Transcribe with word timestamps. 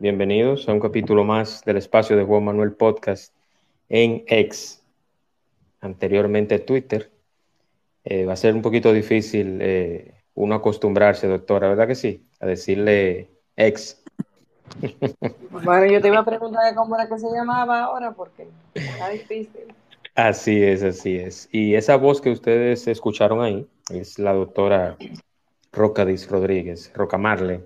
Bienvenidos 0.00 0.68
a 0.68 0.72
un 0.72 0.78
capítulo 0.78 1.24
más 1.24 1.64
del 1.64 1.76
espacio 1.76 2.16
de 2.16 2.22
Juan 2.22 2.44
Manuel 2.44 2.70
Podcast 2.70 3.34
en 3.88 4.22
X, 4.28 4.80
anteriormente 5.80 6.60
Twitter. 6.60 7.10
Eh, 8.04 8.24
va 8.24 8.34
a 8.34 8.36
ser 8.36 8.54
un 8.54 8.62
poquito 8.62 8.92
difícil 8.92 9.58
eh, 9.60 10.14
uno 10.34 10.54
acostumbrarse, 10.54 11.26
doctora, 11.26 11.68
¿verdad 11.68 11.88
que 11.88 11.96
sí? 11.96 12.24
A 12.38 12.46
decirle 12.46 13.28
X. 13.56 14.00
Bueno, 15.50 15.86
yo 15.86 16.00
te 16.00 16.06
iba 16.06 16.20
a 16.20 16.24
preguntar 16.24 16.72
cómo 16.76 16.94
era 16.94 17.08
que 17.08 17.18
se 17.18 17.28
llamaba 17.32 17.80
ahora 17.80 18.12
porque 18.12 18.46
está 18.74 19.08
difícil. 19.08 19.74
Así 20.14 20.62
es, 20.62 20.84
así 20.84 21.16
es. 21.16 21.48
Y 21.50 21.74
esa 21.74 21.96
voz 21.96 22.20
que 22.20 22.30
ustedes 22.30 22.86
escucharon 22.86 23.40
ahí 23.40 23.66
es 23.90 24.20
la 24.20 24.32
doctora 24.32 24.96
Rocadis 25.72 26.30
Rodríguez, 26.30 26.92
Rocamarle, 26.94 27.64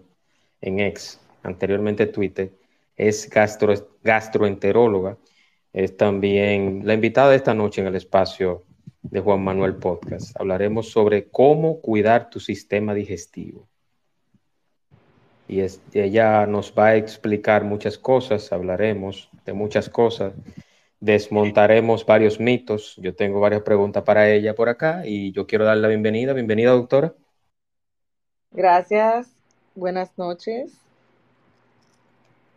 en 0.63 0.81
X 0.81 1.22
anteriormente 1.43 2.07
Twitter, 2.07 2.53
es 2.97 3.29
gastro, 3.29 3.75
gastroenteróloga. 4.03 5.17
Es 5.73 5.97
también 5.97 6.83
la 6.85 6.95
invitada 6.95 7.35
esta 7.35 7.55
noche 7.55 7.81
en 7.81 7.87
el 7.87 7.97
espacio 7.97 8.65
de 9.03 9.21
Juan 9.21 9.43
Manuel 9.43 9.77
Podcast. 9.77 10.39
Hablaremos 10.39 10.91
sobre 10.91 11.29
cómo 11.29 11.81
cuidar 11.81 12.31
tu 12.31 12.41
sistema 12.41 12.95
digestivo. 12.95 13.67
Y 15.49 15.61
ella 15.93 16.47
nos 16.47 16.73
va 16.73 16.89
a 16.89 16.97
explicar 16.97 17.65
muchas 17.65 17.99
cosas, 17.99 18.53
hablaremos 18.53 19.29
de 19.45 19.53
muchas 19.53 19.89
cosas, 19.91 20.33
desmontaremos 21.01 22.07
varios 22.07 22.41
mitos. 22.41 22.97
Yo 22.97 23.15
tengo 23.15 23.41
varias 23.41 23.63
preguntas 23.63 24.03
para 24.03 24.31
ella 24.31 24.55
por 24.55 24.69
acá 24.69 25.03
y 25.05 25.33
yo 25.33 25.47
quiero 25.47 25.65
darle 25.65 25.83
la 25.83 25.89
bienvenida. 25.89 26.33
Bienvenida, 26.33 26.71
doctora. 26.71 27.13
Gracias. 28.53 29.35
Buenas 29.75 30.17
noches. 30.17 30.73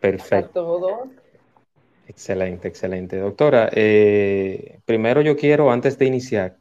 Perfecto. 0.00 0.64
Todo. 0.64 1.08
Excelente, 2.08 2.68
excelente. 2.68 3.18
Doctora, 3.18 3.68
eh, 3.72 4.78
primero 4.84 5.20
yo 5.22 5.36
quiero, 5.36 5.70
antes 5.70 5.98
de 5.98 6.06
iniciar, 6.06 6.56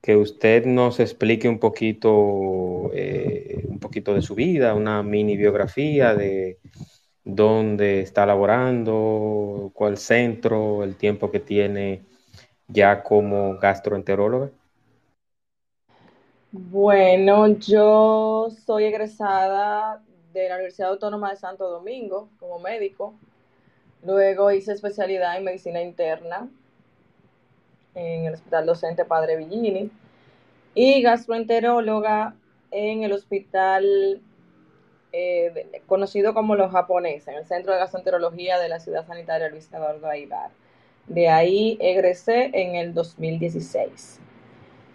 que 0.00 0.16
usted 0.16 0.64
nos 0.66 1.00
explique 1.00 1.48
un 1.48 1.58
poquito, 1.58 2.90
eh, 2.94 3.64
un 3.66 3.78
poquito 3.78 4.14
de 4.14 4.22
su 4.22 4.34
vida, 4.34 4.74
una 4.74 5.02
mini 5.02 5.36
biografía 5.36 6.14
de 6.14 6.58
dónde 7.24 8.00
está 8.00 8.26
laborando, 8.26 9.70
cuál 9.74 9.96
centro, 9.96 10.84
el 10.84 10.96
tiempo 10.96 11.30
que 11.30 11.40
tiene 11.40 12.02
ya 12.68 13.02
como 13.02 13.58
gastroenteróloga. 13.58 14.50
Bueno, 16.52 17.48
yo 17.58 18.48
soy 18.64 18.84
egresada 18.84 20.02
de 20.34 20.48
la 20.48 20.56
Universidad 20.56 20.90
Autónoma 20.90 21.30
de 21.30 21.36
Santo 21.36 21.70
Domingo 21.70 22.28
como 22.40 22.58
médico. 22.58 23.14
Luego 24.02 24.50
hice 24.50 24.72
especialidad 24.72 25.38
en 25.38 25.44
medicina 25.44 25.80
interna 25.80 26.50
en 27.94 28.26
el 28.26 28.34
Hospital 28.34 28.66
Docente 28.66 29.04
Padre 29.04 29.36
Villini 29.36 29.90
y 30.74 31.00
gastroenteróloga 31.02 32.34
en 32.72 33.04
el 33.04 33.12
hospital 33.12 34.20
eh, 35.12 35.80
conocido 35.86 36.34
como 36.34 36.56
los 36.56 36.72
japoneses, 36.72 37.28
en 37.28 37.36
el 37.36 37.46
Centro 37.46 37.72
de 37.72 37.78
Gastroenterología 37.78 38.58
de 38.58 38.68
la 38.68 38.80
Ciudad 38.80 39.06
Sanitaria 39.06 39.48
Luis 39.48 39.72
Eduardo 39.72 40.08
Aibar. 40.08 40.50
De 41.06 41.28
ahí 41.28 41.78
egresé 41.80 42.50
en 42.54 42.74
el 42.74 42.92
2016. 42.92 44.20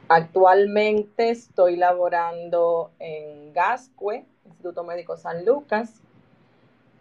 Actualmente 0.09 1.30
estoy 1.30 1.78
laborando 1.78 2.92
en 3.00 3.53
Gascue, 3.53 4.25
Instituto 4.59 4.84
Médico 4.84 5.16
San 5.16 5.46
Lucas, 5.46 6.02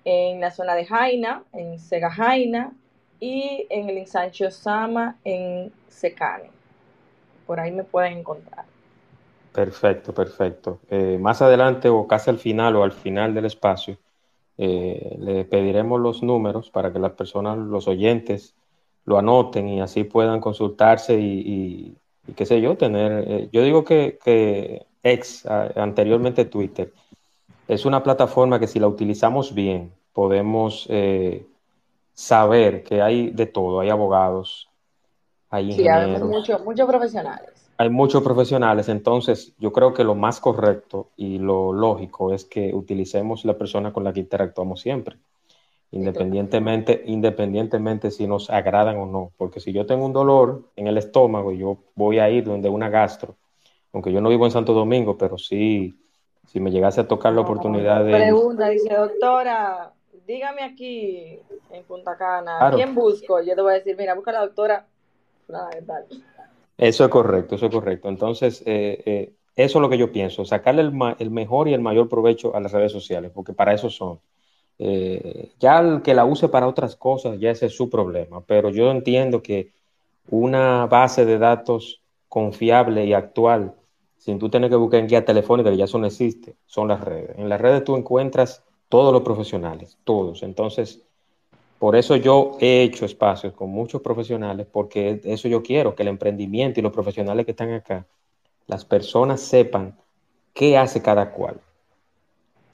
en 0.05 0.41
la 0.41 0.53
zona 0.53 0.77
de 0.77 0.87
Jaina, 0.87 1.43
en 1.53 1.81
Sega 1.81 2.09
Jaina, 2.09 2.71
y 3.19 3.67
en 3.69 3.91
el 3.91 3.99
Insancho 3.99 4.49
Sama, 4.53 5.17
en 5.25 5.73
Secane. 5.89 6.53
Por 7.49 7.59
ahí 7.59 7.73
me 7.73 7.83
pueden 7.83 8.19
encontrar. 8.19 8.65
Perfecto, 9.53 10.15
perfecto. 10.15 10.79
Eh, 10.89 11.19
más 11.21 11.43
adelante 11.43 11.89
o 11.89 12.07
casi 12.07 12.31
al 12.31 12.39
final 12.39 12.77
o 12.77 12.85
al 12.85 12.93
final 12.93 13.35
del 13.35 13.47
espacio, 13.47 13.97
eh, 14.57 15.17
le 15.19 15.45
pediremos 15.45 16.01
los 16.01 16.23
números 16.23 16.71
para 16.71 16.93
que 16.93 17.01
las 17.01 17.13
personas, 17.13 17.59
los 17.59 17.89
oyentes, 17.89 18.55
lo 19.05 19.19
anoten 19.19 19.67
y 19.67 19.81
así 19.81 20.05
puedan 20.05 20.41
consultarse 20.41 21.19
y, 21.19 21.97
qué 22.37 22.47
sé 22.47 22.61
yo, 22.61 22.77
tener, 22.77 23.25
eh, 23.27 23.49
yo 23.51 23.65
digo 23.65 23.85
que, 23.85 24.17
que 24.25 24.87
ex, 25.03 25.45
anteriormente 25.45 26.45
Twitter, 26.45 26.93
es 27.69 27.85
una 27.85 28.03
plataforma 28.03 28.59
que 28.59 28.67
si 28.67 28.81
la 28.81 28.89
utilizamos 28.89 29.55
bien, 29.55 29.93
podemos 30.15 30.87
eh, 30.89 31.47
saber 32.15 32.83
que 32.83 33.03
hay 33.03 33.31
de 33.31 33.47
todo, 33.47 33.81
hay 33.81 33.91
abogados, 33.91 34.69
hay 35.51 35.71
ingenieros. 35.71 36.47
Sí, 36.47 36.53
hay 36.53 36.63
muchos 36.65 36.87
profesionales. 36.87 37.71
Hay 37.77 37.91
muchos 37.91 38.25
profesionales, 38.25 38.89
entonces 38.89 39.53
yo 39.59 39.73
creo 39.73 39.95
que 39.95 40.03
lo 40.03 40.17
más 40.17 40.41
correcto 40.41 41.11
y 41.17 41.39
lo 41.39 41.73
lógico 41.73 42.33
es 42.33 42.45
que 42.45 42.75
utilicemos 42.75 43.45
la 43.45 43.57
persona 43.57 43.93
con 43.93 44.03
la 44.03 44.13
que 44.13 44.21
interactuamos 44.21 44.81
siempre, 44.81 45.17
independientemente, 45.93 47.05
independientemente 47.07 48.11
si 48.11 48.27
nos 48.27 48.51
agradan 48.51 48.97
o 48.97 49.07
no, 49.07 49.31
porque 49.37 49.61
si 49.61 49.73
yo 49.73 49.87
tengo 49.87 50.05
un 50.05 50.13
dolor 50.13 50.65
en 50.75 50.89
el 50.89 50.99
estómago, 50.99 51.53
yo 51.53 51.77
voy 51.95 52.19
a 52.19 52.29
ir 52.31 52.45
donde 52.45 52.69
una 52.69 52.89
gastro, 52.89 53.37
aunque 53.93 54.11
yo 54.11 54.21
no 54.21 54.31
vivo 54.31 54.45
en 54.45 54.51
Santo 54.51 54.73
Domingo, 54.73 55.17
pero 55.17 55.39
sí 55.39 55.95
si 56.49 56.61
me 56.61 56.71
llegase 56.71 57.03
a 57.03 57.09
tocar 57.09 57.35
la 57.35 57.43
oportunidad 57.43 58.05
de... 58.05 58.13
Pregunta, 58.13 58.69
dice, 58.71 58.95
doctora, 58.95 59.93
dígame 60.27 60.63
aquí 60.63 61.39
en 61.71 61.85
Punta 61.85 62.17
Cana, 62.17 62.71
¿quién 62.75 62.95
busco? 62.95 63.43
Yo 63.43 63.55
te 63.55 63.61
voy 63.61 63.73
a 63.73 63.77
decir, 63.77 63.97
mira, 63.99 64.15
busca 64.15 64.31
a 64.31 64.35
la 64.35 64.41
doctora. 64.41 64.87
Eso 66.79 67.05
es 67.05 67.11
correcto, 67.11 67.57
eso 67.57 67.67
es 67.67 67.73
correcto. 67.73 68.09
Entonces, 68.09 68.63
eh, 68.65 69.03
eh, 69.05 69.33
eso 69.57 69.79
es 69.79 69.83
lo 69.83 69.91
que 69.91 69.99
yo 69.99 70.11
pienso, 70.11 70.45
sacarle 70.47 70.83
el, 70.83 71.31
mejor 71.31 71.69
y 71.69 71.75
el 71.75 71.83
mayor 71.83 72.09
provecho 72.09 72.55
a 72.57 72.61
las 72.61 72.73
redes 72.73 72.93
sociales, 72.93 73.31
porque 73.35 73.53
para 73.53 73.75
eso 73.75 73.91
son. 73.91 74.21
Eh, 74.79 75.51
ya 75.59 75.81
el 75.81 76.03
que 76.03 76.15
la 76.15 76.25
use 76.25 76.49
para 76.49 76.69
otras 76.69 76.97
cosas, 76.97 77.39
ya 77.41 77.51
ese 77.51 77.67
es 77.67 77.77
su 77.77 77.91
problema, 77.91 78.43
pero 78.47 78.71
yo 78.71 78.91
entiendo 78.91 79.43
que 79.43 79.73
una 80.31 80.87
base 80.87 81.27
de 81.27 81.39
datos 81.39 82.01
confiable 82.29 83.05
y 83.05 83.13
actual 83.13 83.75
sin 84.29 84.39
tú 84.39 84.51
tener 84.51 84.69
que 84.69 84.77
buscar 84.77 85.01
en 85.01 85.07
guía 85.07 85.25
telefónica, 85.25 85.71
que 85.71 85.79
ya 85.79 85.87
eso 85.87 85.99
no 85.99 86.07
existe, 86.07 86.55
son 86.67 86.87
las 86.89 87.01
redes. 87.01 87.39
En 87.39 87.49
las 87.49 87.59
redes 87.59 87.83
tú 87.83 87.97
encuentras 87.97 88.63
todos 88.91 89.11
los 89.11 89.23
profesionales, 89.23 89.97
todos. 90.05 90.43
Entonces, 90.43 91.03
por 91.79 91.97
eso 91.97 92.15
yo 92.15 92.59
he 92.61 92.83
hecho 92.83 93.07
espacios 93.07 93.55
con 93.55 93.71
muchos 93.71 94.03
profesionales, 94.03 94.67
porque 94.71 95.23
eso 95.25 95.49
yo 95.49 95.63
quiero, 95.63 95.95
que 95.95 96.03
el 96.03 96.11
emprendimiento 96.11 96.79
y 96.79 96.83
los 96.83 96.93
profesionales 96.93 97.47
que 97.47 97.53
están 97.53 97.73
acá, 97.73 98.07
las 98.67 98.85
personas 98.85 99.41
sepan 99.41 99.97
qué 100.53 100.77
hace 100.77 101.01
cada 101.01 101.33
cual. 101.33 101.59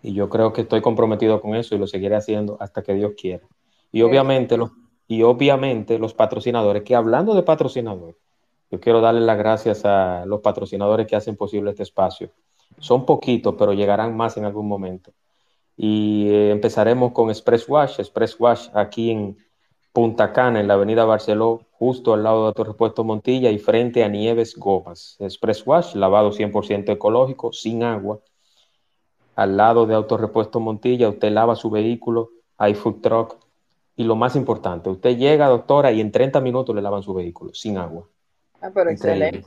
Y 0.03 0.13
yo 0.13 0.29
creo 0.29 0.53
que 0.53 0.63
estoy 0.63 0.81
comprometido 0.81 1.41
con 1.41 1.55
eso 1.55 1.77
y 1.77 1.79
lo 1.79 1.87
seguiré 1.87 2.17
haciendo 2.17 2.57
hasta 2.59 2.83
que 2.83 2.95
Dios 2.95 3.13
quiera. 3.17 3.47
Y 3.93 4.03
obviamente 4.03 4.57
los, 4.57 4.73
y 5.07 5.23
obviamente 5.23 6.01
los 6.01 6.15
patrocinadores, 6.15 6.83
que 6.83 6.97
hablando 6.97 7.33
de 7.33 7.45
patrocinadores, 7.45 8.17
yo 8.75 8.81
quiero 8.81 9.01
darle 9.01 9.21
las 9.21 9.39
gracias 9.39 9.85
a 9.85 10.27
los 10.27 10.41
patrocinadores 10.41 11.07
que 11.07 11.15
hacen 11.15 11.37
posible 11.37 11.71
este 11.71 11.85
espacio. 11.85 12.33
Son 12.81 13.07
poquitos, 13.07 13.55
pero 13.57 13.73
llegarán 13.73 14.17
más 14.17 14.37
en 14.37 14.47
algún 14.47 14.67
momento. 14.67 15.13
Y 15.77 16.27
eh, 16.29 16.51
empezaremos 16.51 17.13
con 17.13 17.31
Express 17.31 17.69
Wash. 17.69 18.01
Express 18.01 18.35
Wash 18.41 18.71
aquí 18.75 19.13
en 19.13 19.37
Punta 19.93 20.33
Cana, 20.33 20.59
en 20.59 20.67
la 20.67 20.75
avenida 20.75 21.05
Barceló, 21.05 21.61
justo 21.71 22.15
al 22.15 22.25
lado 22.25 22.43
de 22.43 22.47
Autorepuesto 22.49 23.05
Montilla 23.05 23.53
y 23.53 23.61
frente 23.61 24.03
a 24.03 24.09
Nieves 24.09 24.57
Gomas. 24.57 25.17
Express 25.21 25.65
Wash, 25.65 25.95
lavado 25.95 26.33
100% 26.33 26.91
ecológico, 26.91 27.53
sin 27.53 27.85
agua. 27.85 28.19
Al 29.37 29.57
lado 29.57 29.87
de 29.87 29.95
Autorepuesto 29.95 30.59
Montilla, 30.59 31.09
usted 31.09 31.31
lava 31.31 31.55
su 31.55 31.71
vehículo, 31.71 32.31
hay 32.59 32.75
food 32.75 33.03
truck. 33.03 33.37
Y 33.95 34.03
lo 34.03 34.17
más 34.17 34.35
importante, 34.35 34.91
usted 34.91 35.17
llega, 35.17 35.47
doctora, 35.47 35.93
y 35.93 36.01
en 36.01 36.11
30 36.11 36.41
minutos 36.41 36.75
le 36.75 36.83
lavan 36.83 37.05
su 37.05 37.15
vehículo, 37.15 37.55
sin 37.55 37.79
agua. 37.79 38.09
Ah, 38.65 38.71
pero 38.73 38.91
excelente. 38.91 39.45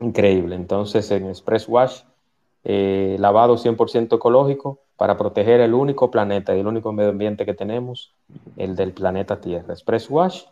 Increíble. 0.00 0.54
Entonces, 0.54 1.10
en 1.10 1.26
Express 1.26 1.66
Wash, 1.66 2.02
eh, 2.64 3.16
lavado 3.18 3.56
100% 3.56 4.16
ecológico, 4.16 4.80
para 4.96 5.16
proteger 5.16 5.60
el 5.60 5.74
único 5.74 6.10
planeta 6.10 6.54
y 6.54 6.60
el 6.60 6.66
único 6.66 6.92
medio 6.92 7.10
ambiente 7.10 7.46
que 7.46 7.54
tenemos, 7.54 8.12
el 8.56 8.76
del 8.76 8.92
planeta 8.92 9.40
Tierra. 9.40 9.72
Express 9.72 10.10
Wash, 10.10 10.42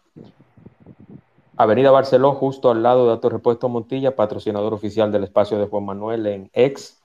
Avenida 1.57 1.91
Barceló, 1.91 2.33
justo 2.33 2.71
al 2.71 2.83
lado 2.83 3.07
de 3.07 3.13
Autorepuesto 3.13 3.69
Montilla, 3.69 4.15
patrocinador 4.15 4.73
oficial 4.73 5.11
del 5.11 5.25
espacio 5.25 5.59
de 5.59 5.67
Juan 5.67 5.85
Manuel 5.85 6.27
en 6.27 6.51
X 6.53 7.03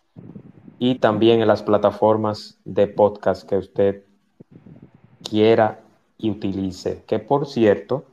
y 0.77 0.95
también 0.95 1.41
en 1.41 1.47
las 1.47 1.63
plataformas 1.63 2.59
de 2.63 2.88
podcast 2.88 3.47
que 3.50 3.57
usted 3.57 4.03
quiera 5.27 5.79
y 6.17 6.29
utilice. 6.29 7.03
Que 7.07 7.17
por 7.19 7.47
cierto, 7.47 8.06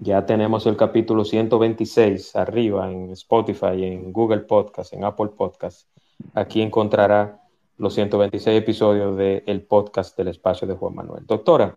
ya 0.00 0.24
tenemos 0.26 0.66
el 0.66 0.76
capítulo 0.76 1.24
126 1.24 2.36
arriba 2.36 2.90
en 2.90 3.10
Spotify, 3.10 3.84
en 3.84 4.12
Google 4.12 4.40
Podcast, 4.40 4.92
en 4.92 5.04
Apple 5.04 5.30
Podcast. 5.36 5.88
Aquí 6.34 6.62
encontrará 6.62 7.42
los 7.76 7.94
126 7.94 8.58
episodios 8.58 9.16
del 9.16 9.62
podcast 9.62 10.16
del 10.16 10.28
espacio 10.28 10.66
de 10.68 10.74
Juan 10.74 10.94
Manuel. 10.94 11.26
Doctora, 11.26 11.76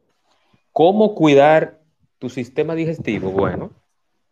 ¿cómo 0.72 1.16
cuidar 1.16 1.80
tu 2.20 2.30
sistema 2.30 2.76
digestivo? 2.76 3.32
Bueno, 3.32 3.72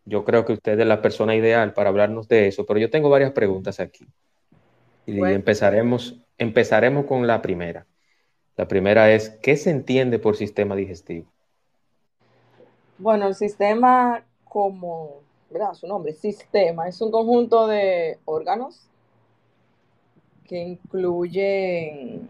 yo 0.05 0.25
creo 0.25 0.45
que 0.45 0.53
usted 0.53 0.79
es 0.79 0.87
la 0.87 1.01
persona 1.01 1.35
ideal 1.35 1.73
para 1.73 1.89
hablarnos 1.89 2.27
de 2.27 2.47
eso, 2.47 2.65
pero 2.65 2.79
yo 2.79 2.89
tengo 2.89 3.09
varias 3.09 3.31
preguntas 3.31 3.79
aquí. 3.79 4.07
Y 5.05 5.19
empezaremos, 5.19 6.19
empezaremos 6.37 7.05
con 7.05 7.25
la 7.25 7.41
primera. 7.41 7.87
La 8.55 8.67
primera 8.67 9.11
es, 9.11 9.29
¿qué 9.41 9.55
se 9.57 9.71
entiende 9.71 10.19
por 10.19 10.35
sistema 10.35 10.75
digestivo? 10.75 11.31
Bueno, 12.99 13.27
el 13.27 13.35
sistema 13.35 14.25
como, 14.43 15.21
¿verdad? 15.49 15.73
Su 15.73 15.87
nombre, 15.87 16.11
sistema, 16.11 16.89
es 16.89 16.99
un 16.99 17.11
conjunto 17.11 17.65
de 17.65 18.19
órganos 18.25 18.89
que 20.45 20.57
incluyen, 20.57 22.29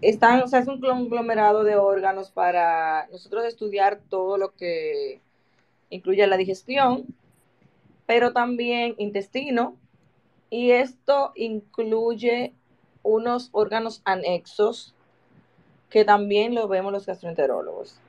están, 0.00 0.42
o 0.42 0.48
sea, 0.48 0.58
es 0.58 0.66
un 0.66 0.80
conglomerado 0.80 1.62
de 1.62 1.76
órganos 1.76 2.32
para 2.32 3.06
nosotros 3.12 3.44
estudiar 3.44 4.00
todo 4.08 4.38
lo 4.38 4.56
que 4.56 5.20
incluye 5.90 6.26
la 6.26 6.36
digestión, 6.36 7.06
pero 8.06 8.32
también 8.32 8.96
intestino, 8.98 9.76
y 10.50 10.72
esto 10.72 11.30
incluye 11.36 12.54
unos 13.04 13.50
órganos 13.52 14.02
anexos 14.04 14.96
que 15.90 16.04
también 16.04 16.56
lo 16.56 16.66
vemos 16.66 16.92
los 16.92 17.06
gastroenterólogos. 17.06 18.00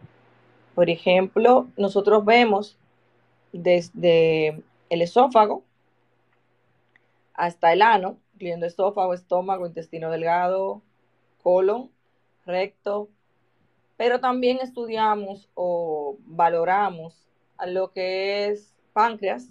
Por 0.81 0.89
ejemplo, 0.89 1.67
nosotros 1.77 2.25
vemos 2.25 2.75
desde 3.53 4.63
el 4.89 5.03
esófago, 5.03 5.63
hasta 7.35 7.71
el 7.71 7.83
ano, 7.83 8.17
incluyendo 8.33 8.65
esófago, 8.65 9.13
estómago, 9.13 9.67
intestino 9.67 10.09
delgado, 10.09 10.81
colon, 11.43 11.91
recto, 12.47 13.09
pero 13.95 14.21
también 14.21 14.57
estudiamos 14.59 15.49
o 15.53 16.17
valoramos 16.25 17.27
a 17.57 17.67
lo 17.67 17.91
que 17.91 18.47
es 18.47 18.73
páncreas, 18.91 19.49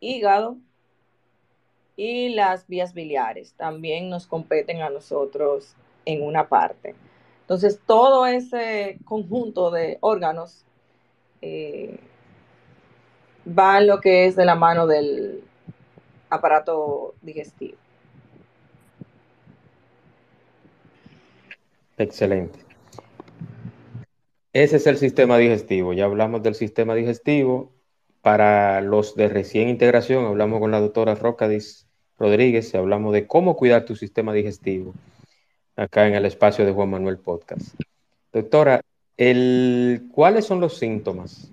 hígado 0.00 0.56
y 1.94 2.30
las 2.30 2.66
vías 2.66 2.92
biliares. 2.92 3.52
También 3.52 4.10
nos 4.10 4.26
competen 4.26 4.82
a 4.82 4.90
nosotros 4.90 5.76
en 6.06 6.24
una 6.24 6.48
parte. 6.48 6.96
Entonces, 7.50 7.80
todo 7.84 8.26
ese 8.26 9.00
conjunto 9.04 9.72
de 9.72 9.98
órganos 10.02 10.64
eh, 11.42 11.98
va 13.44 13.78
en 13.78 13.88
lo 13.88 14.00
que 14.00 14.26
es 14.26 14.36
de 14.36 14.44
la 14.44 14.54
mano 14.54 14.86
del 14.86 15.42
aparato 16.28 17.16
digestivo. 17.22 17.76
Excelente. 21.98 22.60
Ese 24.52 24.76
es 24.76 24.86
el 24.86 24.96
sistema 24.96 25.36
digestivo. 25.36 25.92
Ya 25.92 26.04
hablamos 26.04 26.44
del 26.44 26.54
sistema 26.54 26.94
digestivo. 26.94 27.72
Para 28.22 28.80
los 28.80 29.16
de 29.16 29.28
recién 29.28 29.68
integración, 29.68 30.24
hablamos 30.24 30.60
con 30.60 30.70
la 30.70 30.78
doctora 30.78 31.16
Rocadis 31.16 31.88
Rodríguez 32.16 32.72
y 32.72 32.76
hablamos 32.76 33.12
de 33.12 33.26
cómo 33.26 33.56
cuidar 33.56 33.86
tu 33.86 33.96
sistema 33.96 34.32
digestivo 34.32 34.94
acá 35.76 36.06
en 36.06 36.14
el 36.14 36.26
espacio 36.26 36.64
de 36.64 36.72
Juan 36.72 36.90
Manuel 36.90 37.18
Podcast. 37.18 37.74
Doctora, 38.32 38.80
¿cuáles 40.12 40.46
son 40.46 40.60
los 40.60 40.78
síntomas 40.78 41.50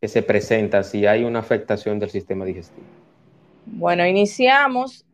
que 0.00 0.08
se 0.08 0.22
presentan 0.22 0.84
si 0.84 1.06
hay 1.06 1.24
una 1.24 1.38
afectación 1.38 1.98
del 1.98 2.10
sistema 2.10 2.44
digestivo? 2.44 2.86
Bueno, 3.66 4.06
iniciamos. 4.06 5.06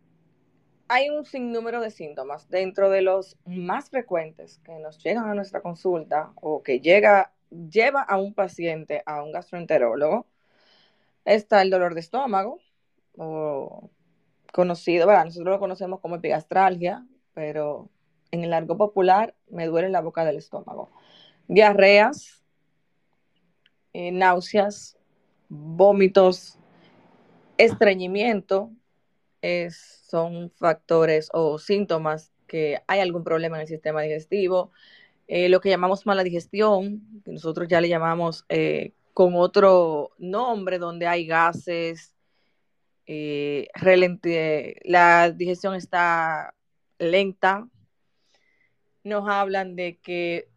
Hay 0.89 1.11
un 1.11 1.27
sinnúmero 1.27 1.83
de 1.83 1.91
síntomas. 1.91 2.49
Dentro 2.49 2.89
de 2.89 3.03
los 3.03 3.37
más 3.45 3.91
frecuentes 3.91 4.59
que 4.65 4.79
nos 4.79 5.03
llegan 5.03 5.29
a 5.29 5.35
nuestra 5.35 5.61
consulta 5.61 6.33
o 6.37 6.63
que 6.63 6.81
llega, 6.81 7.33
lleva 7.51 8.01
a 8.01 8.17
un 8.17 8.33
paciente 8.33 9.03
a 9.05 9.23
un 9.23 9.33
gastroenterólogo, 9.33 10.27
está 11.27 11.61
el 11.61 11.69
dolor 11.69 11.93
de 11.93 12.01
estómago, 12.01 12.59
o 13.19 13.91
conocido, 14.53 15.07
nosotros 15.07 15.53
lo 15.53 15.59
conocemos 15.59 16.01
como 16.01 16.17
epigastralgia, 16.17 17.05
pero 17.35 17.91
en 18.31 18.45
el 18.45 18.51
largo 18.51 18.77
popular 18.77 19.35
me 19.51 19.67
duele 19.67 19.89
la 19.89 20.01
boca 20.01 20.25
del 20.25 20.37
estómago. 20.37 20.91
Diarreas, 21.47 22.43
eh, 23.93 24.13
náuseas, 24.13 24.99
vómitos, 25.49 26.59
estreñimiento 27.57 28.71
son 30.09 30.51
factores 30.57 31.29
o 31.33 31.59
síntomas 31.59 32.33
que 32.47 32.81
hay 32.87 33.01
algún 33.01 33.25
problema 33.25 33.57
en 33.57 33.63
el 33.63 33.69
sistema 33.69 34.03
digestivo. 34.03 34.73
Eh, 35.29 35.49
lo 35.49 35.61
que 35.61 35.69
llamamos 35.69 36.07
mala 36.07 36.25
digestión, 36.25 37.03
que 37.25 37.33
nosotros 37.33 37.69
ya 37.69 37.81
le 37.81 37.89
llamamos 37.89 38.45
eh, 38.49 38.95
con 39.13 39.35
otro 39.37 40.11
nombre, 40.19 40.79
donde 40.79 41.07
hay 41.07 41.27
gases, 41.27 42.15
eh, 43.07 43.69
la 44.85 45.31
digestión 45.31 45.75
está 45.75 46.55
lenta. 46.99 47.69
Nos 49.05 49.29
hablan 49.29 49.77
de 49.77 49.99
que 49.99 50.49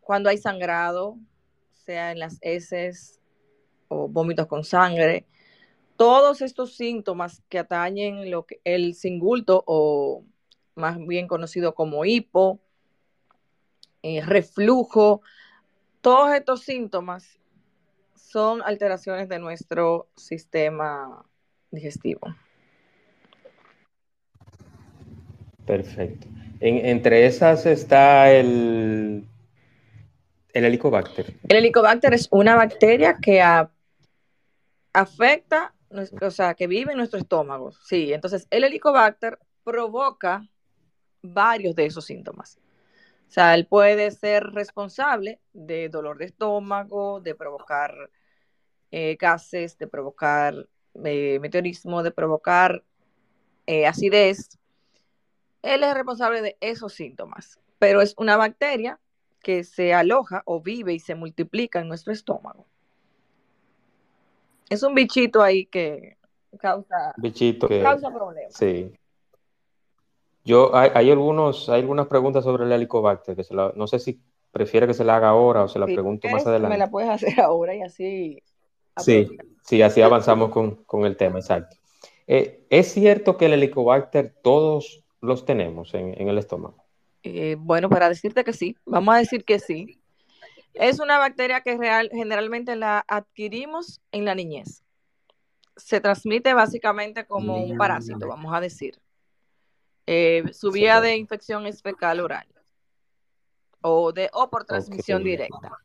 cuando 0.00 0.28
hay 0.28 0.38
sangrado, 0.38 1.16
sea 1.72 2.12
en 2.12 2.18
las 2.18 2.38
heces 2.40 3.20
o 3.88 4.08
vómitos 4.08 4.46
con 4.46 4.64
sangre, 4.64 5.26
todos 5.96 6.42
estos 6.42 6.74
síntomas 6.74 7.42
que 7.48 7.58
atañen 7.58 8.30
lo 8.30 8.44
que, 8.44 8.60
el 8.64 8.94
singulto 8.94 9.62
o 9.66 10.24
más 10.74 10.98
bien 11.06 11.28
conocido 11.28 11.74
como 11.74 12.04
hipo, 12.04 12.60
eh, 14.02 14.20
reflujo, 14.22 15.22
todos 16.00 16.34
estos 16.34 16.62
síntomas 16.62 17.38
son 18.16 18.62
alteraciones 18.62 19.28
de 19.28 19.38
nuestro 19.38 20.08
sistema 20.16 21.24
digestivo. 21.70 22.20
Perfecto. 25.64 26.26
Entre 26.62 27.26
esas 27.26 27.66
está 27.66 28.30
el, 28.32 29.24
el 30.52 30.64
helicobacter. 30.64 31.34
El 31.48 31.56
helicobacter 31.56 32.14
es 32.14 32.28
una 32.30 32.54
bacteria 32.54 33.18
que 33.20 33.42
afecta 34.92 35.74
o 36.20 36.30
sea, 36.30 36.54
que 36.54 36.66
vive 36.66 36.92
en 36.92 36.98
nuestro 36.98 37.18
estómago. 37.18 37.72
Sí, 37.72 38.12
entonces 38.12 38.46
el 38.50 38.64
helicobacter 38.64 39.38
provoca 39.64 40.48
varios 41.22 41.74
de 41.74 41.86
esos 41.86 42.04
síntomas. 42.04 42.58
O 43.28 43.30
sea, 43.32 43.54
él 43.54 43.66
puede 43.66 44.10
ser 44.10 44.44
responsable 44.44 45.40
de 45.52 45.88
dolor 45.88 46.18
de 46.18 46.26
estómago, 46.26 47.20
de 47.20 47.34
provocar 47.34 48.10
eh, 48.90 49.16
gases, 49.18 49.78
de 49.78 49.86
provocar 49.86 50.68
eh, 51.04 51.38
meteorismo, 51.40 52.02
de 52.02 52.10
provocar 52.10 52.84
eh, 53.66 53.86
acidez. 53.86 54.58
Él 55.62 55.84
es 55.84 55.94
responsable 55.94 56.42
de 56.42 56.56
esos 56.60 56.92
síntomas, 56.92 57.58
pero 57.78 58.00
es 58.00 58.14
una 58.18 58.36
bacteria 58.36 58.98
que 59.40 59.64
se 59.64 59.94
aloja 59.94 60.42
o 60.44 60.60
vive 60.60 60.92
y 60.92 60.98
se 61.00 61.14
multiplica 61.14 61.80
en 61.80 61.88
nuestro 61.88 62.12
estómago 62.12 62.66
es 64.72 64.82
un 64.82 64.94
bichito 64.94 65.42
ahí 65.42 65.66
que 65.66 66.16
causa, 66.58 67.12
bichito 67.18 67.68
causa 67.68 68.10
problemas. 68.10 68.54
Sí. 68.54 68.90
Yo, 70.44 70.74
hay, 70.74 71.10
algunos, 71.10 71.68
hay 71.68 71.82
algunas 71.82 72.06
preguntas 72.06 72.42
sobre 72.42 72.64
el 72.64 72.72
helicobacter, 72.72 73.36
que 73.36 73.44
no 73.52 73.86
sé 73.86 73.98
si 74.00 74.20
prefiere 74.50 74.88
que 74.88 74.94
se 74.94 75.04
la 75.04 75.16
haga 75.16 75.28
ahora 75.28 75.62
o 75.64 75.68
se 75.68 75.78
la 75.78 75.86
pregunto 75.86 76.28
más 76.28 76.44
adelante. 76.46 76.74
Me 76.74 76.78
la 76.78 76.90
puedes 76.90 77.10
hacer 77.10 77.38
ahora 77.40 77.76
y 77.76 77.82
así. 77.82 78.42
Sí, 78.96 79.28
sí, 79.62 79.82
así 79.82 80.02
avanzamos 80.02 80.50
con, 80.50 81.04
el 81.04 81.16
tema, 81.16 81.38
exacto. 81.38 81.76
Eh, 82.26 82.64
¿Es 82.70 82.92
cierto 82.92 83.36
que 83.36 83.46
el 83.46 83.52
helicobacter 83.52 84.34
todos 84.42 85.01
los 85.22 85.46
tenemos 85.46 85.94
en, 85.94 86.28
el 86.28 86.36
estómago? 86.36 86.84
Eh, 87.22 87.56
bueno, 87.58 87.88
para 87.88 88.08
decirte 88.08 88.44
que 88.44 88.52
sí, 88.52 88.76
vamos 88.84 89.14
a 89.14 89.18
decir 89.18 89.44
que 89.44 89.58
sí. 89.58 89.98
Es 90.74 91.00
una 91.00 91.18
bacteria 91.18 91.60
que 91.60 91.76
real, 91.78 92.10
generalmente 92.12 92.76
la 92.76 93.04
adquirimos 93.08 94.00
en 94.10 94.24
la 94.24 94.34
niñez. 94.34 94.82
Se 95.76 96.00
transmite 96.00 96.52
básicamente 96.52 97.24
como 97.24 97.56
un 97.56 97.78
parásito, 97.78 98.26
vamos 98.26 98.54
a 98.54 98.60
decir. 98.60 99.00
Eh, 100.06 100.44
su 100.52 100.70
vía 100.70 101.00
de 101.00 101.16
infección 101.16 101.66
es 101.66 101.80
fecal 101.80 102.20
oral 102.20 102.46
o, 103.82 104.12
de, 104.12 104.30
o 104.32 104.48
por 104.50 104.64
transmisión 104.64 105.22
directa. 105.22 105.78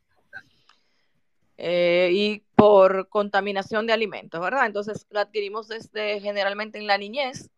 Eh, 1.56 2.10
y 2.12 2.38
por 2.54 3.08
contaminación 3.08 3.86
de 3.86 3.92
alimentos, 3.92 4.40
¿verdad? 4.40 4.66
Entonces 4.66 5.06
lo 5.10 5.20
adquirimos 5.20 5.68
desde 5.68 6.20
generalmente 6.20 6.78
en 6.78 6.86
la 6.86 6.98
niñez. 6.98 7.50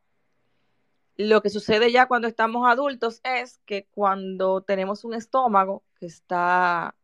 Lo 1.22 1.42
que 1.42 1.50
sucede 1.50 1.92
ya 1.92 2.08
cuando 2.08 2.28
estamos 2.28 2.66
adultos 2.66 3.20
es 3.24 3.60
que 3.66 3.86
cuando 3.90 4.62
tenemos 4.62 5.04
un 5.04 5.12
estómago 5.12 5.82
que 5.98 6.06
está 6.06 6.94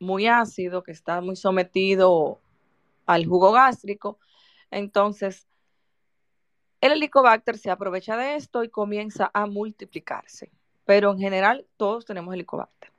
muy 0.00 0.26
ácido, 0.26 0.82
que 0.82 0.92
está 0.92 1.20
muy 1.20 1.36
sometido 1.36 2.40
al 3.04 3.26
jugo 3.26 3.52
gástrico, 3.52 4.18
entonces 4.70 5.46
el 6.80 6.92
helicobacter 6.92 7.58
se 7.58 7.70
aprovecha 7.70 8.16
de 8.16 8.36
esto 8.36 8.64
y 8.64 8.70
comienza 8.70 9.30
a 9.34 9.44
multiplicarse. 9.44 10.50
Pero 10.86 11.12
en 11.12 11.18
general 11.18 11.66
todos 11.76 12.06
tenemos 12.06 12.32
helicobacter. 12.32 12.90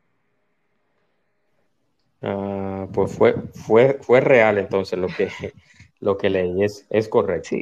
Ah, 2.21 2.87
pues 2.93 3.17
fue, 3.17 3.33
fue, 3.55 3.97
fue 4.03 4.21
real 4.21 4.59
entonces 4.59 4.99
lo 4.99 5.07
que, 5.07 5.31
lo 5.99 6.15
que 6.15 6.29
leí, 6.29 6.63
es, 6.63 6.85
es 6.91 7.09
correcto. 7.09 7.55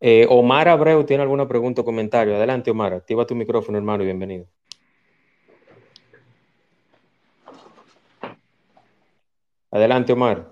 Eh, 0.00 0.26
Omar 0.28 0.68
Abreu 0.68 1.04
tiene 1.04 1.22
alguna 1.22 1.48
pregunta 1.48 1.80
o 1.80 1.84
comentario. 1.84 2.36
Adelante, 2.36 2.70
Omar, 2.70 2.92
activa 2.92 3.26
tu 3.26 3.34
micrófono, 3.34 3.78
hermano, 3.78 4.02
y 4.02 4.06
bienvenido. 4.06 4.46
Adelante, 9.70 10.12
Omar. 10.12 10.50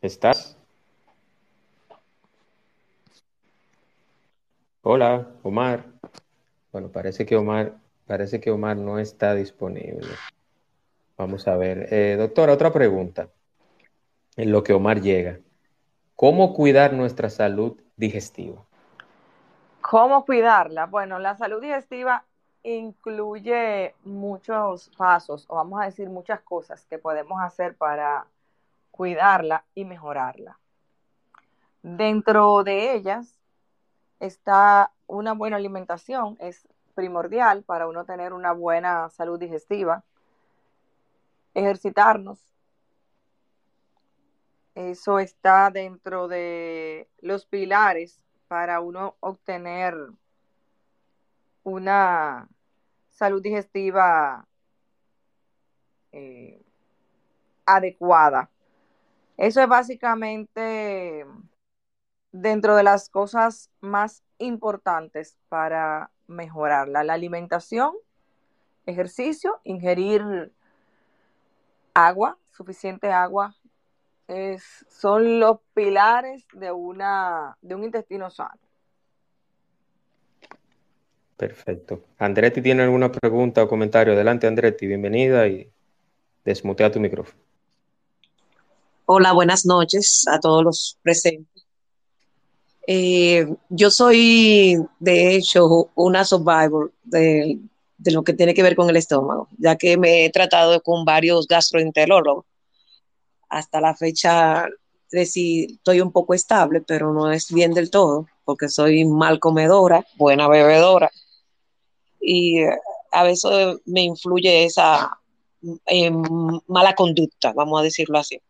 ¿Estás? 0.00 0.56
Hola, 4.82 5.30
Omar. 5.42 5.86
Bueno, 6.70 6.90
parece 6.92 7.26
que 7.26 7.36
Omar, 7.36 7.76
parece 8.06 8.40
que 8.40 8.50
Omar 8.50 8.76
no 8.76 8.98
está 8.98 9.34
disponible. 9.34 10.08
Vamos 11.16 11.48
a 11.48 11.56
ver. 11.56 11.88
Eh, 11.92 12.16
doctora, 12.18 12.52
otra 12.52 12.72
pregunta. 12.72 13.30
En 14.36 14.52
lo 14.52 14.62
que 14.62 14.72
Omar 14.72 15.00
llega. 15.00 15.40
¿Cómo 16.16 16.54
cuidar 16.54 16.92
nuestra 16.92 17.30
salud 17.30 17.80
digestiva? 17.96 18.62
¿Cómo 19.80 20.24
cuidarla? 20.24 20.86
Bueno, 20.86 21.18
la 21.18 21.36
salud 21.36 21.60
digestiva 21.60 22.24
incluye 22.62 23.94
muchos 24.04 24.90
pasos, 24.96 25.44
o 25.48 25.56
vamos 25.56 25.80
a 25.80 25.84
decir 25.84 26.08
muchas 26.08 26.40
cosas 26.40 26.84
que 26.86 26.98
podemos 26.98 27.40
hacer 27.42 27.76
para 27.76 28.26
cuidarla 28.90 29.64
y 29.74 29.84
mejorarla. 29.84 30.58
Dentro 31.82 32.64
de 32.64 32.94
ellas 32.94 33.38
está 34.20 34.90
una 35.06 35.34
buena 35.34 35.56
alimentación, 35.56 36.36
es 36.40 36.66
primordial 36.94 37.62
para 37.62 37.86
uno 37.86 38.04
tener 38.04 38.32
una 38.32 38.52
buena 38.52 39.10
salud 39.10 39.38
digestiva 39.38 40.02
ejercitarnos. 41.54 42.38
Eso 44.74 45.20
está 45.20 45.70
dentro 45.70 46.26
de 46.26 47.08
los 47.20 47.46
pilares 47.46 48.20
para 48.48 48.80
uno 48.80 49.16
obtener 49.20 49.94
una 51.62 52.48
salud 53.10 53.40
digestiva 53.40 54.46
eh, 56.12 56.62
adecuada. 57.66 58.50
Eso 59.36 59.62
es 59.62 59.68
básicamente 59.68 61.26
dentro 62.32 62.74
de 62.76 62.82
las 62.82 63.08
cosas 63.08 63.70
más 63.80 64.22
importantes 64.38 65.38
para 65.48 66.10
mejorarla. 66.26 67.04
La 67.04 67.14
alimentación, 67.14 67.94
ejercicio, 68.86 69.60
ingerir 69.64 70.52
agua, 71.94 72.38
suficiente 72.50 73.12
agua, 73.12 73.54
es, 74.28 74.62
son 74.88 75.40
los 75.40 75.58
pilares 75.74 76.44
de, 76.52 76.72
una, 76.72 77.56
de 77.60 77.74
un 77.74 77.84
intestino 77.84 78.30
sano. 78.30 78.58
Perfecto. 81.36 82.04
Andretti 82.18 82.62
tiene 82.62 82.84
alguna 82.84 83.10
pregunta 83.10 83.62
o 83.62 83.68
comentario. 83.68 84.12
Adelante, 84.12 84.46
Andretti, 84.46 84.86
bienvenida 84.86 85.48
y 85.48 85.68
desmutea 86.44 86.92
tu 86.92 87.00
micrófono. 87.00 87.38
Hola, 89.06 89.32
buenas 89.32 89.66
noches 89.66 90.24
a 90.28 90.40
todos 90.40 90.64
los 90.64 90.98
presentes. 91.02 91.66
Eh, 92.86 93.46
yo 93.68 93.90
soy, 93.90 94.78
de 94.98 95.34
hecho, 95.34 95.90
una 95.94 96.24
survivor 96.24 96.92
de, 97.02 97.58
de 97.98 98.12
lo 98.12 98.22
que 98.22 98.32
tiene 98.32 98.54
que 98.54 98.62
ver 98.62 98.76
con 98.76 98.88
el 98.88 98.96
estómago, 98.96 99.48
ya 99.58 99.76
que 99.76 99.96
me 99.96 100.24
he 100.24 100.30
tratado 100.30 100.82
con 100.82 101.04
varios 101.04 101.46
gastroenterólogos. 101.46 102.46
Hasta 103.54 103.80
la 103.80 103.94
fecha 103.94 104.66
estoy 105.22 106.00
un 106.00 106.12
poco 106.12 106.34
estable, 106.34 106.80
pero 106.80 107.12
no 107.12 107.30
es 107.30 107.52
bien 107.52 107.72
del 107.72 107.90
todo, 107.90 108.26
porque 108.44 108.68
soy 108.68 109.04
mal 109.04 109.38
comedora, 109.38 110.04
buena 110.16 110.48
bebedora, 110.48 111.10
y 112.20 112.62
eh, 112.62 112.70
a 113.12 113.22
veces 113.22 113.78
me 113.84 114.02
influye 114.02 114.64
esa 114.64 115.20
eh, 115.86 116.10
mala 116.66 116.94
conducta, 116.94 117.52
vamos 117.52 117.80
a 117.80 117.84
decirlo 117.84 118.18
así. 118.18 118.40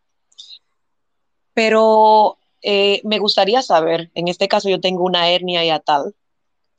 Pero 1.53 2.37
eh, 2.61 2.99
me 3.03 3.19
gustaría 3.19 3.61
saber, 3.61 4.11
en 4.15 4.27
este 4.27 4.47
caso 4.47 4.69
yo 4.69 4.79
tengo 4.81 5.03
una 5.03 5.29
hernia 5.29 5.63
hiatal, 5.63 6.15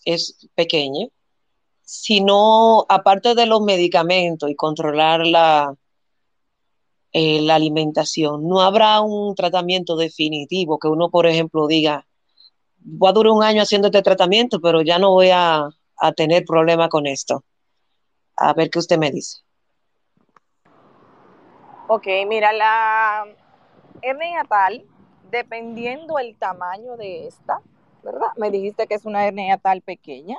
es 0.05 0.49
pequeña, 0.57 1.07
sino 1.83 2.87
aparte 2.89 3.37
de 3.37 3.47
los 3.47 3.61
medicamentos 3.61 4.51
y 4.51 4.57
controlar 4.57 5.25
la, 5.27 5.77
eh, 7.19 7.41
la 7.41 7.55
alimentación, 7.55 8.47
no 8.47 8.61
habrá 8.61 9.01
un 9.01 9.35
tratamiento 9.35 9.97
definitivo 9.97 10.79
que 10.79 10.87
uno, 10.87 11.09
por 11.09 11.27
ejemplo, 11.27 11.67
diga, 11.67 12.07
voy 12.77 13.09
a 13.09 13.13
durar 13.15 13.33
un 13.33 13.43
año 13.43 13.63
haciendo 13.63 13.89
este 13.89 14.03
tratamiento, 14.03 14.61
pero 14.61 14.83
ya 14.83 14.99
no 14.99 15.13
voy 15.13 15.31
a, 15.33 15.67
a 15.97 16.13
tener 16.13 16.45
problema 16.45 16.91
con 16.91 17.07
esto. 17.07 17.43
A 18.37 18.53
ver 18.53 18.69
qué 18.69 18.81
usted 18.81 18.99
me 18.99 19.11
dice. 19.11 19.39
Ok, 21.89 22.07
mira, 22.29 22.53
la 22.53 23.25
hernia 24.03 24.45
tal, 24.47 24.85
dependiendo 25.31 26.19
el 26.19 26.37
tamaño 26.37 26.99
de 26.99 27.29
esta, 27.29 27.63
¿verdad? 28.03 28.29
Me 28.37 28.51
dijiste 28.51 28.87
que 28.87 28.95
es 28.95 29.07
una 29.07 29.27
hernia 29.27 29.57
tal 29.57 29.81
pequeña. 29.81 30.37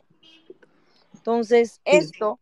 Entonces, 1.15 1.81
esto, 1.85 2.39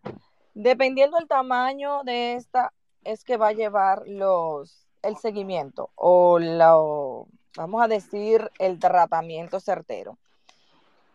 dependiendo 0.54 1.16
del 1.16 1.30
tamaño 1.30 2.04
de 2.04 2.34
esta, 2.34 2.74
es 3.06 3.24
que 3.24 3.38
va 3.38 3.50
a 3.50 3.54
llevar 3.54 4.04
los, 4.08 4.86
el 5.02 5.16
seguimiento 5.16 5.92
o 5.96 6.40
lo, 6.40 7.28
vamos 7.56 7.82
a 7.82 7.88
decir, 7.88 8.52
el 8.60 8.80
tratamiento 8.80 9.60
certero. 9.60 10.18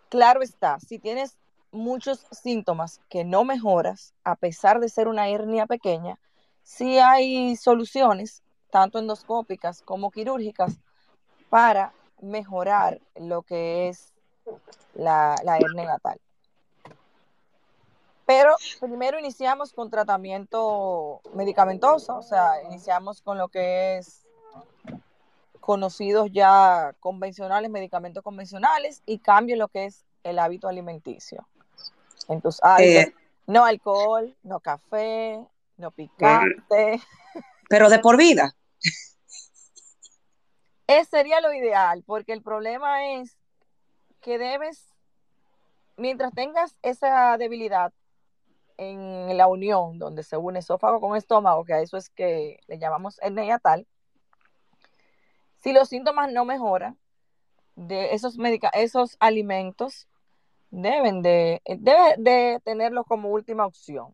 Claro 0.08 0.42
está, 0.42 0.80
si 0.80 0.98
tienes 0.98 1.36
muchos 1.72 2.26
síntomas 2.30 3.00
que 3.08 3.24
no 3.24 3.44
mejoras, 3.44 4.14
a 4.24 4.36
pesar 4.36 4.80
de 4.80 4.88
ser 4.88 5.08
una 5.08 5.28
hernia 5.28 5.66
pequeña, 5.66 6.18
sí 6.62 6.98
hay 6.98 7.56
soluciones, 7.56 8.42
tanto 8.70 8.98
endoscópicas 8.98 9.82
como 9.82 10.10
quirúrgicas, 10.10 10.78
para 11.48 11.92
mejorar 12.20 13.00
lo 13.16 13.42
que 13.42 13.88
es 13.88 14.12
la, 14.94 15.36
la 15.44 15.58
hernia 15.58 15.86
natal. 15.86 16.20
Pero 18.30 18.54
primero 18.78 19.18
iniciamos 19.18 19.72
con 19.72 19.90
tratamiento 19.90 21.20
medicamentoso, 21.34 22.18
o 22.18 22.22
sea, 22.22 22.62
iniciamos 22.62 23.22
con 23.22 23.38
lo 23.38 23.48
que 23.48 23.98
es 23.98 24.24
conocidos 25.58 26.30
ya 26.30 26.94
convencionales, 27.00 27.72
medicamentos 27.72 28.22
convencionales, 28.22 29.02
y 29.04 29.18
cambio 29.18 29.56
lo 29.56 29.66
que 29.66 29.86
es 29.86 30.04
el 30.22 30.38
hábito 30.38 30.68
alimenticio. 30.68 31.48
Entonces, 32.28 32.60
eh, 32.78 33.12
no 33.48 33.64
alcohol, 33.64 34.32
no 34.44 34.60
café, 34.60 35.44
no 35.76 35.90
picante. 35.90 37.00
Pero 37.68 37.90
de 37.90 37.98
por 37.98 38.16
vida. 38.16 38.54
Ese 40.86 41.10
sería 41.10 41.40
lo 41.40 41.52
ideal, 41.52 42.04
porque 42.06 42.32
el 42.32 42.42
problema 42.42 43.12
es 43.12 43.36
que 44.20 44.38
debes, 44.38 44.86
mientras 45.96 46.32
tengas 46.32 46.76
esa 46.82 47.36
debilidad, 47.36 47.92
en 48.80 49.36
la 49.36 49.46
unión 49.46 49.98
donde 49.98 50.22
se 50.22 50.38
une 50.38 50.60
esófago 50.60 51.00
con 51.00 51.16
estómago, 51.16 51.64
que 51.64 51.74
a 51.74 51.80
eso 51.80 51.98
es 51.98 52.08
que 52.08 52.60
le 52.66 52.78
llamamos 52.78 53.18
hernia 53.22 53.58
tal, 53.58 53.86
si 55.62 55.72
los 55.72 55.88
síntomas 55.88 56.32
no 56.32 56.46
mejoran, 56.46 56.98
de 57.76 58.14
esos, 58.14 58.36
esos 58.72 59.16
alimentos 59.20 60.08
deben 60.70 61.20
de, 61.22 61.60
debe 61.66 62.14
de 62.18 62.60
tenerlo 62.64 63.04
como 63.04 63.28
última 63.28 63.66
opción. 63.66 64.12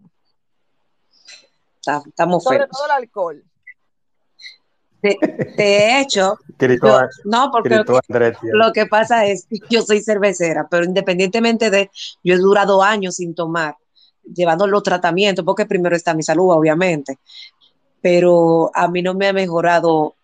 Estamos 1.79 2.43
Sobre 2.43 2.67
todo 2.67 2.87
el 2.87 2.91
alcohol. 2.91 3.45
De, 5.03 6.01
hecho, 6.01 6.37
no, 7.25 7.51
porque 7.53 7.85
lo 8.43 8.73
que, 8.73 8.87
pasa 8.87 9.25
es 9.27 9.47
que 9.47 9.59
yo 9.71 9.83
soy 9.83 10.03
cervecera, 10.03 10.67
pero 10.69 10.85
independientemente 10.85 11.71
de, 11.71 11.91
yo 12.25 12.35
he 12.35 12.39
durado 12.39 12.83
años 12.83 13.17
sin 13.17 13.35
tomar, 13.35 13.77
llevando 14.35 14.67
los 14.67 14.83
tratamientos, 14.83 15.45
porque 15.45 15.67
primero 15.67 15.97
está 15.97 16.15
mi 16.15 16.23
salud, 16.23 16.51
obviamente, 16.51 17.19
pero 18.01 18.71
a 18.75 18.89
mí 18.89 19.03
no 19.03 19.15
me 19.15 19.29
ha 19.29 19.33
mejorado 19.33 20.17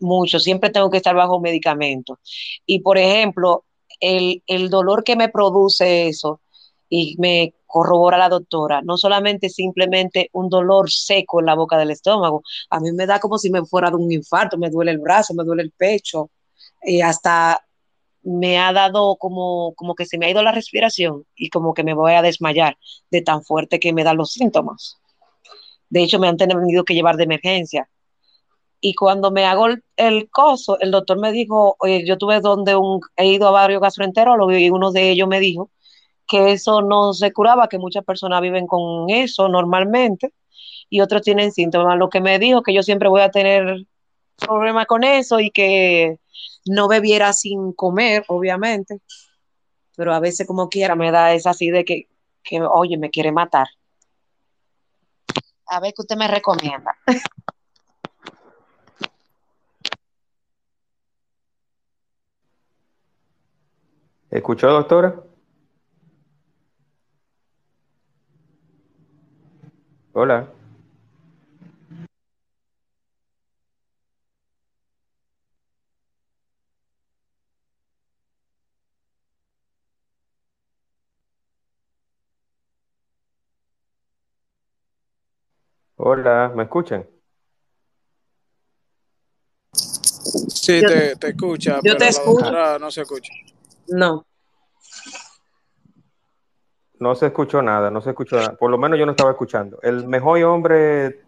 mucho, 0.00 0.38
siempre 0.38 0.70
tengo 0.70 0.90
que 0.90 0.98
estar 0.98 1.14
bajo 1.14 1.40
medicamento. 1.40 2.18
Y 2.66 2.80
por 2.80 2.98
ejemplo, 2.98 3.64
el, 4.00 4.42
el 4.46 4.68
dolor 4.68 5.04
que 5.04 5.16
me 5.16 5.28
produce 5.28 6.08
eso, 6.08 6.40
y 6.94 7.16
me 7.18 7.54
corrobora 7.66 8.18
la 8.18 8.28
doctora, 8.28 8.82
no 8.82 8.98
solamente 8.98 9.48
simplemente 9.48 10.28
un 10.34 10.50
dolor 10.50 10.90
seco 10.90 11.40
en 11.40 11.46
la 11.46 11.54
boca 11.54 11.78
del 11.78 11.90
estómago, 11.90 12.42
a 12.68 12.80
mí 12.80 12.92
me 12.92 13.06
da 13.06 13.18
como 13.18 13.38
si 13.38 13.48
me 13.48 13.64
fuera 13.64 13.88
de 13.88 13.96
un 13.96 14.12
infarto, 14.12 14.58
me 14.58 14.68
duele 14.68 14.90
el 14.90 14.98
brazo, 14.98 15.32
me 15.32 15.42
duele 15.42 15.62
el 15.62 15.70
pecho, 15.70 16.28
y 16.82 17.00
hasta 17.00 17.64
me 18.22 18.58
ha 18.58 18.72
dado 18.72 19.16
como, 19.16 19.74
como 19.74 19.94
que 19.94 20.06
se 20.06 20.18
me 20.18 20.26
ha 20.26 20.30
ido 20.30 20.42
la 20.42 20.52
respiración 20.52 21.24
y 21.34 21.50
como 21.50 21.74
que 21.74 21.84
me 21.84 21.94
voy 21.94 22.12
a 22.12 22.22
desmayar 22.22 22.76
de 23.10 23.22
tan 23.22 23.42
fuerte 23.42 23.80
que 23.80 23.92
me 23.92 24.04
dan 24.04 24.16
los 24.16 24.32
síntomas. 24.32 24.98
De 25.90 26.02
hecho, 26.02 26.18
me 26.18 26.28
han 26.28 26.36
tenido 26.36 26.84
que 26.84 26.94
llevar 26.94 27.16
de 27.16 27.24
emergencia. 27.24 27.88
Y 28.80 28.94
cuando 28.94 29.30
me 29.30 29.44
hago 29.44 29.66
el, 29.96 30.30
coso, 30.30 30.78
el 30.80 30.90
doctor 30.90 31.20
me 31.20 31.32
dijo, 31.32 31.76
yo 32.04 32.18
tuve 32.18 32.40
donde 32.40 32.74
un, 32.74 33.00
he 33.16 33.26
ido 33.26 33.46
a 33.48 33.52
varios 33.52 33.80
gastroenterólogos 33.80 34.56
y 34.58 34.70
uno 34.70 34.90
de 34.90 35.10
ellos 35.10 35.28
me 35.28 35.38
dijo 35.38 35.70
que 36.26 36.52
eso 36.52 36.82
no 36.82 37.12
se 37.12 37.32
curaba, 37.32 37.68
que 37.68 37.78
muchas 37.78 38.04
personas 38.04 38.40
viven 38.40 38.66
con 38.66 39.10
eso 39.10 39.48
normalmente 39.48 40.32
y 40.88 41.00
otros 41.00 41.22
tienen 41.22 41.52
síntomas. 41.52 41.98
Lo 41.98 42.08
que 42.08 42.20
me 42.20 42.38
dijo 42.38 42.62
que 42.62 42.74
yo 42.74 42.82
siempre 42.82 43.08
voy 43.08 43.20
a 43.20 43.30
tener 43.30 43.84
problemas 44.36 44.86
con 44.86 45.04
eso 45.04 45.40
y 45.40 45.50
que 45.50 46.18
no 46.66 46.88
bebiera 46.88 47.32
sin 47.32 47.72
comer, 47.72 48.24
obviamente, 48.28 49.00
pero 49.96 50.14
a 50.14 50.20
veces 50.20 50.46
como 50.46 50.68
quiera 50.68 50.94
me 50.94 51.10
da 51.10 51.32
esa 51.32 51.50
así 51.50 51.70
de 51.70 51.84
que, 51.84 52.08
que 52.42 52.60
oye, 52.62 52.96
me 52.98 53.10
quiere 53.10 53.32
matar. 53.32 53.68
A 55.66 55.80
ver 55.80 55.92
qué 55.94 56.02
usted 56.02 56.16
me 56.16 56.28
recomienda. 56.28 56.96
¿Escuchó, 64.30 64.70
doctora? 64.70 65.14
Hola. 70.14 70.48
Hola, 86.04 86.50
¿me 86.52 86.64
escuchan? 86.64 87.06
Sí, 89.72 90.80
te, 90.80 91.14
te 91.14 91.28
escucha, 91.28 91.78
yo 91.80 91.96
te 91.96 92.08
escucho. 92.08 92.78
no 92.80 92.90
se 92.90 93.02
escucha. 93.02 93.32
No. 93.86 94.26
No 96.98 97.14
se 97.14 97.26
escuchó 97.26 97.62
nada, 97.62 97.88
no 97.88 98.00
se 98.00 98.10
escuchó 98.10 98.34
nada. 98.34 98.56
Por 98.56 98.72
lo 98.72 98.78
menos 98.78 98.98
yo 98.98 99.06
no 99.06 99.12
estaba 99.12 99.30
escuchando. 99.30 99.78
El 99.80 100.08
mejor 100.08 100.42
hombre, 100.42 101.20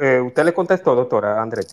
eh, 0.00 0.20
¿usted 0.20 0.44
le 0.44 0.52
contestó, 0.52 0.96
doctora 0.96 1.40
Andrés? 1.40 1.72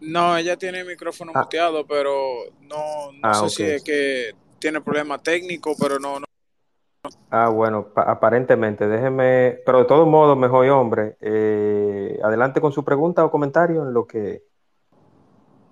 No, 0.00 0.36
ella 0.36 0.56
tiene 0.56 0.82
el 0.82 0.86
micrófono 0.86 1.32
ah. 1.34 1.40
muteado, 1.40 1.84
pero 1.84 2.44
no, 2.60 3.10
no 3.10 3.20
ah, 3.22 3.34
sé 3.34 3.48
si 3.48 3.62
es 3.64 3.82
que 3.82 4.36
tiene 4.60 4.80
problema 4.80 5.20
técnico, 5.20 5.74
pero 5.76 5.98
no. 5.98 6.20
no. 6.20 6.26
Ah, 7.30 7.48
bueno, 7.48 7.88
aparentemente, 7.94 8.86
déjeme, 8.86 9.60
pero 9.64 9.80
de 9.80 9.84
todos 9.84 10.06
modos, 10.06 10.36
mejor 10.36 10.68
hombre, 10.70 11.16
eh, 11.20 12.18
adelante 12.22 12.60
con 12.60 12.72
su 12.72 12.84
pregunta 12.84 13.24
o 13.24 13.30
comentario 13.30 13.82
en 13.82 13.94
lo 13.94 14.06
que... 14.06 14.42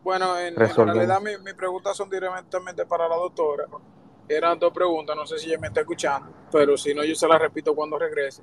Bueno, 0.03 0.39
en, 0.39 0.55
realidad 0.55 1.21
mis 1.21 1.41
mi 1.41 1.53
preguntas 1.53 1.97
son 1.97 2.09
directamente 2.09 2.87
para 2.87 3.09
la 3.09 3.17
doctora 3.17 3.67
eran 4.29 4.59
dos 4.59 4.73
preguntas, 4.73 5.17
no 5.17 5.27
sé 5.27 5.39
si 5.39 5.49
ella 5.49 5.59
me 5.59 5.69
está 5.69 5.81
escuchando, 5.81 6.33
pero 6.51 6.77
si 6.77 6.95
no, 6.95 7.05
yo 7.05 7.15
se 7.15 7.29
las 7.29 7.41
repito 7.41 7.75
cuando 7.75 7.99
regrese. 7.99 8.43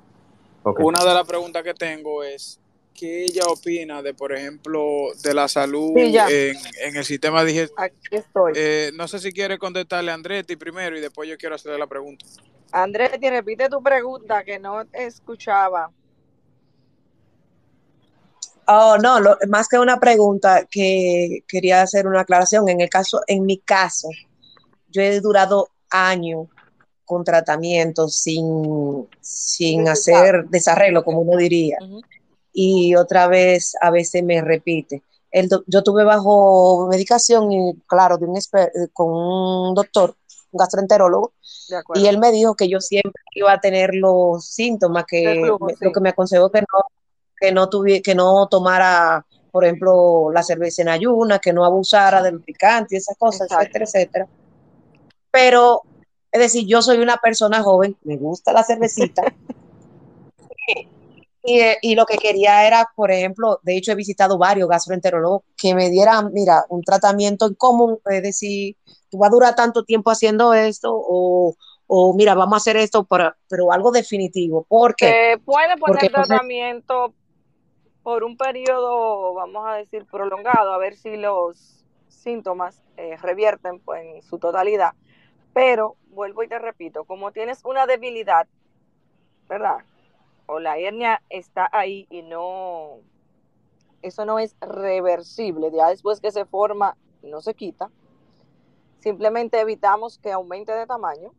Una 0.62 1.04
de 1.04 1.14
las 1.14 1.26
preguntas 1.26 1.62
que 1.62 1.74
tengo 1.74 2.22
es, 2.22 2.58
¿qué 2.94 3.24
ella 3.24 3.42
opina 3.46 4.00
de, 4.00 4.14
por 4.14 4.32
ejemplo, 4.32 4.82
de 5.22 5.34
la 5.34 5.46
salud 5.46 5.92
en, 5.96 6.96
el 6.96 7.04
sistema 7.04 7.44
digestivo? 7.44 7.82
Aquí 7.82 8.16
estoy. 8.16 8.52
Eh, 8.56 8.92
no 8.94 9.06
sé 9.08 9.18
si 9.18 9.32
quiere 9.32 9.58
contestarle 9.58 10.10
a 10.10 10.14
Andretti 10.14 10.56
primero 10.56 10.96
y 10.96 11.00
después 11.00 11.28
yo 11.28 11.36
quiero 11.36 11.54
hacerle 11.54 11.78
la 11.78 11.86
pregunta. 11.86 12.24
Andretti, 12.74 13.30
repite 13.30 13.68
tu 13.68 13.80
pregunta 13.80 14.42
que 14.42 14.58
no 14.58 14.82
escuchaba. 14.92 15.92
Oh, 18.66 18.96
no, 19.00 19.20
más 19.48 19.68
que 19.68 19.78
una 19.78 20.00
pregunta 20.00 20.66
que 20.68 21.44
quería 21.46 21.82
hacer 21.82 22.08
una 22.08 22.22
aclaración. 22.22 22.68
En 22.68 22.80
el 22.80 22.88
caso, 22.88 23.20
en 23.28 23.46
mi 23.46 23.58
caso, 23.58 24.08
yo 24.88 25.02
he 25.02 25.20
durado 25.20 25.68
años 25.88 26.48
con 27.04 27.22
tratamiento 27.22 28.08
sin, 28.08 29.06
sin 29.20 29.86
hacer 29.86 30.46
desarreglo, 30.48 31.04
como 31.04 31.20
uno 31.20 31.36
diría. 31.36 31.78
Y 32.52 32.96
otra 32.96 33.28
vez 33.28 33.76
a 33.80 33.92
veces 33.92 34.24
me 34.24 34.40
repite. 34.40 35.04
El 35.30 35.48
yo 35.68 35.82
tuve 35.84 36.02
bajo 36.02 36.88
medicación 36.88 37.52
y 37.52 37.74
claro, 37.86 38.18
de 38.18 38.26
un 38.26 38.36
con 38.92 39.12
un 39.12 39.74
doctor, 39.74 40.16
gastroenterólogo, 40.58 41.32
y 41.94 42.06
él 42.06 42.18
me 42.18 42.32
dijo 42.32 42.54
que 42.54 42.68
yo 42.68 42.80
siempre 42.80 43.22
iba 43.34 43.52
a 43.52 43.60
tener 43.60 43.94
los 43.94 44.46
síntomas, 44.46 45.04
que 45.06 45.34
lo 45.36 45.58
que 45.58 46.00
me 46.00 46.10
aconsejó 46.10 46.50
que 46.50 46.60
no, 46.60 46.80
que 47.38 47.52
no 47.52 47.68
tuviera, 47.68 48.02
que 48.02 48.14
no 48.14 48.46
tomara, 48.48 49.26
por 49.50 49.64
ejemplo, 49.64 50.30
la 50.32 50.42
cerveza 50.42 50.82
en 50.82 50.88
ayuna, 50.88 51.38
que 51.38 51.52
no 51.52 51.64
abusara 51.64 52.22
del 52.22 52.40
picante 52.40 52.94
y 52.94 52.98
esas 52.98 53.16
cosas, 53.16 53.48
etcétera, 53.50 53.84
etcétera. 53.84 54.28
Pero 55.30 55.82
es 56.34 56.40
decir, 56.40 56.66
yo 56.66 56.82
soy 56.82 56.98
una 56.98 57.16
persona 57.18 57.62
joven, 57.62 57.96
me 58.02 58.16
gusta 58.16 58.52
la 58.52 58.64
cervecita. 58.64 59.22
y, 61.44 61.94
lo 61.94 62.06
que 62.06 62.18
quería 62.18 62.66
era, 62.66 62.90
por 62.96 63.12
ejemplo, 63.12 63.60
de 63.62 63.76
hecho 63.76 63.92
he 63.92 63.94
visitado 63.94 64.36
varios 64.36 64.68
gastroenterólogos 64.68 65.42
que 65.56 65.76
me 65.76 65.90
dieran, 65.90 66.32
mira, 66.32 66.64
un 66.70 66.82
tratamiento 66.82 67.46
en 67.46 67.54
común, 67.54 68.00
es 68.06 68.22
decir, 68.22 68.76
tú 69.14 69.18
vas 69.18 69.28
a 69.28 69.32
durar 69.32 69.54
tanto 69.54 69.84
tiempo 69.84 70.10
haciendo 70.10 70.52
esto 70.54 70.90
o, 70.92 72.14
mira, 72.16 72.34
vamos 72.34 72.54
a 72.54 72.56
hacer 72.56 72.76
esto, 72.76 73.06
pero 73.48 73.72
algo 73.72 73.92
definitivo. 73.92 74.66
Porque 74.68 75.40
puede 75.44 75.76
poner 75.76 76.10
tratamiento 76.10 77.14
por 78.02 78.24
un 78.24 78.36
periodo, 78.36 79.34
vamos 79.34 79.64
a 79.66 79.74
decir, 79.74 80.04
prolongado, 80.10 80.72
a 80.72 80.78
ver 80.78 80.96
si 80.96 81.16
los 81.16 81.84
síntomas 82.08 82.82
eh, 82.96 83.16
revierten 83.20 83.80
pues, 83.80 84.04
en 84.04 84.22
su 84.22 84.38
totalidad 84.38 84.92
pero, 85.54 85.96
vuelvo 86.10 86.42
y 86.42 86.48
te 86.48 86.58
repito, 86.58 87.04
como 87.04 87.32
tienes 87.32 87.64
una 87.64 87.86
debilidad, 87.86 88.46
¿verdad? 89.48 89.78
O 90.46 90.58
la 90.58 90.76
hernia 90.76 91.22
está 91.30 91.68
ahí 91.72 92.06
y 92.10 92.22
no, 92.22 92.98
eso 94.02 94.26
no 94.26 94.40
es 94.40 94.56
reversible, 94.60 95.70
ya 95.72 95.88
después 95.88 96.20
que 96.20 96.32
se 96.32 96.44
forma 96.44 96.96
no 97.22 97.40
se 97.40 97.54
quita, 97.54 97.88
simplemente 99.04 99.60
evitamos 99.60 100.18
que 100.18 100.32
aumente 100.32 100.72
de 100.72 100.86
tamaño. 100.86 101.34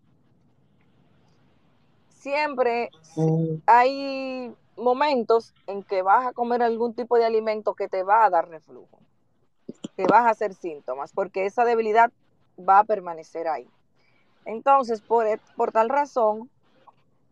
Siempre 2.10 2.92
mm. 3.16 3.56
hay 3.66 4.56
momentos 4.78 5.56
en 5.66 5.82
que 5.82 6.04
vas 6.04 6.28
a 6.28 6.34
comer 6.34 6.62
algún 6.62 6.94
tipo 6.94 7.18
de 7.18 7.26
alimento 7.26 7.74
que 7.74 7.88
te 7.88 8.04
va 8.04 8.24
a 8.24 8.30
dar 8.30 8.50
reflujo, 8.50 9.00
que 9.96 10.06
vas 10.06 10.26
a 10.26 10.30
hacer 10.30 10.54
síntomas, 10.54 11.12
porque 11.12 11.48
esa 11.48 11.66
debilidad 11.66 12.12
va 12.58 12.80
a 12.80 12.84
permanecer 12.84 13.48
ahí. 13.48 13.68
Entonces, 14.46 15.02
por, 15.02 15.26
e, 15.26 15.40
por 15.56 15.72
tal 15.72 15.90
razón, 15.90 16.52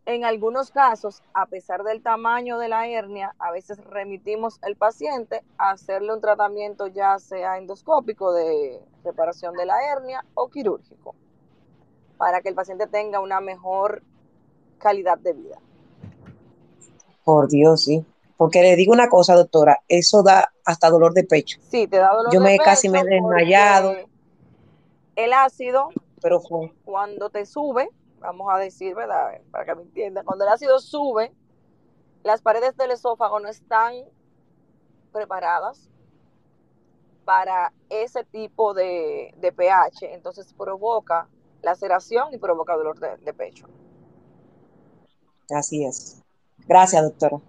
en 0.05 0.25
algunos 0.25 0.71
casos, 0.71 1.21
a 1.33 1.45
pesar 1.45 1.83
del 1.83 2.01
tamaño 2.01 2.57
de 2.57 2.67
la 2.67 2.87
hernia, 2.87 3.35
a 3.39 3.51
veces 3.51 3.77
remitimos 3.85 4.59
al 4.61 4.75
paciente 4.75 5.43
a 5.57 5.71
hacerle 5.71 6.13
un 6.13 6.21
tratamiento 6.21 6.87
ya 6.87 7.17
sea 7.19 7.57
endoscópico 7.57 8.33
de 8.33 8.81
reparación 9.03 9.55
de 9.55 9.65
la 9.65 9.75
hernia 9.91 10.25
o 10.33 10.49
quirúrgico, 10.49 11.15
para 12.17 12.41
que 12.41 12.49
el 12.49 12.55
paciente 12.55 12.87
tenga 12.87 13.19
una 13.19 13.39
mejor 13.39 14.03
calidad 14.77 15.17
de 15.17 15.33
vida. 15.33 15.57
Por 17.23 17.47
Dios, 17.47 17.83
sí. 17.85 18.05
Porque 18.35 18.61
le 18.61 18.75
digo 18.75 18.91
una 18.91 19.07
cosa, 19.07 19.35
doctora, 19.35 19.83
eso 19.87 20.21
da 20.21 20.51
hasta 20.65 20.89
dolor 20.89 21.13
de 21.13 21.23
pecho. 21.23 21.59
Sí, 21.69 21.87
te 21.87 21.97
da 21.97 22.13
dolor 22.13 22.33
Yo 22.33 22.39
de 22.41 22.45
me 22.45 22.57
casi 22.57 22.89
me 22.89 22.99
he 22.99 23.03
desmayado. 23.03 23.95
El 25.15 25.31
ácido 25.31 25.89
pero 26.23 26.41
cuando 26.85 27.29
te 27.29 27.45
sube, 27.45 27.89
vamos 28.23 28.47
a 28.51 28.57
decir, 28.57 28.95
¿verdad? 28.95 29.39
Para 29.51 29.65
que 29.65 29.75
me 29.75 29.83
entiendan, 29.83 30.25
cuando 30.25 30.45
el 30.45 30.51
ácido 30.51 30.79
sube, 30.79 31.31
las 32.23 32.41
paredes 32.41 32.75
del 32.77 32.91
esófago 32.91 33.39
no 33.39 33.49
están 33.49 33.93
preparadas 35.11 35.89
para 37.25 37.71
ese 37.89 38.23
tipo 38.25 38.73
de, 38.73 39.33
pH, 39.55 40.13
entonces 40.13 40.53
provoca 40.53 41.27
laceración 41.61 42.33
y 42.33 42.37
provoca 42.37 42.75
dolor 42.75 42.99
de, 42.99 43.33
pecho. 43.33 43.67
Así 45.49 45.85
es. 45.85 46.21
Gracias, 46.67 47.03
doctora. 47.03 47.39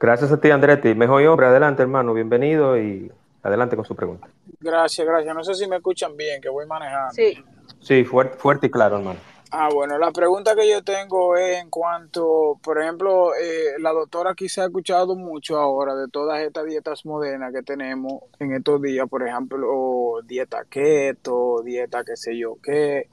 Gracias 0.00 0.32
a 0.32 0.40
ti, 0.40 0.50
Andretti. 0.50 0.94
Mejor 0.94 1.24
hombre, 1.26 1.46
adelante, 1.46 1.82
hermano. 1.82 2.12
Bienvenido 2.12 2.78
y 2.78 3.10
adelante 3.44 3.76
con 3.76 3.84
su 3.84 3.94
pregunta. 3.94 4.26
Gracias, 4.60 5.06
gracias. 5.06 5.34
No 5.34 5.44
sé 5.44 5.54
si 5.54 5.68
me 5.68 5.76
escuchan 5.76 6.16
bien, 6.16 6.40
que 6.40 6.48
voy 6.48 6.66
manejando. 6.66 7.12
Sí. 7.12 7.44
Sí, 7.80 8.04
fuerte, 8.04 8.36
fuerte 8.38 8.66
y 8.66 8.70
claro, 8.70 8.96
hermano. 8.96 9.20
Ah, 9.56 9.68
bueno, 9.72 9.98
la 9.98 10.10
pregunta 10.10 10.56
que 10.56 10.68
yo 10.68 10.82
tengo 10.82 11.36
es 11.36 11.60
en 11.60 11.70
cuanto, 11.70 12.58
por 12.60 12.82
ejemplo, 12.82 13.34
eh, 13.36 13.78
la 13.78 13.92
doctora 13.92 14.32
aquí 14.32 14.48
se 14.48 14.60
ha 14.60 14.64
escuchado 14.64 15.14
mucho 15.14 15.58
ahora 15.58 15.94
de 15.94 16.08
todas 16.08 16.40
estas 16.40 16.64
dietas 16.64 17.06
modernas 17.06 17.52
que 17.52 17.62
tenemos 17.62 18.14
en 18.40 18.52
estos 18.52 18.82
días, 18.82 19.08
por 19.08 19.24
ejemplo, 19.24 20.20
dieta 20.24 20.64
keto, 20.68 21.62
dieta 21.62 22.02
qué 22.02 22.16
sé 22.16 22.36
yo 22.36 22.56
qué, 22.60 23.08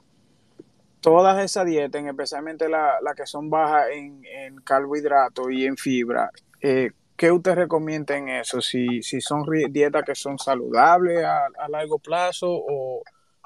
todas 1.00 1.40
esas 1.44 1.64
dietas, 1.64 2.04
especialmente 2.04 2.68
las 2.68 3.00
la 3.02 3.14
que 3.14 3.26
son 3.26 3.48
bajas 3.48 3.90
en, 3.92 4.24
en 4.24 4.56
carbohidratos 4.62 5.46
y 5.52 5.66
en 5.66 5.76
fibra, 5.76 6.32
eh, 6.60 6.90
¿qué 7.22 7.30
usted 7.30 7.54
recomienda 7.54 8.16
en 8.16 8.28
eso? 8.28 8.60
Si, 8.60 9.00
si 9.00 9.20
son 9.20 9.44
dietas 9.70 10.02
que 10.04 10.16
son 10.16 10.40
saludables 10.40 11.22
a, 11.22 11.46
a 11.56 11.68
largo 11.68 12.00
plazo 12.00 12.48
o 12.50 13.02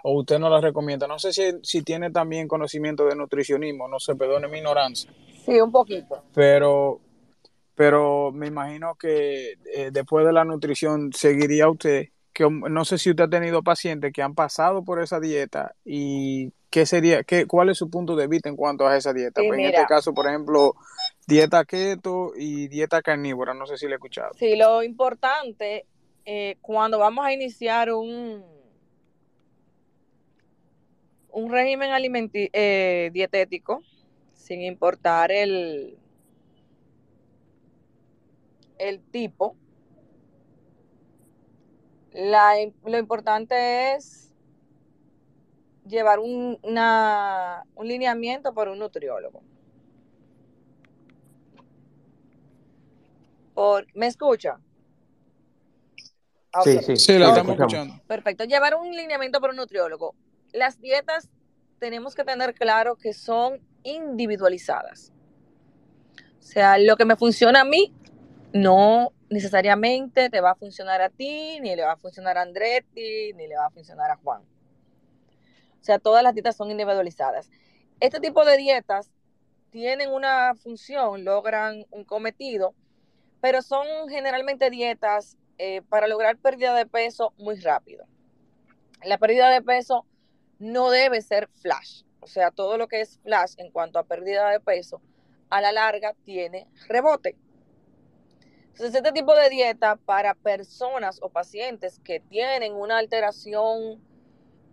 o 0.09 0.21
usted 0.21 0.39
no 0.39 0.49
la 0.49 0.61
recomienda. 0.61 1.09
No 1.09 1.19
sé 1.19 1.33
si, 1.33 1.43
si 1.65 1.83
tiene 1.83 2.13
también 2.13 2.47
conocimiento 2.47 3.05
de 3.07 3.17
nutricionismo, 3.17 3.89
no 3.89 3.99
sé, 3.99 4.15
perdone 4.15 4.47
mi 4.47 4.59
ignorancia. 4.59 5.11
Sí, 5.45 5.61
un 5.61 5.73
poquito. 5.73 6.23
Pero, 6.33 7.01
pero 7.75 8.31
me 8.31 8.47
imagino 8.47 8.95
que 8.95 9.55
eh, 9.75 9.91
después 9.91 10.25
de 10.25 10.33
la 10.33 10.45
nutrición 10.45 11.13
seguiría 11.13 11.69
usted, 11.69 12.11
que 12.33 12.49
no 12.49 12.85
sé 12.85 12.99
si 12.99 13.11
usted 13.11 13.25
ha 13.25 13.29
tenido 13.29 13.65
pacientes 13.65 14.13
que 14.13 14.23
han 14.23 14.37
pasado 14.37 14.85
por 14.85 15.03
esa 15.03 15.19
dieta 15.19 15.75
y 15.85 16.53
qué 16.71 16.87
sería, 16.87 17.25
qué, 17.25 17.47
cuál 17.47 17.71
es 17.71 17.79
su 17.79 17.91
punto 17.91 18.15
de 18.15 18.29
vista 18.29 18.49
en 18.49 18.55
cuanto 18.55 18.87
a 18.87 18.97
esa 18.97 19.13
dieta. 19.13 19.41
Pues 19.45 19.59
en 19.59 19.65
este 19.67 19.87
caso, 19.87 20.15
por 20.15 20.29
ejemplo, 20.29 20.77
dieta 21.27 21.65
keto 21.65 22.33
y 22.37 22.69
dieta 22.69 23.03
carnívora, 23.03 23.55
no 23.55 23.67
sé 23.67 23.77
si 23.77 23.87
le 23.87 23.93
he 23.93 23.95
escuchado. 23.97 24.33
Sí, 24.35 24.57
lo 24.57 24.83
importante 24.83 25.87
eh, 26.25 26.57
cuando 26.61 26.99
vamos 26.99 27.25
a 27.25 27.33
iniciar 27.33 27.93
un 27.93 28.45
un 31.37 31.51
régimen 31.51 32.31
eh, 32.33 33.11
dietético, 33.13 33.83
sin 34.33 34.63
importar 34.63 35.31
el, 35.31 35.99
el 38.79 39.01
tipo, 39.11 39.55
lo 42.15 42.99
importante 42.99 43.93
es 43.93 44.35
llevar 45.87 46.21
un, 46.21 46.59
un 46.63 47.87
lineamiento 47.87 48.55
por 48.55 48.69
un 48.69 48.79
nutriólogo. 48.79 49.43
Por, 53.57 53.87
¿Me 53.95 54.07
escucha? 54.07 54.61
Sí, 56.63 56.79
sí, 56.79 56.97
sí, 56.97 57.19
la 57.19 57.31
estamos 57.31 57.57
escuchando. 57.57 58.01
Perfecto. 58.07 58.45
Llevar 58.45 58.77
un 58.77 58.95
lineamiento 58.95 59.41
por 59.41 59.51
un 59.51 59.57
nutriólogo 59.57 60.15
las 60.57 60.81
dietas 60.81 61.29
tenemos 61.79 62.15
que 62.15 62.25
tener 62.25 62.55
claro 62.55 62.97
que 62.97 63.13
son 63.13 63.61
individualizadas. 63.83 65.13
O 66.41 66.43
sea, 66.43 66.79
lo 66.79 66.97
que 66.97 67.05
me 67.05 67.17
funciona 67.17 67.61
a 67.61 67.65
mí 67.65 67.93
no 68.53 69.13
necesariamente 69.29 70.31
te 70.31 70.41
va 70.41 70.53
a 70.53 70.55
funcionar 70.55 71.03
a 71.03 71.11
ti, 71.11 71.61
ni 71.61 71.77
le 71.77 71.83
va 71.83 71.93
a 71.93 71.97
funcionar 71.97 72.39
a 72.39 72.43
Andretti, 72.43 73.33
ni 73.35 73.47
le 73.47 73.57
va 73.57 73.67
a 73.67 73.71
funcionar 73.71 74.11
a 74.11 74.17
Juan. 74.17 74.43
O 74.43 75.85
sea, 75.85 75.99
todas 75.99 76.23
las 76.23 76.33
dietas 76.33 76.57
son 76.57 76.71
individualizadas. 76.71 77.51
Este 78.01 78.21
tipo 78.21 78.45
de 78.45 78.57
dietas 78.57 79.11
tienen 79.71 80.11
una 80.11 80.55
función, 80.55 81.25
logran 81.25 81.85
un 81.91 82.05
cometido, 82.05 82.75
pero 83.47 83.63
son 83.63 83.87
generalmente 84.09 84.71
dietas 84.71 85.39
eh, 85.57 85.81
para 85.89 86.09
lograr 86.09 86.37
pérdida 86.37 86.75
de 86.75 86.85
peso 86.85 87.33
muy 87.39 87.55
rápido. 87.61 88.05
La 89.05 89.19
pérdida 89.19 89.51
de 89.51 89.63
peso 89.63 90.05
no 90.59 90.91
debe 90.91 91.23
ser 91.23 91.49
flash. 91.55 92.03
O 92.19 92.27
sea, 92.27 92.51
todo 92.51 92.77
lo 92.77 92.89
que 92.89 93.03
es 93.03 93.21
flash 93.21 93.53
en 93.59 93.71
cuanto 93.71 94.01
a 94.01 94.03
pérdida 94.03 94.51
de 94.51 94.59
peso, 94.59 95.01
a 95.49 95.61
la 95.61 95.71
larga 95.71 96.17
tiene 96.25 96.67
rebote. 96.89 97.37
Entonces, 98.73 98.97
este 98.97 99.13
tipo 99.13 99.33
de 99.37 99.49
dieta 99.49 99.95
para 99.95 100.35
personas 100.35 101.21
o 101.23 101.29
pacientes 101.29 102.01
que 102.01 102.19
tienen 102.19 102.75
una 102.75 102.99
alteración, 102.99 104.03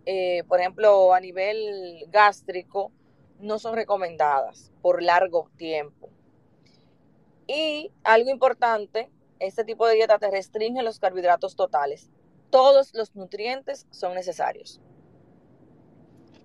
eh, 0.04 0.42
por 0.48 0.58
ejemplo, 0.58 1.14
a 1.14 1.20
nivel 1.20 2.06
gástrico, 2.08 2.90
no 3.38 3.60
son 3.60 3.76
recomendadas 3.76 4.72
por 4.82 5.00
largo 5.00 5.48
tiempo. 5.56 6.10
Y 7.46 7.92
algo 8.04 8.30
importante, 8.30 9.10
este 9.38 9.64
tipo 9.64 9.86
de 9.86 9.94
dieta 9.94 10.18
te 10.18 10.30
restringe 10.30 10.82
los 10.82 10.98
carbohidratos 10.98 11.56
totales. 11.56 12.10
Todos 12.50 12.94
los 12.94 13.14
nutrientes 13.14 13.86
son 13.90 14.14
necesarios 14.14 14.80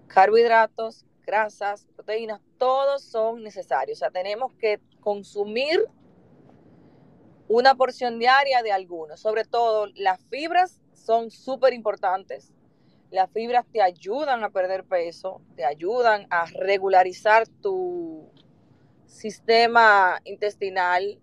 carbohidratos, 0.09 1.05
grasas, 1.25 1.87
proteínas, 1.95 2.41
todos 2.57 3.03
son 3.03 3.43
necesarios. 3.43 3.99
O 3.99 4.01
sea, 4.01 4.11
tenemos 4.11 4.53
que 4.55 4.81
consumir 4.99 5.85
una 7.47 7.75
porción 7.75 8.19
diaria 8.19 8.61
de 8.61 8.73
algunos. 8.73 9.21
Sobre 9.21 9.45
todo, 9.45 9.87
las 9.95 10.19
fibras 10.25 10.81
son 10.93 11.31
súper 11.31 11.73
importantes. 11.73 12.51
Las 13.11 13.31
fibras 13.31 13.65
te 13.71 13.81
ayudan 13.81 14.43
a 14.43 14.49
perder 14.49 14.83
peso, 14.83 15.41
te 15.55 15.63
ayudan 15.63 16.27
a 16.29 16.45
regularizar 16.45 17.47
tu 17.47 18.18
sistema 19.09 20.21
intestinal, 20.23 21.19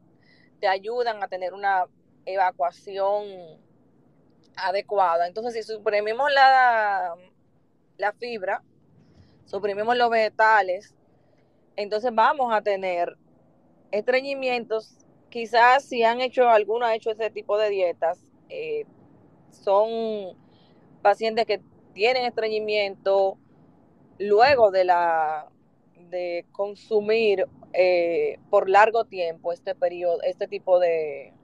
te 0.60 0.68
ayudan 0.68 1.22
a 1.22 1.28
tener 1.28 1.54
una 1.54 1.86
evacuación 2.24 3.24
adecuada. 4.56 5.26
Entonces, 5.26 5.54
si 5.54 5.62
suprimimos 5.62 6.30
la, 6.32 7.14
la 7.96 8.12
fibra, 8.12 8.62
suprimimos 9.44 9.96
los 9.96 10.10
vegetales, 10.10 10.94
entonces 11.76 12.10
vamos 12.12 12.52
a 12.52 12.60
tener 12.60 13.16
estreñimientos. 13.90 14.98
Quizás 15.30 15.84
si 15.84 16.02
han 16.02 16.20
hecho, 16.20 16.48
alguno 16.48 16.86
ha 16.86 16.94
hecho 16.94 17.10
ese 17.10 17.30
tipo 17.30 17.56
de 17.58 17.70
dietas, 17.70 18.18
eh, 18.48 18.84
son 19.50 20.36
pacientes 21.02 21.46
que 21.46 21.60
tienen 21.92 22.24
estreñimiento 22.24 23.38
luego 24.18 24.70
de 24.70 24.84
la 24.84 25.48
de 26.10 26.46
consumir 26.52 27.46
eh, 27.78 28.38
por 28.48 28.70
largo 28.70 29.04
tiempo 29.04 29.52
este 29.52 29.74
periodo, 29.74 30.22
este 30.22 30.48
tipo 30.48 30.78
de, 30.78 31.34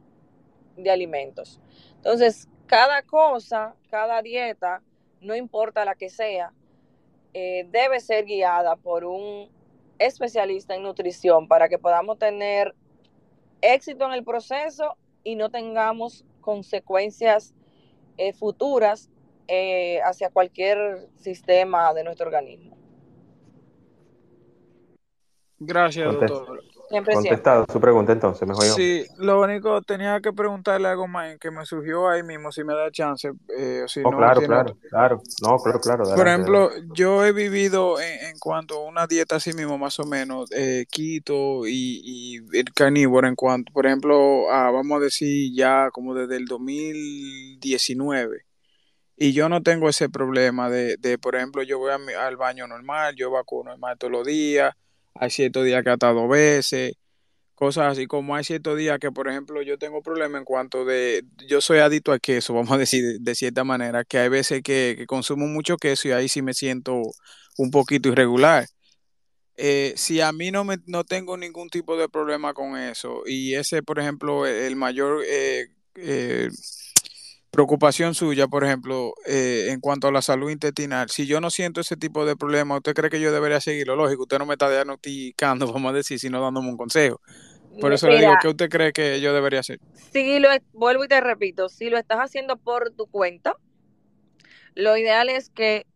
de 0.77 0.91
alimentos. 0.91 1.61
Entonces, 1.97 2.49
cada 2.67 3.03
cosa, 3.03 3.75
cada 3.91 4.23
dieta, 4.23 4.83
no 5.21 5.37
importa 5.37 5.85
la 5.85 5.95
que 5.95 6.09
sea, 6.09 6.53
eh, 7.35 7.67
debe 7.71 8.01
ser 8.01 8.25
guiada 8.25 8.77
por 8.77 9.05
un 9.05 9.51
especialista 9.99 10.75
en 10.75 10.83
nutrición 10.83 11.49
para 11.49 11.69
que 11.69 11.79
podamos 11.79 12.19
tener 12.19 12.75
éxito 13.61 14.07
en 14.07 14.13
el 14.13 14.25
proceso 14.25 14.97
y 15.23 15.37
no 15.37 15.51
tengamos 15.51 16.25
consecuencias 16.41 17.55
eh, 18.17 18.33
futuras 18.33 19.11
eh, 19.49 20.01
hacia 20.03 20.31
cualquier 20.31 21.09
sistema 21.17 21.93
de 21.95 22.05
nuestro 22.05 22.27
organismo. 22.27 22.82
Gracias, 25.65 26.13
doctor. 26.13 26.63
Contestado 27.01 27.65
su 27.73 27.81
pregunta 27.81 28.13
entonces, 28.13 28.47
mejor 28.47 28.67
yo. 28.67 28.75
Sí, 28.75 29.07
lo 29.17 29.41
único, 29.41 29.81
tenía 29.81 30.21
que 30.21 30.31
preguntarle 30.33 30.89
algo 30.89 31.09
más 31.09 31.39
que 31.39 31.51
me 31.51 31.65
surgió 31.65 32.07
ahí 32.09 32.23
mismo, 32.23 32.53
si 32.53 32.65
me 32.65 32.75
da 32.75 32.91
chance. 32.91 33.33
Eh, 33.57 33.85
si 33.87 34.01
oh, 34.01 34.11
no, 34.11 34.19
claro, 34.19 34.43
claro, 34.43 34.77
claro. 34.91 35.23
No, 35.41 35.57
claro, 35.57 35.81
claro. 35.81 36.05
Por 36.15 36.29
ejemplo, 36.29 36.71
yo 36.93 37.25
he 37.25 37.33
vivido 37.33 37.99
en, 37.99 38.39
cuanto 38.39 38.75
a 38.75 38.85
una 38.85 39.07
dieta 39.07 39.37
así 39.37 39.55
mismo, 39.55 39.79
más 39.79 39.99
o 40.01 40.05
menos, 40.05 40.51
eh, 40.53 40.85
quito 40.91 41.67
y, 41.67 42.03
y 42.05 42.65
carnívoro 42.75 43.27
en 43.27 43.37
cuanto, 43.37 43.73
por 43.73 43.87
ejemplo, 43.87 44.49
vamos 44.49 45.01
a 45.01 45.05
decir 45.05 45.51
ya 45.55 45.89
como 45.93 46.15
desde 46.15 46.37
el 46.37 46.45
2019. 46.45 48.45
Y 49.17 49.33
yo 49.33 49.49
no 49.49 49.63
tengo 49.63 49.89
ese 49.89 50.11
problema 50.11 50.69
de, 50.69 50.99
de 50.99 51.17
por 51.17 51.37
ejemplo, 51.37 51.63
yo 51.63 51.79
voy 51.79 51.93
al 51.93 52.37
baño 52.37 52.67
normal, 52.67 53.15
yo 53.17 53.31
vacuno 53.31 53.71
normal 53.71 53.97
todos 53.97 54.13
los 54.13 54.27
días 54.27 54.75
hay 55.15 55.31
ciertos 55.31 55.65
días 55.65 55.83
que 55.85 55.91
hasta 55.91 56.13
dos 56.13 56.29
veces, 56.29 56.95
cosas 57.55 57.93
así 57.93 58.07
como 58.07 58.35
hay 58.35 58.45
ciertos 58.45 58.77
días 58.77 58.99
que, 58.99 59.13
por 59.13 59.29
ejemplo, 59.29 59.63
yo 59.63 59.79
tengo 59.79 60.03
problemas 60.03 60.41
en 60.41 60.45
cuanto 60.45 60.85
de, 60.85 61.25
yo 61.47 61.61
soy 61.61 61.79
adicto 61.79 62.13
al 62.13 62.21
queso, 62.21 62.55
vamos 62.55 62.73
a 62.73 62.79
decir 62.79 63.21
de, 63.21 63.35
cierta 63.35 63.65
manera, 63.65 64.05
que 64.05 64.19
hay 64.19 64.29
veces 64.29 64.63
que, 64.63 65.05
consumo 65.07 65.47
mucho 65.47 65.77
queso 65.77 66.09
y 66.09 66.13
ahí 66.13 66.29
sí 66.29 66.43
me 66.43 66.55
siento 66.55 67.03
un 67.59 67.71
poquito 67.71 68.09
irregular. 68.09 68.67
Eh, 69.57 69.93
si 69.97 70.21
a 70.21 70.33
mí 70.33 70.51
no, 70.51 70.65
me, 70.65 70.79
no 70.87 71.05
tengo 71.05 71.37
ningún 71.37 71.69
tipo 71.69 71.97
de 71.97 72.09
problema 72.09 72.55
con 72.55 72.77
eso 72.77 73.23
y 73.27 73.55
ese, 73.55 73.83
por 73.83 74.01
ejemplo, 74.01 74.47
el 74.47 74.77
mayor 74.77 75.23
eh, 75.29 75.69
eh, 75.95 76.49
preocupación 77.53 78.15
suya, 78.15 78.49
por 78.49 78.65
ejemplo, 78.65 79.13
eh, 79.27 79.69
en 79.69 79.81
cuanto 79.81 80.09
a 80.09 80.13
la 80.13 80.23
salud 80.23 80.51
intestinal, 80.51 81.11
si 81.11 81.27
yo 81.27 81.39
no 81.39 81.51
siento 81.51 81.83
ese 81.83 81.99
tipo 81.99 82.25
de 82.25 82.35
problema, 82.35 82.79
¿usted 82.79 82.95
cree 82.95 83.11
que 83.11 83.21
yo 83.21 83.31
debería 83.31 83.61
seguirlo? 83.61 83.95
Lógico, 83.95 84.23
usted 84.23 84.39
no 84.39 84.47
me 84.47 84.55
está 84.55 84.71
diagnosticando, 84.71 85.67
vamos 85.73 85.93
a 85.93 85.95
decir, 85.95 86.19
sino 86.19 86.41
dándome 86.41 86.71
un 86.71 86.79
consejo. 86.79 87.21
Por 87.79 87.93
eso 87.93 88.09
le 88.09 88.19
digo, 88.19 88.33
¿qué 88.41 88.49
usted 88.49 88.69
cree 88.69 88.93
que 88.93 89.21
yo 89.21 89.35
debería 89.35 89.61
hacer? 89.61 89.79
Si 90.13 90.39
lo, 90.39 90.49
vuelvo 90.73 91.05
y 91.05 91.09
te 91.09 91.21
repito, 91.21 91.69
si 91.69 91.91
lo 91.91 91.99
estás 91.99 92.19
haciendo 92.19 92.57
por 92.57 92.91
tu 92.91 93.07
cuenta, 93.07 93.57
lo 94.75 94.97
ideal 94.97 95.29
es 95.29 95.51
que 95.51 95.87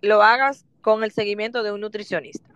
lo 0.00 0.22
hagas 0.22 0.64
con 0.80 1.04
el 1.04 1.12
seguimiento 1.12 1.62
de 1.62 1.72
un 1.72 1.80
nutricionista. 1.80 2.48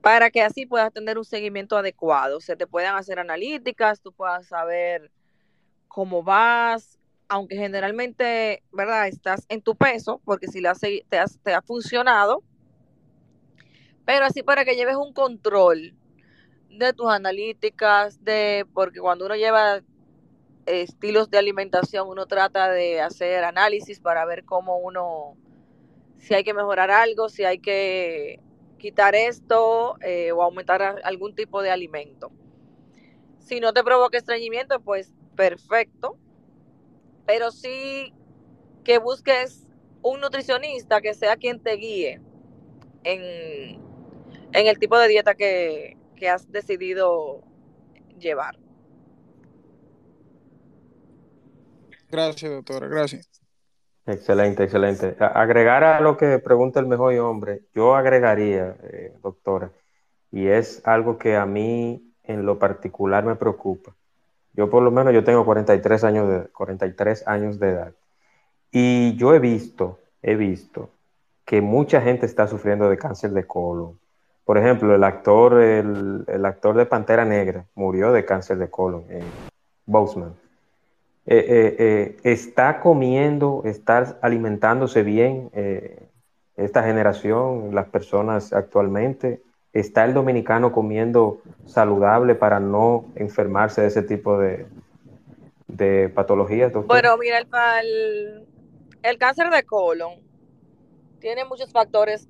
Para 0.00 0.30
que 0.30 0.42
así 0.42 0.64
puedas 0.64 0.92
tener 0.92 1.18
un 1.18 1.24
seguimiento 1.24 1.76
adecuado. 1.76 2.40
Se 2.40 2.56
te 2.56 2.66
puedan 2.66 2.96
hacer 2.96 3.18
analíticas, 3.18 4.00
tú 4.00 4.12
puedas 4.12 4.46
saber 4.46 5.10
cómo 5.90 6.22
vas, 6.22 6.98
aunque 7.28 7.56
generalmente, 7.56 8.62
¿verdad? 8.72 9.08
Estás 9.08 9.44
en 9.48 9.60
tu 9.60 9.74
peso, 9.74 10.22
porque 10.24 10.46
si 10.46 10.62
te, 10.62 11.18
te 11.42 11.52
ha 11.52 11.62
funcionado, 11.62 12.42
pero 14.06 14.24
así 14.24 14.42
para 14.42 14.64
que 14.64 14.76
lleves 14.76 14.96
un 14.96 15.12
control 15.12 15.94
de 16.70 16.92
tus 16.92 17.10
analíticas, 17.10 18.24
de 18.24 18.64
porque 18.72 19.00
cuando 19.00 19.26
uno 19.26 19.34
lleva 19.34 19.82
estilos 20.66 21.28
de 21.28 21.38
alimentación, 21.38 22.08
uno 22.08 22.26
trata 22.26 22.70
de 22.70 23.00
hacer 23.00 23.44
análisis 23.44 24.00
para 24.00 24.24
ver 24.24 24.44
cómo 24.44 24.78
uno, 24.78 25.36
si 26.18 26.34
hay 26.34 26.44
que 26.44 26.54
mejorar 26.54 26.90
algo, 26.90 27.28
si 27.28 27.44
hay 27.44 27.58
que 27.58 28.40
quitar 28.78 29.14
esto 29.14 29.96
eh, 30.02 30.32
o 30.32 30.42
aumentar 30.42 31.00
algún 31.04 31.34
tipo 31.34 31.62
de 31.62 31.70
alimento. 31.70 32.30
Si 33.38 33.58
no 33.58 33.72
te 33.72 33.82
provoca 33.82 34.16
estreñimiento, 34.16 34.80
pues 34.80 35.12
perfecto. 35.36 36.18
Pero 37.26 37.50
sí 37.50 38.12
que 38.84 38.98
busques 38.98 39.66
un 40.02 40.20
nutricionista 40.20 41.00
que 41.00 41.14
sea 41.14 41.36
quien 41.36 41.62
te 41.62 41.72
guíe 41.76 42.20
en, 43.04 43.80
en 44.52 44.66
el 44.66 44.78
tipo 44.78 44.98
de 44.98 45.08
dieta 45.08 45.34
que, 45.34 45.96
has 46.30 46.52
decidido 46.52 47.40
llevar. 48.18 48.58
Gracias, 52.10 52.52
doctora, 52.52 52.88
gracias. 52.88 53.30
Excelente, 54.04 54.64
excelente. 54.64 55.16
Agregar 55.18 55.82
a 55.82 56.00
lo 56.00 56.18
que 56.18 56.38
pregunta 56.38 56.78
el 56.78 56.86
mejor 56.86 57.16
hombre, 57.20 57.62
yo 57.74 57.94
agregaría, 57.94 58.76
eh, 58.82 59.14
doctora, 59.22 59.72
y 60.30 60.48
es 60.48 60.82
algo 60.84 61.16
que 61.16 61.36
a 61.36 61.46
mí 61.46 62.14
en 62.22 62.44
lo 62.44 62.58
particular 62.58 63.24
me 63.24 63.36
preocupa. 63.36 63.96
Yo 64.54 64.68
por 64.68 64.82
lo 64.82 64.90
menos 64.90 65.12
yo 65.12 65.24
tengo 65.24 65.44
43 65.44 66.04
años 66.04 66.28
de, 66.28 66.48
43 66.48 67.26
años 67.26 67.58
de 67.58 67.70
edad 67.70 67.92
y 68.70 69.16
yo 69.16 69.34
he 69.34 69.38
visto, 69.38 69.98
he 70.22 70.34
visto 70.34 70.90
que 71.44 71.60
mucha 71.60 72.00
gente 72.00 72.26
está 72.26 72.46
sufriendo 72.46 72.88
de 72.88 72.98
cáncer 72.98 73.30
de 73.30 73.46
colon, 73.46 73.98
por 74.44 74.58
ejemplo, 74.58 74.94
el 74.94 75.04
actor, 75.04 75.60
el, 75.60 76.44
actor 76.44 76.76
de 76.76 76.86
Pantera 76.86 77.24
Negra 77.24 77.66
murió 77.74 78.12
de 78.12 78.24
cáncer 78.24 78.58
de 78.58 78.68
colon, 78.68 79.04
eh, 79.08 79.22
Boseman. 79.86 80.34
Eh, 81.26 81.44
eh, 81.48 81.76
eh, 81.78 82.16
está 82.24 82.80
comiendo, 82.80 83.62
está 83.64 84.18
alimentándose 84.22 85.02
bien 85.02 85.50
esta 86.56 86.82
generación, 86.82 87.74
las 87.74 87.88
personas 87.88 88.52
actualmente. 88.52 89.40
¿Está 89.72 90.04
el 90.04 90.14
dominicano 90.14 90.72
comiendo 90.72 91.42
saludable 91.64 92.34
para 92.34 92.58
no 92.58 93.06
enfermarse 93.14 93.82
de 93.82 93.86
ese 93.86 94.02
tipo 94.02 94.36
de, 94.38 94.66
de 95.68 96.08
patologías, 96.08 96.72
Bueno, 96.72 97.16
mira, 97.18 97.38
el, 97.38 98.46
el, 99.02 99.18
cáncer 99.18 99.50
de 99.50 99.62
colon 99.62 100.14
tiene 101.20 101.44
muchos 101.44 101.70
factores 101.72 102.28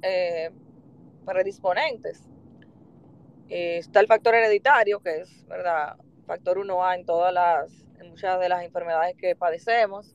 predisponentes. 1.24 2.22
Eh, 3.48 3.78
está 3.78 4.00
el 4.00 4.06
factor 4.06 4.34
hereditario, 4.34 5.00
que 5.00 5.20
es, 5.20 5.46
¿verdad? 5.46 5.96
Factor 6.26 6.58
1A 6.58 6.96
en 6.96 7.04
todas 7.04 7.32
las, 7.32 7.72
en 7.98 8.10
muchas 8.10 8.38
de 8.38 8.48
las 8.48 8.62
enfermedades 8.62 9.16
que 9.16 9.34
padecemos. 9.34 10.14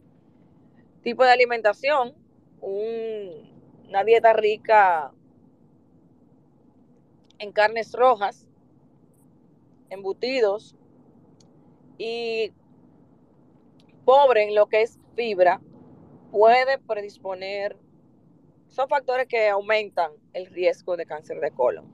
Tipo 1.01 1.23
de 1.23 1.31
alimentación, 1.31 2.13
una 2.61 4.03
dieta 4.05 4.33
rica 4.33 5.11
en 7.45 7.51
carnes 7.51 7.93
rojas, 7.93 8.47
embutidos 9.89 10.75
y 11.97 12.51
pobre 14.03 14.43
en 14.43 14.55
lo 14.55 14.65
que 14.65 14.81
es 14.81 14.99
fibra, 15.15 15.61
puede 16.31 16.77
predisponer 16.79 17.77
son 18.75 18.89
factores 18.89 19.27
que 19.27 19.47
aumentan 19.47 20.11
el 20.33 20.47
riesgo 20.47 20.97
de 20.97 21.05
cáncer 21.05 21.39
de 21.39 21.51
colon. 21.51 21.85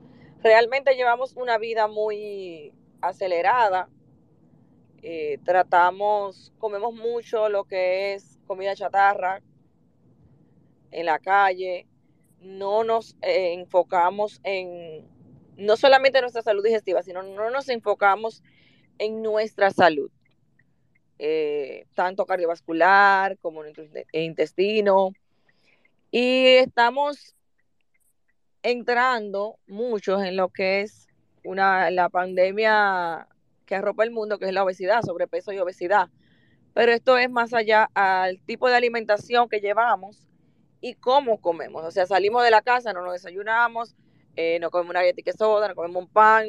Realmente 0.42 0.96
llevamos 0.96 1.36
una 1.36 1.56
vida 1.56 1.86
muy 1.86 2.74
acelerada. 3.00 3.88
Eh, 5.00 5.38
tratamos, 5.44 6.52
comemos 6.58 6.92
mucho 6.92 7.48
lo 7.48 7.64
que 7.64 8.14
es 8.14 8.40
comida 8.48 8.74
chatarra 8.74 9.40
en 10.90 11.06
la 11.06 11.20
calle. 11.20 11.86
No 12.40 12.82
nos 12.82 13.16
eh, 13.22 13.52
enfocamos 13.52 14.40
en, 14.42 15.06
no 15.56 15.76
solamente 15.76 16.18
en 16.18 16.22
nuestra 16.22 16.42
salud 16.42 16.64
digestiva, 16.64 17.02
sino 17.02 17.22
no 17.22 17.50
nos 17.50 17.68
enfocamos 17.68 18.42
en 18.98 19.22
nuestra 19.22 19.70
salud. 19.70 20.10
Eh, 21.18 21.86
tanto 21.94 22.26
cardiovascular 22.26 23.38
como 23.38 23.64
en 23.64 23.74
intestino, 24.12 25.12
y 26.14 26.46
estamos 26.56 27.34
entrando 28.62 29.58
muchos 29.66 30.22
en 30.22 30.36
lo 30.36 30.50
que 30.50 30.82
es 30.82 31.08
una, 31.42 31.90
la 31.90 32.10
pandemia 32.10 33.28
que 33.64 33.76
arropa 33.76 34.04
el 34.04 34.10
mundo, 34.10 34.38
que 34.38 34.44
es 34.44 34.52
la 34.52 34.62
obesidad, 34.62 35.00
sobrepeso 35.00 35.52
y 35.52 35.58
obesidad. 35.58 36.10
Pero 36.74 36.92
esto 36.92 37.16
es 37.16 37.30
más 37.30 37.54
allá 37.54 37.88
al 37.94 38.40
tipo 38.42 38.68
de 38.68 38.76
alimentación 38.76 39.48
que 39.48 39.60
llevamos 39.60 40.28
y 40.82 40.94
cómo 40.94 41.40
comemos. 41.40 41.82
O 41.82 41.90
sea, 41.90 42.04
salimos 42.06 42.44
de 42.44 42.50
la 42.50 42.60
casa, 42.60 42.92
no 42.92 43.02
nos 43.02 43.14
desayunamos, 43.14 43.96
eh, 44.36 44.58
no 44.60 44.70
comemos 44.70 44.90
una 44.90 45.00
galleta 45.00 45.22
de 45.24 45.32
soda, 45.32 45.68
no 45.68 45.74
comemos 45.74 46.04
un 46.04 46.08
pan, 46.08 46.46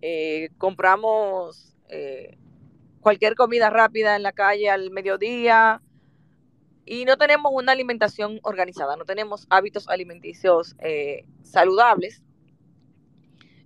eh, 0.00 0.48
compramos 0.58 1.74
eh, 1.88 2.36
cualquier 3.00 3.34
comida 3.34 3.70
rápida 3.70 4.16
en 4.16 4.22
la 4.22 4.32
calle 4.32 4.70
al 4.70 4.90
mediodía, 4.90 5.80
y 6.86 7.04
no 7.04 7.16
tenemos 7.16 7.50
una 7.54 7.72
alimentación 7.72 8.40
organizada, 8.42 8.96
no 8.96 9.04
tenemos 9.04 9.46
hábitos 9.48 9.88
alimenticios 9.88 10.76
eh, 10.80 11.26
saludables. 11.42 12.22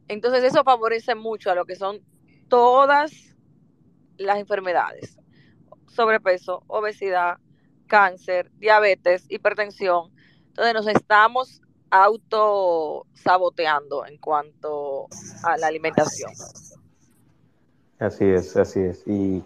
Entonces 0.07 0.45
eso 0.45 0.63
favorece 0.63 1.15
mucho 1.15 1.51
a 1.51 1.55
lo 1.55 1.65
que 1.65 1.75
son 1.75 2.01
todas 2.49 3.37
las 4.17 4.39
enfermedades, 4.39 5.19
sobrepeso, 5.89 6.63
obesidad, 6.67 7.39
cáncer, 7.87 8.51
diabetes, 8.57 9.27
hipertensión. 9.29 10.13
Entonces 10.49 10.75
nos 10.75 10.87
estamos 10.87 11.61
autosaboteando 11.91 14.07
en 14.07 14.19
cuanto 14.19 15.07
a 15.43 15.57
la 15.57 15.69
alimentación. 15.69 16.31
Así 17.99 18.25
es, 18.25 18.57
así 18.57 18.81
es. 18.81 19.03
Y 19.07 19.43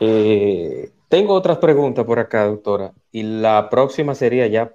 eh, 0.00 0.90
tengo 1.08 1.34
otras 1.34 1.58
preguntas 1.58 2.04
por 2.04 2.18
acá, 2.18 2.44
doctora, 2.44 2.92
y 3.10 3.22
la 3.22 3.68
próxima 3.70 4.14
sería 4.14 4.46
ya 4.46 4.74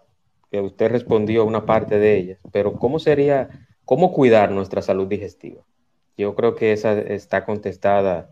que 0.51 0.61
usted 0.61 0.91
respondió 0.91 1.45
una 1.45 1.65
parte 1.65 1.97
de 1.97 2.17
ellas, 2.17 2.39
pero 2.51 2.73
¿cómo 2.73 2.99
sería, 2.99 3.49
cómo 3.85 4.11
cuidar 4.11 4.51
nuestra 4.51 4.81
salud 4.81 5.07
digestiva? 5.07 5.61
Yo 6.17 6.35
creo 6.35 6.55
que 6.55 6.73
esa 6.73 6.93
está 6.93 7.45
contestada 7.45 8.29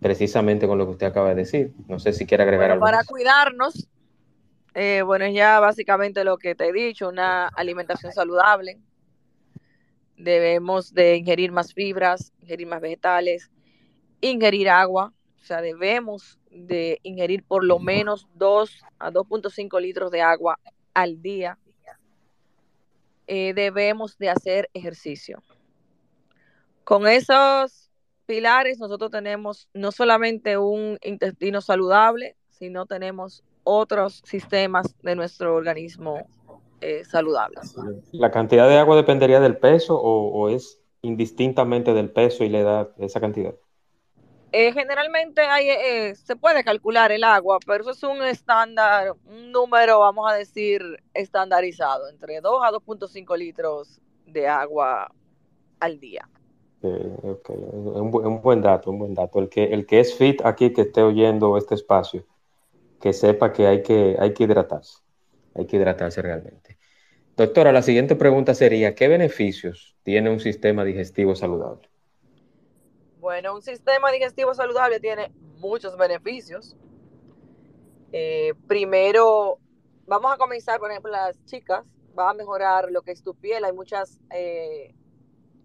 precisamente 0.00 0.66
con 0.66 0.78
lo 0.78 0.86
que 0.86 0.92
usted 0.92 1.06
acaba 1.06 1.30
de 1.30 1.34
decir. 1.34 1.74
No 1.88 1.98
sé 1.98 2.12
si 2.12 2.26
quiere 2.26 2.44
agregar 2.44 2.70
algo. 2.70 2.84
Para 2.84 3.04
cuidarnos, 3.04 3.88
eh, 4.78 5.00
bueno, 5.00 5.26
ya 5.26 5.58
básicamente 5.58 6.22
lo 6.22 6.36
que 6.36 6.54
te 6.54 6.68
he 6.68 6.72
dicho, 6.72 7.08
una 7.08 7.48
alimentación 7.48 8.12
saludable. 8.12 8.78
Debemos 10.18 10.92
de 10.92 11.16
ingerir 11.16 11.50
más 11.50 11.72
fibras, 11.72 12.34
ingerir 12.42 12.66
más 12.66 12.82
vegetales, 12.82 13.50
ingerir 14.20 14.68
agua, 14.68 15.14
o 15.40 15.44
sea, 15.44 15.62
debemos 15.62 16.38
de 16.50 17.00
ingerir 17.04 17.42
por 17.42 17.64
lo 17.64 17.78
menos 17.78 18.28
2 18.34 18.84
a 18.98 19.10
2.5 19.10 19.80
litros 19.80 20.10
de 20.10 20.20
agua 20.20 20.58
al 20.92 21.22
día. 21.22 21.58
Eh, 23.28 23.54
debemos 23.54 24.18
de 24.18 24.28
hacer 24.28 24.68
ejercicio. 24.74 25.42
Con 26.84 27.08
esos 27.08 27.90
pilares 28.26 28.78
nosotros 28.78 29.10
tenemos 29.10 29.70
no 29.72 29.90
solamente 29.90 30.58
un 30.58 30.98
intestino 31.02 31.62
saludable, 31.62 32.36
sino 32.50 32.84
tenemos 32.84 33.42
otros 33.66 34.22
sistemas 34.24 34.94
de 35.02 35.16
nuestro 35.16 35.54
organismo 35.54 36.26
eh, 36.80 37.04
saludables. 37.04 37.74
¿La 38.12 38.30
cantidad 38.30 38.68
de 38.68 38.78
agua 38.78 38.96
dependería 38.96 39.40
del 39.40 39.56
peso 39.56 40.00
o, 40.00 40.28
o 40.28 40.48
es 40.48 40.80
indistintamente 41.02 41.92
del 41.92 42.10
peso 42.10 42.44
y 42.44 42.48
la 42.48 42.60
edad 42.60 42.90
esa 42.98 43.20
cantidad? 43.20 43.54
Eh, 44.52 44.72
generalmente 44.72 45.40
hay, 45.40 45.68
eh, 45.68 46.14
se 46.14 46.36
puede 46.36 46.62
calcular 46.62 47.10
el 47.10 47.24
agua, 47.24 47.58
pero 47.66 47.82
eso 47.82 47.90
es 47.90 48.02
un 48.04 48.22
estándar, 48.22 49.14
un 49.26 49.50
número, 49.50 49.98
vamos 49.98 50.30
a 50.30 50.34
decir, 50.34 50.82
estandarizado, 51.12 52.08
entre 52.08 52.40
2 52.40 52.62
a 52.62 52.70
2.5 52.70 53.36
litros 53.36 54.00
de 54.26 54.46
agua 54.46 55.10
al 55.80 55.98
día. 55.98 56.28
Un, 56.82 58.14
un, 58.14 58.40
buen 58.40 58.62
dato, 58.62 58.90
un 58.90 59.00
buen 59.00 59.14
dato. 59.14 59.40
El 59.40 59.48
que, 59.48 59.64
el 59.64 59.86
que 59.86 59.98
es 59.98 60.14
fit 60.14 60.40
aquí, 60.44 60.72
que 60.72 60.82
esté 60.82 61.02
oyendo 61.02 61.56
este 61.56 61.74
espacio, 61.74 62.24
que 63.00 63.12
sepa 63.12 63.52
que 63.52 63.66
hay 63.66 63.82
que, 63.82 64.16
hay 64.18 64.32
que 64.32 64.44
hidratarse, 64.44 64.98
hay 65.54 65.66
que 65.66 65.76
hidratarse 65.76 66.22
realmente. 66.22 66.78
Doctora, 67.36 67.70
la 67.72 67.82
siguiente 67.82 68.16
pregunta 68.16 68.54
sería, 68.54 68.94
¿qué 68.94 69.08
beneficios 69.08 69.96
tiene 70.02 70.30
un 70.30 70.40
sistema 70.40 70.84
digestivo 70.84 71.34
saludable? 71.34 71.90
Bueno, 73.20 73.54
un 73.54 73.62
sistema 73.62 74.10
digestivo 74.10 74.54
saludable 74.54 75.00
tiene 75.00 75.30
muchos 75.58 75.98
beneficios. 75.98 76.76
Eh, 78.12 78.54
primero, 78.66 79.58
vamos 80.06 80.32
a 80.32 80.38
comenzar, 80.38 80.78
por 80.78 80.90
ejemplo, 80.90 81.10
las 81.10 81.36
chicas, 81.44 81.84
va 82.18 82.30
a 82.30 82.34
mejorar 82.34 82.90
lo 82.90 83.02
que 83.02 83.12
es 83.12 83.22
tu 83.22 83.34
piel. 83.34 83.64
Hay 83.64 83.72
muchas 83.72 84.20
eh, 84.30 84.94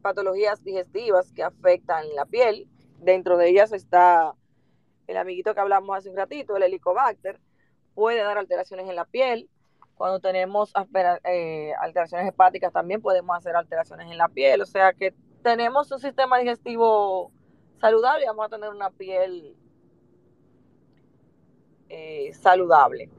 patologías 0.01 0.63
digestivas 0.63 1.31
que 1.31 1.43
afectan 1.43 2.13
la 2.15 2.25
piel. 2.25 2.67
Dentro 2.99 3.37
de 3.37 3.49
ellas 3.49 3.71
está 3.71 4.35
el 5.11 5.17
amiguito 5.17 5.53
que 5.53 5.59
hablamos 5.59 5.97
hace 5.97 6.09
un 6.09 6.17
ratito, 6.17 6.55
el 6.55 6.63
helicobacter. 6.63 7.39
Puede 7.93 8.23
dar 8.23 8.37
alteraciones 8.37 8.89
en 8.89 8.95
la 8.95 9.05
piel. 9.05 9.49
Cuando 9.95 10.19
tenemos 10.19 10.73
eh, 11.25 11.73
alteraciones 11.79 12.27
hepáticas 12.27 12.73
también 12.73 13.01
podemos 13.01 13.37
hacer 13.37 13.55
alteraciones 13.55 14.09
en 14.09 14.17
la 14.17 14.29
piel. 14.29 14.61
O 14.61 14.65
sea 14.65 14.93
que 14.93 15.13
tenemos 15.43 15.91
un 15.91 15.99
sistema 15.99 16.39
digestivo 16.39 17.31
saludable 17.79 18.23
y 18.23 18.27
vamos 18.27 18.45
a 18.45 18.49
tener 18.49 18.69
una 18.69 18.89
piel 18.89 19.55
eh, 21.89 22.31
saludable. 22.33 23.09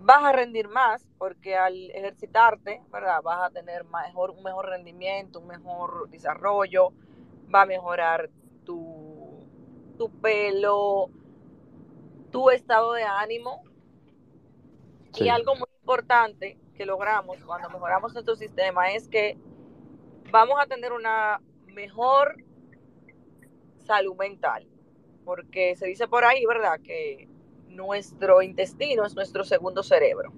Vas 0.00 0.22
a 0.22 0.32
rendir 0.32 0.68
más 0.68 1.08
porque 1.16 1.56
al 1.56 1.90
ejercitarte, 1.92 2.82
¿verdad? 2.92 3.22
Vas 3.22 3.48
a 3.48 3.50
tener 3.50 3.82
un 3.82 4.42
mejor 4.42 4.66
rendimiento, 4.66 5.40
un 5.40 5.46
mejor 5.46 6.10
desarrollo, 6.10 6.92
va 7.52 7.62
a 7.62 7.66
mejorar 7.66 8.28
tu, 8.64 9.03
tu 9.96 10.10
pelo, 10.20 11.10
tu 12.30 12.50
estado 12.50 12.92
de 12.92 13.04
ánimo. 13.04 13.64
Y 15.16 15.28
algo 15.28 15.54
muy 15.54 15.68
importante 15.80 16.58
que 16.74 16.86
logramos 16.86 17.38
cuando 17.44 17.70
mejoramos 17.70 18.12
nuestro 18.12 18.34
sistema 18.34 18.90
es 18.90 19.08
que 19.08 19.38
vamos 20.30 20.56
a 20.60 20.66
tener 20.66 20.92
una 20.92 21.40
mejor 21.66 22.36
salud 23.78 24.16
mental, 24.16 24.66
porque 25.24 25.76
se 25.76 25.86
dice 25.86 26.08
por 26.08 26.24
ahí, 26.24 26.44
¿verdad?, 26.46 26.80
que 26.82 27.28
nuestro 27.68 28.42
intestino 28.42 29.04
es 29.04 29.14
nuestro 29.14 29.44
segundo 29.44 29.82
cerebro. 29.82 30.32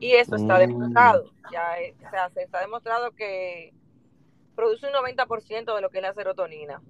Y 0.00 0.12
eso 0.12 0.36
está 0.36 0.56
mm. 0.56 0.58
demostrado, 0.58 1.30
ya 1.52 1.76
o 2.06 2.10
sea, 2.10 2.30
se 2.30 2.42
está 2.42 2.60
demostrado 2.60 3.12
que 3.12 3.72
produce 4.54 4.86
un 4.86 4.92
90% 4.92 5.74
de 5.74 5.80
lo 5.80 5.90
que 5.90 5.98
es 5.98 6.02
la 6.02 6.14
serotonina. 6.14 6.82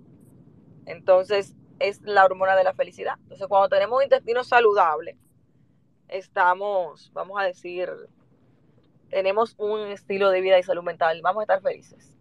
Entonces, 0.86 1.54
es 1.78 2.00
la 2.02 2.24
hormona 2.24 2.56
de 2.56 2.64
la 2.64 2.74
felicidad. 2.74 3.14
Entonces, 3.22 3.46
cuando 3.46 3.68
tenemos 3.68 3.98
un 3.98 4.04
intestino 4.04 4.44
saludable, 4.44 5.16
estamos, 6.08 7.10
vamos 7.12 7.40
a 7.40 7.44
decir, 7.44 7.90
tenemos 9.10 9.54
un 9.58 9.80
estilo 9.88 10.30
de 10.30 10.40
vida 10.40 10.58
y 10.58 10.62
salud 10.62 10.82
mental, 10.82 11.20
vamos 11.22 11.40
a 11.40 11.44
estar 11.44 11.62
felices. 11.62 12.12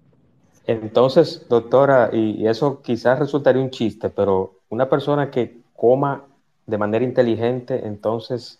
Entonces, 0.68 1.48
doctora, 1.48 2.10
y 2.12 2.48
eso 2.48 2.82
quizás 2.82 3.20
resultaría 3.20 3.62
un 3.62 3.70
chiste, 3.70 4.10
pero 4.10 4.60
una 4.70 4.90
persona 4.90 5.30
que 5.30 5.62
coma 5.76 6.26
de 6.66 6.78
manera 6.78 7.06
inteligente, 7.06 7.86
entonces 7.86 8.60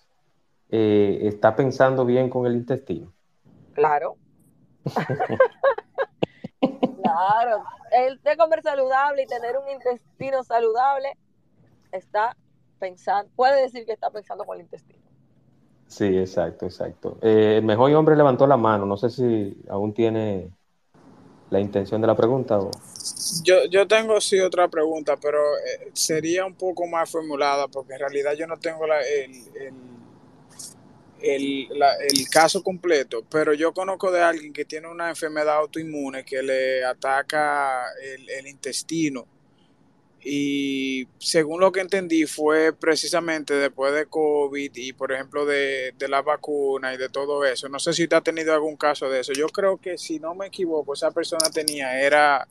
eh, 0.70 1.20
está 1.24 1.56
pensando 1.56 2.06
bien 2.06 2.30
con 2.30 2.46
el 2.46 2.56
intestino. 2.56 3.12
Claro. 3.74 4.16
claro. 7.16 7.64
El 7.92 8.22
de 8.22 8.38
comer 8.38 8.62
saludable 8.62 9.24
y 9.24 9.28
tener 9.28 9.58
un 9.58 9.70
intestino 9.70 10.44
saludable 10.44 11.18
está 11.92 12.36
pensando, 12.80 13.32
puede 13.36 13.62
decir 13.62 13.86
que 13.86 13.94
está 13.94 14.10
pensando 14.10 14.44
con 14.44 14.58
el 14.58 14.64
intestino. 14.64 15.00
Sí, 15.88 16.18
exacto, 16.18 16.66
exacto. 16.66 17.18
Eh, 17.22 17.58
el 17.58 17.64
mejor 17.64 17.92
hombre 17.94 18.16
levantó 18.16 18.48
la 18.48 18.58
mano, 18.58 18.86
no 18.86 18.98
sé 18.98 19.10
si 19.10 19.58
aún 19.70 19.94
tiene 19.94 20.52
la 21.50 21.60
intención 21.60 22.02
de 22.02 22.08
la 22.08 22.16
pregunta? 22.16 22.60
Yo, 23.44 23.66
yo 23.70 23.88
tengo 23.88 24.20
sí 24.20 24.40
otra 24.40 24.68
pregunta, 24.68 25.16
pero 25.22 25.40
eh, 25.58 25.92
sería 25.94 26.46
un 26.46 26.56
poco 26.56 26.88
más 26.88 27.10
formulada 27.10 27.68
porque 27.68 27.94
en 27.94 28.00
realidad 28.00 28.34
yo 28.34 28.48
no 28.48 28.58
tengo 28.58 28.88
la, 28.88 29.00
el, 29.02 29.32
el, 29.56 29.74
el, 31.26 31.70
caso 32.32 32.62
completo, 32.64 33.26
pero 33.30 33.54
yo 33.54 33.74
conozco 33.74 34.12
de 34.12 34.22
alguien 34.22 34.54
que 34.54 34.66
tiene 34.66 34.88
una 34.88 35.10
enfermedad 35.10 35.58
autoinmune 35.58 36.24
que 36.24 36.42
le 36.44 36.84
ataca 36.84 37.86
el, 38.02 38.30
el 38.30 38.48
intestino 38.48 39.28
y 40.28 41.08
según 41.20 41.62
lo 41.62 41.72
que 41.72 41.82
entendí 41.82 42.26
fue 42.26 42.74
precisamente 42.74 43.54
después 43.54 43.94
de 43.94 44.08
COVID 44.08 44.72
y 44.74 44.92
por 44.92 45.12
ejemplo 45.12 45.46
de, 45.46 45.94
la 46.10 46.24
vacuna 46.24 46.96
y 46.96 46.98
de 46.98 47.10
todo 47.10 47.46
eso. 47.46 47.70
No 47.70 47.78
sé 47.78 47.94
si 47.94 48.04
usted 48.04 48.18
ha 48.18 48.22
tenido 48.22 48.52
algún 48.52 48.76
caso 48.76 49.08
de 49.08 49.20
eso. 49.20 49.34
Yo 49.34 49.48
creo 49.50 49.78
que 49.78 50.00
si 50.00 50.18
no 50.20 50.34
me 50.34 50.48
equivoco, 50.48 50.96
esa 50.96 51.12
persona 51.12 51.52
tenía, 51.52 52.02
era 52.02 52.48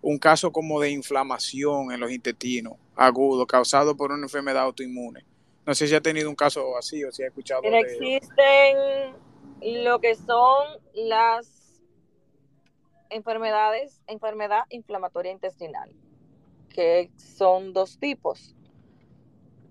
un 0.00 0.18
caso 0.18 0.50
como 0.50 0.80
de 0.80 0.90
inflamación 0.90 1.92
en 1.92 2.00
los 2.00 2.10
intestinos 2.10 2.78
agudo 2.96 3.46
causado 3.46 3.94
por 3.94 4.12
una 4.12 4.22
enfermedad 4.22 4.62
autoinmune. 4.62 5.22
No 5.66 5.74
sé 5.74 5.86
si 5.86 5.94
ha 5.94 6.00
tenido 6.00 6.28
un 6.28 6.36
caso 6.36 6.76
así 6.76 7.04
o 7.04 7.12
si 7.12 7.22
ha 7.22 7.26
escuchado. 7.26 7.62
Existen 7.64 9.14
lo 9.62 10.00
que 10.00 10.14
son 10.14 10.66
las 10.94 11.82
enfermedades, 13.10 14.02
enfermedad 14.06 14.64
inflamatoria 14.70 15.32
intestinal 15.32 15.92
que 16.70 17.10
son 17.16 17.72
dos 17.72 17.98
tipos. 17.98 18.54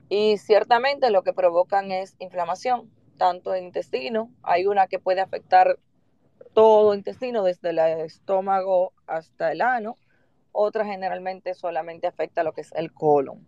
Y 0.10 0.38
ciertamente 0.38 1.10
lo 1.10 1.24
que 1.24 1.34
provocan 1.34 1.92
es 1.92 2.16
inflamación, 2.20 2.92
tanto 3.18 3.56
en 3.56 3.66
intestino, 3.66 4.32
hay 4.44 4.68
una 4.68 4.88
que 4.88 5.00
puede 5.00 5.22
afectar 5.22 5.80
todo 6.54 6.94
el 6.94 7.00
intestino, 7.00 7.44
desde 7.44 7.70
el 7.70 7.80
estómago 7.80 8.94
hasta 9.08 9.52
el 9.52 9.62
ano, 9.62 9.98
otra 10.52 10.86
generalmente 10.86 11.54
solamente 11.54 12.08
afecta 12.08 12.44
lo 12.44 12.54
que 12.54 12.62
es 12.62 12.72
el 12.74 12.92
colon. 12.92 13.46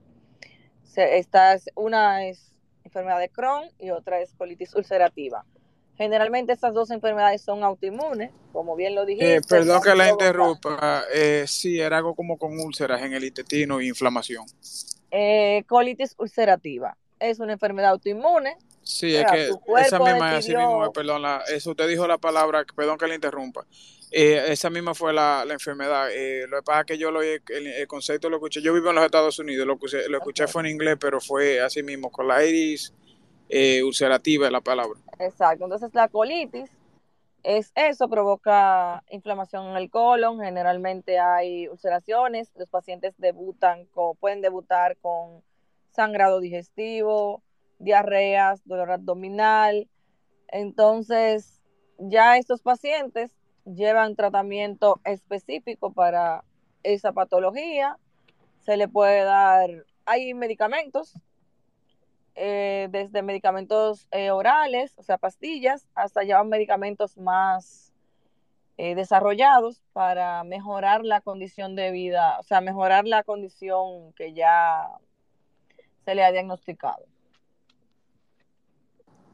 Esta 0.95 1.54
es, 1.54 1.69
una 1.75 2.25
es 2.25 2.51
enfermedad 2.84 3.19
de 3.19 3.30
Crohn 3.30 3.69
y 3.80 3.91
otra 3.91 4.19
es 4.21 4.34
colitis 4.34 4.75
ulcerativa. 4.75 5.45
Generalmente 5.97 6.54
estas 6.54 6.73
dos 6.73 6.89
enfermedades 6.89 7.41
son 7.41 7.63
autoinmunes, 7.63 8.32
como 8.51 8.75
bien 8.75 8.95
lo 8.95 9.06
dijiste. 9.06 9.36
Eh, 9.36 9.41
perdón 9.47 9.82
que 9.82 9.93
la 9.93 10.10
interrumpa. 10.10 11.04
Eh, 11.13 11.45
sí, 11.47 11.80
era 11.80 11.97
algo 11.97 12.15
como 12.15 12.38
con 12.38 12.60
úlceras 12.60 13.01
en 13.01 13.13
el 13.13 13.23
intestino 13.23 13.80
e 13.80 13.86
inflamación. 13.86 14.45
Eh, 15.12 15.63
colitis 15.67 16.15
ulcerativa. 16.17 16.97
Es 17.19 17.39
una 17.39 17.54
enfermedad 17.54 17.91
autoinmune. 17.91 18.58
Sí, 18.82 19.15
es 19.15 19.25
que 19.32 19.51
esa 19.77 19.99
misma, 19.99 20.38
así 20.38 20.56
mismo, 20.56 20.91
perdón, 20.91 21.21
eso 21.54 21.69
usted 21.69 21.88
dijo 21.88 22.08
la 22.08 22.17
palabra, 22.17 22.65
perdón 22.75 22.97
que 22.97 23.08
la 23.08 23.13
interrumpa. 23.13 23.65
Eh, 24.12 24.52
esa 24.52 24.69
misma 24.69 24.93
fue 24.93 25.13
la, 25.13 25.45
enfermedad. 25.50 26.10
lo 26.50 26.58
que 26.58 26.63
pasa 26.63 26.82
es 26.82 26.86
que 26.86 26.97
yo 26.97 27.12
lo, 27.12 27.21
el, 27.21 27.41
concepto 27.88 28.30
lo 28.30 28.38
escuché, 28.38 28.62
yo 28.62 28.74
vivo 28.74 28.89
en 28.89 28.95
los 28.95 29.06
Estados 29.06 29.39
Unidos, 29.39 29.65
lo, 29.65 29.80
lo 30.10 30.17
escuché 30.17 30.47
fue 30.47 30.63
en 30.63 30.67
inglés, 30.67 30.97
pero 31.00 31.21
fue 31.21 31.62
así 31.62 31.82
mismo, 31.82 32.12
con 32.12 32.28
la 32.28 32.43
iris 32.43 32.93
eh, 33.47 33.84
ulcerativa 33.84 34.45
es 34.45 34.52
la 34.52 34.62
palabra. 34.62 35.00
Exacto, 35.19 35.65
entonces 35.65 35.93
la 35.93 36.08
colitis 36.08 36.69
es 37.43 37.71
eso, 37.76 38.08
provoca 38.08 39.04
inflamación 39.10 39.67
en 39.67 39.78
el 39.78 39.89
colon, 39.89 40.39
generalmente 40.39 41.19
hay 41.19 41.67
ulceraciones, 41.67 42.52
los 42.56 42.69
pacientes 42.69 43.13
debutan 43.17 43.86
con, 43.88 44.15
pueden 44.17 44.42
debutar 44.42 44.98
con 44.98 45.42
sangrado 45.92 46.40
digestivo, 46.40 47.44
diarreas, 47.79 48.62
dolor 48.65 48.92
abdominal, 48.92 49.90
entonces 50.48 51.62
ya 51.98 52.38
estos 52.38 52.62
pacientes 52.62 53.31
llevan 53.66 54.16
tratamiento 54.16 55.00
específico 55.04 55.92
para 55.92 56.44
esa 56.84 57.12
patología, 57.12 57.98
se 58.60 58.78
le 58.78 58.88
puede 58.88 59.24
dar, 59.24 59.86
hay 60.06 60.34
medicamentos 60.34 61.16
eh, 62.36 62.88
desde 62.92 63.22
medicamentos 63.22 64.08
eh, 64.12 64.32
orales, 64.32 64.94
o 64.98 65.04
sea, 65.04 65.18
pastillas, 65.18 65.88
hasta 65.96 66.24
ya 66.24 66.44
medicamentos 66.44 67.18
más 67.18 67.94
eh, 68.78 68.96
desarrollados 68.96 69.84
para 69.94 70.44
mejorar 70.44 71.04
la 71.04 71.22
condición 71.22 71.76
de 71.76 71.92
vida, 71.92 72.40
o 72.40 72.44
sea, 72.44 72.62
mejorar 72.62 73.06
la 73.06 73.24
condición 73.24 74.14
que 74.14 74.34
ya 74.34 74.88
se 76.06 76.16
le 76.16 76.24
ha 76.24 76.32
diagnosticado. 76.32 77.11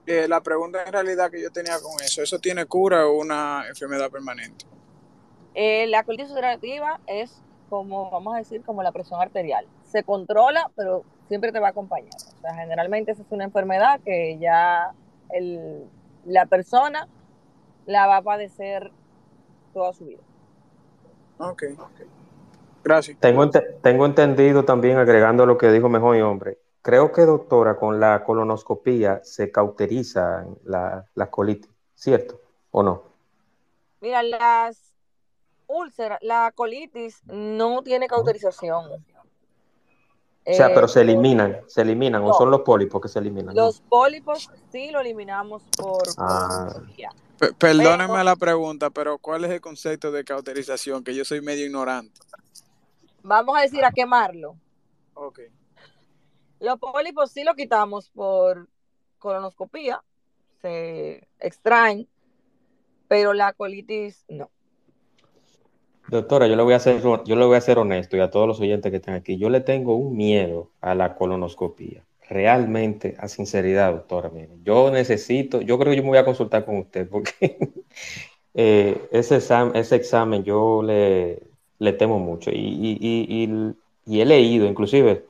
La 0.08 0.41
pregunta 0.41 0.84
en 0.86 0.93
realidad 0.93 1.30
que 1.30 1.41
yo 1.41 1.51
tenía 1.51 1.80
con 1.82 2.01
eso, 2.03 2.22
¿eso 2.22 2.39
tiene 2.39 2.66
cura 2.66 3.08
o 3.08 3.20
una 3.20 3.66
enfermedad 3.68 4.10
permanente? 4.10 4.66
la 5.88 6.03
colitis 6.03 6.30
ulcerativa 6.30 6.99
es 7.08 7.41
como, 7.70 8.12
vamos 8.12 8.36
a 8.36 8.38
decir, 8.38 8.62
como 8.64 8.84
la 8.84 8.91
presión 8.91 9.20
arterial. 9.20 9.66
Se 9.91 10.03
controla, 10.03 10.70
pero 10.76 11.03
siempre 11.28 11.51
te 11.51 11.60
va 11.60 11.68
a 11.68 11.72
acompañar. 11.72 12.14
O 12.38 12.41
sea, 12.41 12.53
generalmente 12.53 13.12
esa 13.12 13.24
es 13.24 13.28
una 13.32 13.45
enfermedad 13.45 13.99
que 14.05 14.38
ya 14.39 14.91
la 16.26 16.45
persona 16.45 17.08
la 17.86 18.08
va 18.08 18.18
a 18.18 18.22
padecer 18.22 18.91
toda 19.74 19.93
su 19.93 20.05
vida. 20.05 20.22
Ok, 21.39 21.64
Gracias. 22.84 23.18
Tengo, 23.20 23.49
tengo 23.49 24.05
entendido 24.05 24.64
también, 24.64 24.97
agregando 24.97 25.45
lo 25.45 25.58
que 25.58 25.72
dijo 25.72 25.89
Mejor 25.89 26.16
y 26.16 26.22
Hombre, 26.22 26.58
creo 26.88 27.12
que 27.12 27.24
doctora, 27.24 27.76
con 27.76 28.00
la 28.00 28.24
colonoscopía 28.24 29.20
se 29.22 29.52
cauteriza 29.52 30.46
la, 30.64 31.06
la 31.16 31.30
colitis, 31.30 31.70
¿cierto? 31.94 32.40
¿O 32.72 32.82
no? 32.82 33.04
Mira, 34.00 34.24
las 34.24 34.94
úlceras, 35.68 36.18
la 36.22 36.54
colitis 36.56 37.22
no 37.26 37.84
tiene 37.84 38.08
cauterización. 38.08 38.86
O 40.46 40.54
sea, 40.54 40.74
pero 40.74 40.88
se 40.88 41.00
eh, 41.00 41.04
eliminan, 41.04 41.60
se 41.68 41.82
eliminan, 41.82 42.24
o 42.24 42.34
son 42.34 42.52
los 42.52 42.62
pólipos 42.62 43.02
que 43.02 43.10
se 43.10 43.20
eliminan. 43.20 43.54
Los 43.54 43.82
pólipos 43.82 44.50
sí 44.72 44.90
lo 44.90 45.02
eliminamos 45.02 45.64
por 45.78 46.04
ah. 46.20 46.74
Perdónenme 47.58 48.24
la 48.24 48.38
pregunta, 48.38 48.92
pero 48.92 49.18
¿cuál 49.18 49.44
es 49.44 49.52
el 49.52 49.60
concepto 49.60 50.10
de 50.14 50.24
cauterización? 50.24 51.04
Que 51.04 51.14
yo 51.14 51.26
soy 51.26 51.42
medio 51.42 51.66
ignorante. 51.66 52.18
Vamos 53.24 53.58
a 53.58 53.64
decir 53.64 53.84
a 53.84 53.92
quemarlo. 53.92 54.56
Ok. 55.16 55.42
Los 56.60 56.80
pólipos 56.80 57.32
sí 57.32 57.43
lo 57.43 57.55
quitamos 57.55 58.10
por 58.10 58.68
colonoscopía, 59.20 60.03
se 60.62 61.28
extraen, 61.39 62.08
pero 63.08 63.34
la 63.34 63.53
colitis 63.53 64.26
no. 64.28 64.49
Doctora, 66.10 66.47
yo 66.47 66.55
le 66.55 66.64
voy 66.64 66.74
a 66.74 66.78
hacer, 66.78 67.01
yo 67.01 67.36
le 67.36 67.45
voy 67.45 67.58
a 67.58 67.62
ser 67.62 67.80
honesto 67.80 68.16
y 68.16 68.22
a 68.22 68.30
todos 68.30 68.47
los 68.47 68.62
oyentes 68.62 68.89
que 68.91 68.97
están 68.97 69.16
aquí. 69.16 69.38
Yo 69.38 69.49
le 69.49 69.60
tengo 69.60 69.95
un 69.95 70.16
miedo 70.16 70.72
a 70.80 70.95
la 70.95 71.16
colonoscopía. 71.16 72.05
Realmente, 72.30 73.16
a 73.20 73.28
sinceridad, 73.28 73.91
doctora, 73.91 74.32
yo 74.64 74.91
necesito, 74.91 75.62
yo 75.62 75.78
creo 75.78 75.91
que 75.91 75.97
yo 75.97 76.03
me 76.03 76.10
voy 76.10 76.18
a 76.18 76.26
consultar 76.26 76.66
con 76.66 76.78
usted 76.78 77.08
porque 77.10 77.58
eh, 78.53 79.08
ese, 79.12 79.38
examen, 79.38 79.76
ese 79.76 79.95
examen 79.95 80.43
yo 80.43 80.82
le, 80.82 81.41
le 81.80 81.93
temo 81.93 82.20
mucho 82.20 82.51
y, 82.53 83.47
he 84.05 84.26
leído, 84.26 84.66
inclusive, 84.66 85.26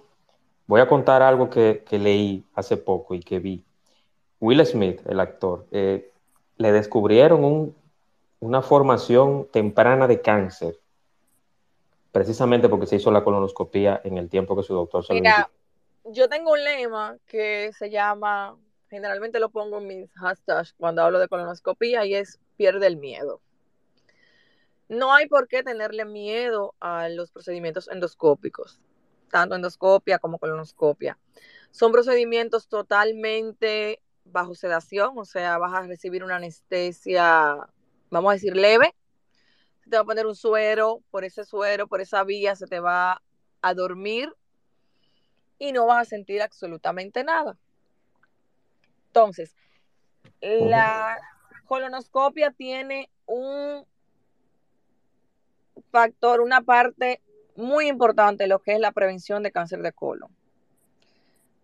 voy 0.67 0.81
a 0.81 0.87
contar 0.87 1.21
algo 1.21 1.49
que, 1.49 1.83
leí 1.91 2.45
hace 2.53 2.77
poco 2.77 3.15
y 3.15 3.21
que 3.21 3.39
vi. 3.39 3.63
Will 4.39 4.63
Smith, 4.65 5.01
el 5.07 5.19
actor, 5.19 5.65
eh, 5.71 6.11
le 6.57 6.71
descubrieron 6.71 7.73
una 8.39 8.61
formación 8.61 9.47
temprana 9.51 10.07
de 10.07 10.21
cáncer, 10.21 10.77
precisamente 12.11 12.69
porque 12.69 12.85
se 12.85 12.97
hizo 12.97 13.11
la 13.11 13.23
colonoscopía 13.23 14.01
en 14.03 14.17
el 14.17 14.29
tiempo 14.29 14.55
que 14.55 14.63
su 14.63 14.73
doctor 14.75 15.03
se 15.03 15.13
Mira, 15.13 15.49
yo 16.03 16.29
tengo 16.29 16.51
un 16.51 16.63
lema 16.63 17.17
que 17.25 17.71
se 17.77 17.89
llama, 17.89 18.55
generalmente 18.89 19.39
lo 19.39 19.49
pongo 19.49 19.79
en 19.79 19.87
mis 19.87 20.13
hashtags 20.13 20.73
cuando 20.73 21.01
hablo 21.01 21.19
de 21.19 21.27
colonoscopía 21.27 22.05
y 22.05 22.13
es 22.13 22.39
pierde 22.57 22.87
el 22.87 22.97
miedo. 22.97 23.41
No 24.89 25.13
hay 25.13 25.27
por 25.27 25.47
qué 25.47 25.63
tenerle 25.63 26.05
miedo 26.05 26.73
a 26.79 27.09
los 27.09 27.31
procedimientos 27.31 27.89
endoscópicos, 27.89 28.79
tanto 29.29 29.55
endoscopia 29.55 30.19
como 30.19 30.39
colonoscopia. 30.39 31.17
Son 31.71 31.91
procedimientos 31.91 32.67
totalmente 32.67 34.01
bajo 34.25 34.55
sedación, 34.55 35.17
o 35.17 35.25
sea, 35.25 35.57
vas 35.57 35.73
a 35.73 35.81
recibir 35.87 36.23
una 36.23 36.37
anestesia, 36.37 37.57
vamos 38.09 38.31
a 38.31 38.33
decir, 38.33 38.55
leve. 38.55 38.93
Se 39.83 39.89
te 39.89 39.95
va 39.97 40.01
a 40.01 40.05
poner 40.05 40.25
un 40.25 40.35
suero, 40.35 41.01
por 41.11 41.23
ese 41.23 41.45
suero, 41.45 41.87
por 41.87 42.01
esa 42.01 42.23
vía, 42.23 42.55
se 42.55 42.67
te 42.67 42.79
va 42.79 43.21
a 43.61 43.73
dormir 43.73 44.33
y 45.59 45.71
no 45.71 45.85
vas 45.85 46.07
a 46.07 46.09
sentir 46.09 46.41
absolutamente 46.41 47.23
nada. 47.23 47.57
Entonces, 49.07 49.55
la 50.41 51.17
colonoscopia 51.65 52.51
tiene 52.51 53.09
un 53.25 53.85
factor, 55.91 56.41
una 56.41 56.61
parte 56.61 57.21
muy 57.57 57.87
importante 57.87 58.47
lo 58.47 58.59
que 58.59 58.73
es 58.73 58.79
la 58.79 58.91
prevención 58.91 59.43
de 59.43 59.51
cáncer 59.51 59.81
de 59.81 59.91
colon. 59.91 60.31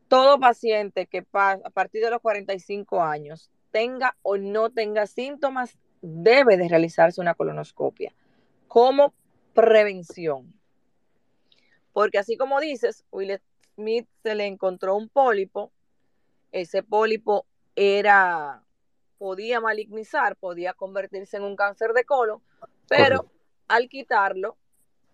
Todo 0.08 0.40
paciente 0.40 1.06
que 1.06 1.26
a 1.32 1.70
partir 1.74 2.04
de 2.04 2.10
los 2.10 2.22
45 2.22 3.02
años 3.02 3.50
tenga 3.72 4.16
o 4.22 4.38
no 4.38 4.70
tenga 4.70 5.08
síntomas 5.08 5.78
debe 6.02 6.58
de 6.58 6.68
realizarse 6.68 7.22
una 7.22 7.34
colonoscopia 7.34 8.14
como 8.68 9.14
prevención. 9.54 10.54
Porque 11.94 12.18
así 12.18 12.38
como 12.38 12.60
dices, 12.60 13.06
Will 13.12 13.40
Smith 13.76 14.08
se 14.24 14.36
le 14.36 14.48
encontró 14.48 14.96
un 14.96 15.10
pólipo, 15.10 15.72
ese 16.52 16.84
pólipo 16.84 17.46
era, 17.76 18.64
podía 19.18 19.60
malignizar, 19.62 20.36
podía 20.36 20.74
convertirse 20.74 21.38
en 21.38 21.44
un 21.44 21.56
cáncer 21.56 21.94
de 21.94 22.04
colon, 22.04 22.42
pero 22.88 23.30
al 23.68 23.90
quitarlo, 23.90 24.58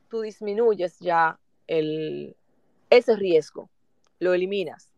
tú 0.10 0.22
disminuyes 0.22 0.99
ya 0.99 1.39
el, 1.68 2.36
ese 2.89 3.16
riesgo, 3.16 3.70
lo 4.20 4.34
eliminas. 4.34 4.91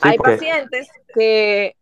Hay 0.00 0.18
pacientes 0.18 0.88
que 1.14 1.76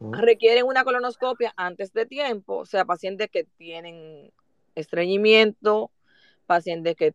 requieren 0.00 0.64
una 0.64 0.84
colonoscopia 0.84 1.52
antes 1.56 1.92
de 1.92 2.06
tiempo, 2.06 2.58
o 2.58 2.66
sea, 2.66 2.84
pacientes 2.84 3.28
que 3.30 3.44
tienen 3.44 4.32
estreñimiento, 4.74 5.90
pacientes 6.46 6.94
que 6.96 7.14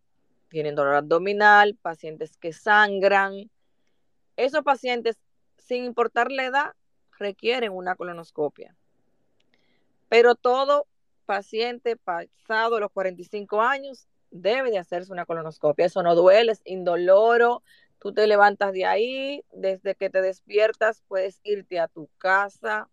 tienen 0.50 0.76
dolor 0.76 0.96
abdominal, 0.96 1.76
pacientes 1.82 2.38
que 2.38 2.54
sangran. 2.54 3.50
Esos 4.36 4.64
pacientes, 4.64 5.18
sin 5.58 5.86
importar 5.86 6.32
la 6.32 6.46
edad, 6.46 6.74
requieren 7.18 7.72
una 7.72 7.96
colonoscopia. 7.96 8.76
Pero 10.10 10.36
todo 10.36 10.86
paciente 11.26 11.96
pasado 11.96 12.80
los 12.80 12.92
45 12.92 13.62
años 13.62 14.08
debe 14.32 14.72
de 14.72 14.80
hacerse 14.80 15.12
una 15.12 15.26
colonoscopia. 15.26 15.86
Eso 15.86 16.04
no 16.04 16.16
duele, 16.16 16.52
es 16.52 16.62
indoloro. 16.66 17.64
Tú 18.00 18.14
te 18.14 18.28
levantas 18.28 18.74
de 18.74 18.86
ahí, 18.86 19.44
desde 19.54 19.96
que 19.96 20.10
te 20.10 20.22
despiertas 20.22 21.04
puedes 21.08 21.40
irte 21.44 21.80
a 21.80 21.88
tu 21.88 22.10
casa, 22.18 22.90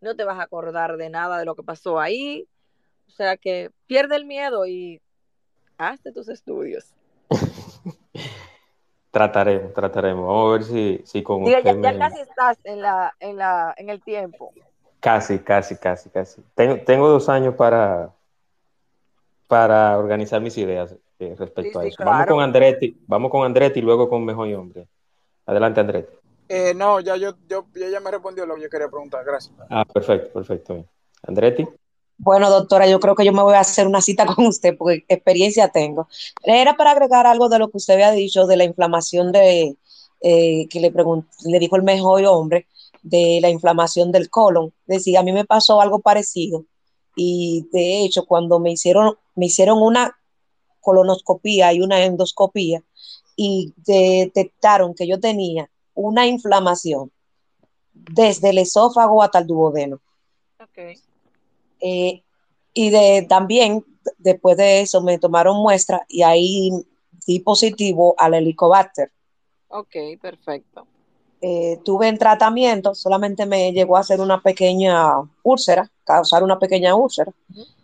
no 0.00 0.16
te 0.16 0.24
vas 0.24 0.38
a 0.38 0.42
acordar 0.42 0.96
de 0.96 1.08
nada 1.08 1.38
de 1.38 1.44
lo 1.44 1.54
que 1.54 1.62
pasó 1.62 2.00
ahí. 2.00 2.48
O 3.06 3.10
sea 3.10 3.36
que 3.36 3.70
pierde 3.86 4.16
el 4.16 4.24
miedo 4.24 4.66
y 4.66 5.00
hazte 5.78 6.12
tus 6.12 6.28
estudios. 6.28 6.94
trataremos, 9.10 9.72
trataremos. 9.72 10.26
Vamos 10.26 10.48
a 10.48 10.52
ver 10.52 10.64
si, 10.64 11.00
si 11.04 11.22
con 11.22 11.44
ya, 11.46 11.62
casi 11.62 12.20
estás 12.20 12.58
en, 12.64 12.80
la, 12.82 13.14
en, 13.20 13.36
la, 13.36 13.74
en 13.76 13.88
el 13.88 14.02
tiempo. 14.02 14.52
Casi, 15.04 15.38
casi, 15.40 15.76
casi, 15.76 16.08
casi. 16.08 16.40
Tengo, 16.54 16.78
tengo 16.82 17.06
dos 17.10 17.28
años 17.28 17.54
para, 17.56 18.10
para 19.46 19.98
organizar 19.98 20.40
mis 20.40 20.56
ideas 20.56 20.94
eh, 21.18 21.34
respecto 21.38 21.78
a 21.78 21.84
eso. 21.84 22.02
Vamos 22.02 22.26
con 22.26 22.40
Andretti, 22.40 22.96
vamos 23.06 23.30
con 23.30 23.44
Andretti 23.44 23.80
y 23.80 23.82
luego 23.82 24.08
con 24.08 24.24
Mejor 24.24 24.48
y 24.48 24.54
Hombre. 24.54 24.88
Adelante, 25.44 25.80
Andretti. 25.80 26.16
Eh, 26.48 26.72
no, 26.74 27.00
ya 27.00 27.16
yo, 27.16 27.34
yo, 27.46 27.66
ya 27.74 28.00
me 28.00 28.12
respondió 28.12 28.46
lo 28.46 28.54
que 28.54 28.62
yo 28.62 28.70
quería 28.70 28.88
preguntar. 28.88 29.22
Gracias. 29.26 29.54
Ah, 29.68 29.84
perfecto, 29.84 30.32
perfecto. 30.32 30.86
Andretti. 31.26 31.68
Bueno, 32.16 32.48
doctora, 32.48 32.86
yo 32.86 32.98
creo 32.98 33.14
que 33.14 33.26
yo 33.26 33.32
me 33.34 33.42
voy 33.42 33.56
a 33.56 33.60
hacer 33.60 33.86
una 33.86 34.00
cita 34.00 34.24
con 34.34 34.46
usted 34.46 34.74
porque 34.74 35.04
experiencia 35.06 35.68
tengo. 35.68 36.08
Era 36.42 36.78
para 36.78 36.92
agregar 36.92 37.26
algo 37.26 37.50
de 37.50 37.58
lo 37.58 37.70
que 37.70 37.76
usted 37.76 37.92
había 37.92 38.12
dicho 38.12 38.46
de 38.46 38.56
la 38.56 38.64
inflamación 38.64 39.32
de 39.32 39.76
eh, 40.22 40.66
que 40.70 40.80
le, 40.80 40.90
le 41.44 41.58
dijo 41.58 41.76
el 41.76 41.82
mejor 41.82 42.24
hombre 42.24 42.68
de 43.04 43.38
la 43.40 43.50
inflamación 43.50 44.10
del 44.10 44.30
colon. 44.30 44.72
Decía, 44.86 45.20
a 45.20 45.22
mí 45.22 45.32
me 45.32 45.44
pasó 45.44 45.80
algo 45.80 46.00
parecido 46.00 46.64
y 47.14 47.68
de 47.70 48.04
hecho 48.04 48.26
cuando 48.26 48.58
me 48.58 48.72
hicieron, 48.72 49.16
me 49.36 49.46
hicieron 49.46 49.80
una 49.80 50.18
colonoscopía 50.80 51.72
y 51.72 51.80
una 51.80 52.02
endoscopía 52.02 52.82
y 53.36 53.72
detectaron 53.76 54.94
que 54.94 55.06
yo 55.06 55.20
tenía 55.20 55.70
una 55.94 56.26
inflamación 56.26 57.12
desde 57.92 58.50
el 58.50 58.58
esófago 58.58 59.22
hasta 59.22 59.38
el 59.38 59.46
duodeno. 59.46 60.00
Eh, 61.80 62.22
y 62.72 62.90
de, 62.90 63.26
también 63.28 63.84
después 64.18 64.56
de 64.56 64.80
eso 64.80 65.02
me 65.02 65.18
tomaron 65.18 65.58
muestra 65.58 66.04
y 66.08 66.22
ahí 66.22 66.70
di 67.26 67.40
positivo 67.40 68.14
al 68.18 68.34
helicobacter. 68.34 69.12
Ok, 69.68 69.94
perfecto. 70.20 70.86
Eh, 71.46 71.78
tuve 71.84 72.08
en 72.08 72.16
tratamiento, 72.16 72.94
solamente 72.94 73.44
me 73.44 73.70
llegó 73.70 73.98
a 73.98 74.00
hacer 74.00 74.18
una 74.18 74.40
pequeña 74.40 75.12
úlcera, 75.42 75.90
causar 76.02 76.42
una 76.42 76.58
pequeña 76.58 76.94
úlcera. 76.94 77.30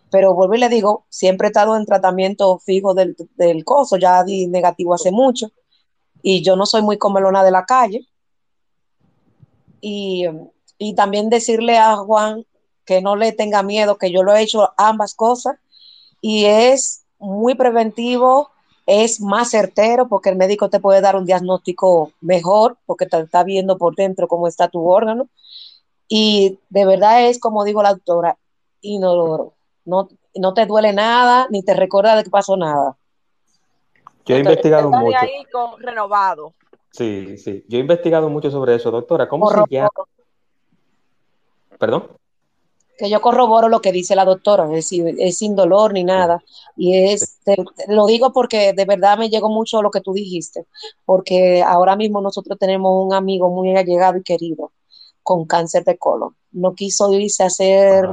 Pero 0.09 0.33
vuelvo 0.33 0.55
y 0.55 0.57
le 0.57 0.67
digo, 0.67 1.05
siempre 1.09 1.45
he 1.45 1.49
estado 1.49 1.77
en 1.77 1.85
tratamiento 1.85 2.57
fijo 2.57 2.95
del, 2.95 3.15
del 3.35 3.63
coso, 3.63 3.97
ya 3.97 4.23
di 4.23 4.47
negativo 4.47 4.95
hace 4.95 5.11
mucho. 5.11 5.51
Y 6.23 6.41
yo 6.41 6.55
no 6.55 6.65
soy 6.65 6.81
muy 6.81 6.97
comelona 6.97 7.43
de 7.43 7.51
la 7.51 7.63
calle. 7.63 8.07
Y, 9.79 10.25
y 10.79 10.95
también 10.95 11.29
decirle 11.29 11.77
a 11.77 11.97
Juan 11.97 12.47
que 12.83 12.99
no 12.99 13.15
le 13.15 13.31
tenga 13.31 13.61
miedo, 13.61 13.99
que 13.99 14.11
yo 14.11 14.23
lo 14.23 14.33
he 14.33 14.41
hecho 14.41 14.71
ambas 14.75 15.13
cosas. 15.13 15.57
Y 16.19 16.45
es 16.45 17.03
muy 17.19 17.53
preventivo, 17.53 18.49
es 18.93 19.21
más 19.21 19.51
certero 19.51 20.09
porque 20.09 20.29
el 20.29 20.35
médico 20.35 20.69
te 20.69 20.81
puede 20.81 20.99
dar 20.99 21.15
un 21.15 21.25
diagnóstico 21.25 22.11
mejor 22.19 22.75
porque 22.85 23.05
te 23.05 23.17
está 23.21 23.41
viendo 23.45 23.77
por 23.77 23.95
dentro 23.95 24.27
cómo 24.27 24.49
está 24.49 24.67
tu 24.67 24.85
órgano. 24.85 25.29
Y 26.09 26.59
de 26.69 26.85
verdad 26.85 27.25
es, 27.25 27.39
como 27.39 27.63
dijo 27.63 27.81
la 27.81 27.93
doctora, 27.93 28.37
inoloro. 28.81 29.53
No, 29.85 30.09
no 30.35 30.53
te 30.53 30.65
duele 30.65 30.91
nada 30.91 31.47
ni 31.49 31.63
te 31.63 31.73
recuerda 31.73 32.17
de 32.17 32.25
que 32.25 32.29
pasó 32.29 32.57
nada. 32.57 32.97
Yo 34.25 34.35
he 34.35 34.39
investigado 34.39 34.91
mucho. 34.91 35.17
Ahí 35.17 35.45
renovado. 35.79 36.53
Sí, 36.91 37.37
sí. 37.37 37.63
Yo 37.69 37.77
he 37.77 37.81
investigado 37.81 38.29
mucho 38.29 38.51
sobre 38.51 38.75
eso, 38.75 38.91
doctora. 38.91 39.29
¿Cómo 39.29 39.49
se 39.49 39.61
llama? 39.69 39.89
¿Perdón? 41.79 42.09
Que 43.01 43.09
yo 43.09 43.19
corroboro 43.19 43.67
lo 43.67 43.81
que 43.81 43.91
dice 43.91 44.15
la 44.15 44.25
doctora, 44.25 44.65
es 44.65 44.71
decir, 44.71 45.15
es 45.17 45.39
sin 45.39 45.55
dolor 45.55 45.91
ni 45.91 46.03
nada. 46.03 46.43
Y 46.77 46.95
es, 46.95 47.39
lo 47.87 48.05
digo 48.05 48.31
porque 48.31 48.73
de 48.73 48.85
verdad 48.85 49.17
me 49.17 49.27
llegó 49.27 49.49
mucho 49.49 49.81
lo 49.81 49.89
que 49.89 50.01
tú 50.01 50.13
dijiste, 50.13 50.67
porque 51.03 51.63
ahora 51.63 51.95
mismo 51.95 52.21
nosotros 52.21 52.59
tenemos 52.59 53.03
un 53.03 53.11
amigo 53.11 53.49
muy 53.49 53.75
allegado 53.75 54.19
y 54.19 54.21
querido 54.21 54.71
con 55.23 55.45
cáncer 55.45 55.83
de 55.83 55.97
colon. 55.97 56.35
No 56.51 56.75
quiso 56.75 57.11
irse 57.11 57.41
a 57.41 57.47
hacer 57.47 58.05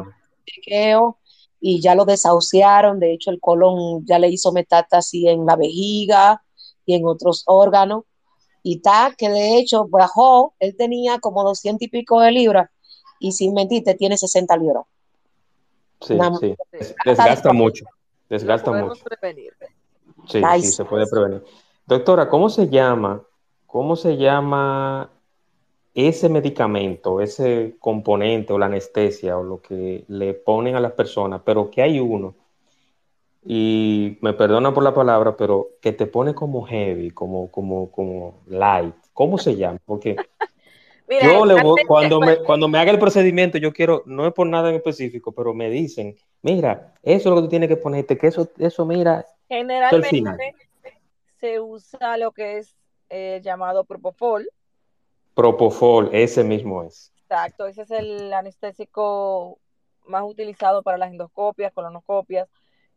chequeo 0.46 1.18
y 1.60 1.82
ya 1.82 1.94
lo 1.94 2.06
desahuciaron. 2.06 2.98
De 2.98 3.12
hecho, 3.12 3.30
el 3.30 3.40
colon 3.40 4.06
ya 4.06 4.18
le 4.18 4.30
hizo 4.30 4.52
metástasis 4.52 5.26
en 5.26 5.44
la 5.44 5.56
vejiga 5.56 6.42
y 6.86 6.94
en 6.94 7.04
otros 7.04 7.42
órganos. 7.44 8.04
Y 8.62 8.76
está 8.76 9.14
que 9.18 9.28
de 9.28 9.58
hecho 9.58 9.86
bajó, 9.86 10.54
él 10.60 10.74
tenía 10.78 11.18
como 11.18 11.44
200 11.44 11.82
y 11.82 11.90
pico 11.90 12.20
de 12.20 12.32
libras 12.32 12.70
y 13.18 13.32
sin 13.32 13.54
mentirte 13.54 13.94
tiene 13.94 14.16
60 14.16 14.56
libras. 14.56 14.84
Sí, 16.00 16.16
sí. 16.40 16.54
Desgasta 17.04 17.52
mucho. 17.52 17.84
Desgasta 18.28 18.72
mucho. 18.72 19.02
Prevenir. 19.04 19.52
Sí, 20.28 20.40
sí, 20.60 20.66
se 20.66 20.84
puede 20.84 21.06
prevenir. 21.06 21.42
Doctora, 21.86 22.28
¿cómo 22.28 22.50
se 22.50 22.68
llama? 22.68 23.22
¿Cómo 23.66 23.96
se 23.96 24.16
llama 24.16 25.10
ese 25.94 26.28
medicamento, 26.28 27.20
ese 27.20 27.76
componente 27.80 28.52
o 28.52 28.58
la 28.58 28.66
anestesia 28.66 29.36
o 29.36 29.42
lo 29.42 29.60
que 29.60 30.04
le 30.06 30.34
ponen 30.34 30.76
a 30.76 30.80
las 30.80 30.92
personas, 30.92 31.42
pero 31.44 31.70
que 31.70 31.82
hay 31.82 31.98
uno, 31.98 32.34
y 33.44 34.18
me 34.20 34.32
perdona 34.32 34.72
por 34.72 34.84
la 34.84 34.94
palabra, 34.94 35.36
pero 35.36 35.70
que 35.80 35.92
te 35.92 36.06
pone 36.06 36.34
como 36.34 36.62
heavy, 36.66 37.10
como, 37.10 37.50
como, 37.50 37.90
como 37.90 38.42
light, 38.46 38.94
¿cómo 39.12 39.38
se 39.38 39.56
llama? 39.56 39.78
Porque 39.84 40.16
yo 41.22 41.46
le 41.46 41.62
voy, 41.62 41.82
cuando 41.86 42.20
me, 42.20 42.36
cuando 42.38 42.68
me 42.68 42.78
haga 42.78 42.90
el 42.90 42.98
procedimiento, 42.98 43.58
yo 43.58 43.72
quiero, 43.72 44.02
no 44.06 44.26
es 44.26 44.32
por 44.32 44.46
nada 44.46 44.68
en 44.68 44.76
específico, 44.76 45.32
pero 45.32 45.54
me 45.54 45.70
dicen, 45.70 46.16
mira, 46.42 46.94
eso 47.02 47.28
es 47.28 47.34
lo 47.34 47.36
que 47.36 47.42
tú 47.42 47.48
tienes 47.48 47.68
que 47.68 47.76
ponerte, 47.76 48.18
que 48.18 48.26
eso, 48.26 48.48
eso 48.58 48.84
mira, 48.84 49.26
generalmente 49.48 50.54
se 51.36 51.60
usa 51.60 52.16
lo 52.18 52.32
que 52.32 52.58
es 52.58 52.74
eh, 53.08 53.40
llamado 53.42 53.84
propofol, 53.84 54.48
Propofol, 55.38 56.10
ese 56.12 56.42
mismo 56.42 56.82
es. 56.82 57.12
Exacto, 57.22 57.68
ese 57.68 57.82
es 57.82 57.92
el 57.92 58.32
anestésico 58.32 59.60
más 60.04 60.24
utilizado 60.24 60.82
para 60.82 60.98
las 60.98 61.12
endoscopias, 61.12 61.72
colonoscopias, 61.72 62.48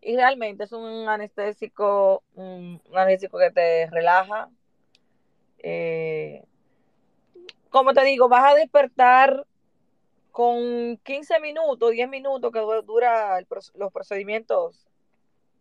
y 0.01 0.15
realmente 0.15 0.63
es 0.63 0.71
un 0.71 1.07
anestésico, 1.07 2.23
un, 2.33 2.81
anestésico 2.95 3.37
que 3.37 3.51
te 3.51 3.87
relaja. 3.91 4.49
Eh, 5.59 6.43
como 7.71 7.93
te 7.93 8.03
digo, 8.03 8.29
vas 8.29 8.51
a 8.51 8.55
despertar 8.55 9.47
con 10.31 10.97
15 11.03 11.39
minutos, 11.39 11.91
10 11.91 12.09
minutos 12.09 12.51
que 12.51 12.59
dura 12.85 13.39
los 13.75 13.91
procedimientos 13.91 14.85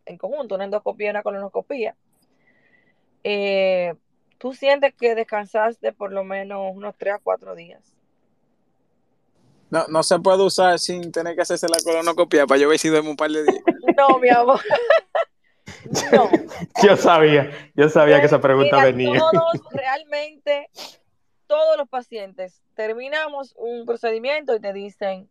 en 0.04 0.18
conjunto, 0.18 0.56
una 0.56 0.64
endoscopía 0.64 1.06
y 1.06 1.10
una 1.10 1.22
colonoscopía. 1.22 1.96
Eh, 3.22 3.94
tú 4.38 4.52
sientes 4.52 4.92
que 4.94 5.14
descansaste 5.14 5.92
por 5.92 6.12
lo 6.12 6.24
menos 6.24 6.72
unos 6.74 6.94
3 6.98 7.14
a 7.14 7.18
4 7.18 7.54
días. 7.54 7.96
No, 9.70 9.86
no 9.86 10.02
se 10.02 10.18
puede 10.18 10.42
usar 10.42 10.80
sin 10.80 11.12
tener 11.12 11.36
que 11.36 11.42
hacerse 11.42 11.68
la 11.68 11.78
colonoscopia 11.84 12.44
para 12.46 12.60
yo 12.60 12.68
ver 12.68 12.78
si 12.78 12.88
duermo 12.88 13.10
un 13.10 13.16
par 13.16 13.30
de 13.30 13.44
días. 13.44 13.62
No, 13.96 14.18
mi 14.18 14.30
amor. 14.30 14.60
No. 16.12 16.28
Yo 16.82 16.96
sabía, 16.96 17.50
yo 17.74 17.88
sabía 17.88 18.20
que 18.20 18.26
esa 18.26 18.40
pregunta 18.40 18.84
venía. 18.84 19.18
Todos, 19.18 19.60
realmente, 19.72 20.68
todos 21.50 21.76
los 21.76 21.88
pacientes 21.88 22.62
terminamos 22.76 23.56
un 23.58 23.84
procedimiento 23.84 24.54
y 24.54 24.60
te 24.60 24.72
dicen, 24.72 25.28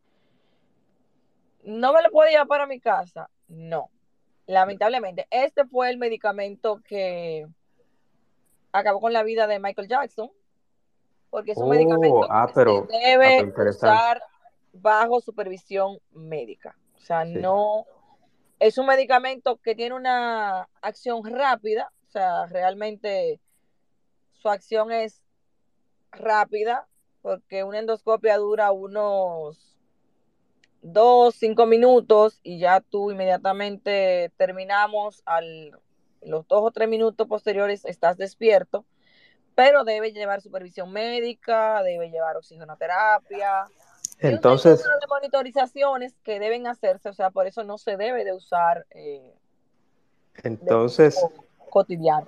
¿no 1.64 1.94
me 1.94 2.04
lo 2.04 2.12
puedo 2.12 2.30
llevar 2.30 2.48
para 2.48 2.68
mi 2.68 2.82
casa? 2.82 3.30
No. 3.48 3.90
Lamentablemente, 4.46 5.28
este 5.32 5.64
fue 5.66 5.90
el 5.90 5.98
medicamento 5.98 6.82
que, 6.86 7.48
acabó 8.74 9.00
con 9.00 9.14
la 9.14 9.24
vida 9.24 9.48
de 9.48 9.60
Michael 9.60 9.88
Jackson, 9.88 10.30
porque 11.30 11.54
es 11.54 11.58
un 11.58 11.70
medicamento 11.70 12.18
oh, 12.18 12.28
ah, 12.30 12.48
que 12.48 12.54
se 12.54 12.98
debe 12.98 13.40
ah, 13.40 13.70
usar 13.70 14.22
bajo 14.74 15.22
supervisión 15.22 16.00
médica. 16.12 16.76
O 16.98 17.00
sea, 17.00 17.24
no 17.24 17.86
es 18.60 18.78
un 18.78 18.88
medicamento 18.88 19.56
que 19.56 19.74
tiene 19.74 19.96
una 19.96 20.68
acción 20.82 21.24
rápida, 21.24 21.94
o 22.10 22.12
sea, 22.12 22.46
realmente 22.48 23.40
su 24.34 24.50
acción 24.50 24.92
es 24.92 25.22
rápida, 26.12 26.88
porque 27.22 27.64
una 27.64 27.80
endoscopia 27.80 28.38
dura 28.38 28.72
unos 28.72 29.78
dos, 30.82 31.36
cinco 31.36 31.66
minutos 31.66 32.40
y 32.44 32.60
ya 32.60 32.82
tú 32.82 33.12
inmediatamente 33.12 34.32
terminamos 34.38 35.22
al 35.26 35.72
los 36.22 36.48
dos 36.48 36.62
o 36.64 36.72
tres 36.72 36.90
minutos 36.90 37.28
posteriores 37.28 37.86
estás 37.86 38.18
despierto, 38.18 38.86
pero 39.56 39.84
debe 39.84 40.12
llevar 40.12 40.42
supervisión 40.42 40.92
médica, 40.92 41.82
debe 41.84 42.10
llevar 42.10 42.38
oxigenoterapia. 42.38 43.66
Entonces, 44.20 44.84
de 44.84 45.08
monitorizaciones 45.08 46.14
que 46.24 46.40
deben 46.40 46.68
hacerse, 46.68 47.10
o 47.10 47.14
sea, 47.14 47.32
por 47.32 47.48
eso 47.48 47.64
no 47.64 47.78
se 47.78 47.96
debe 47.96 48.26
de 48.26 48.34
usar. 48.34 48.86
Eh, 48.92 49.34
entonces, 50.44 51.18
cotidiano. 51.70 52.28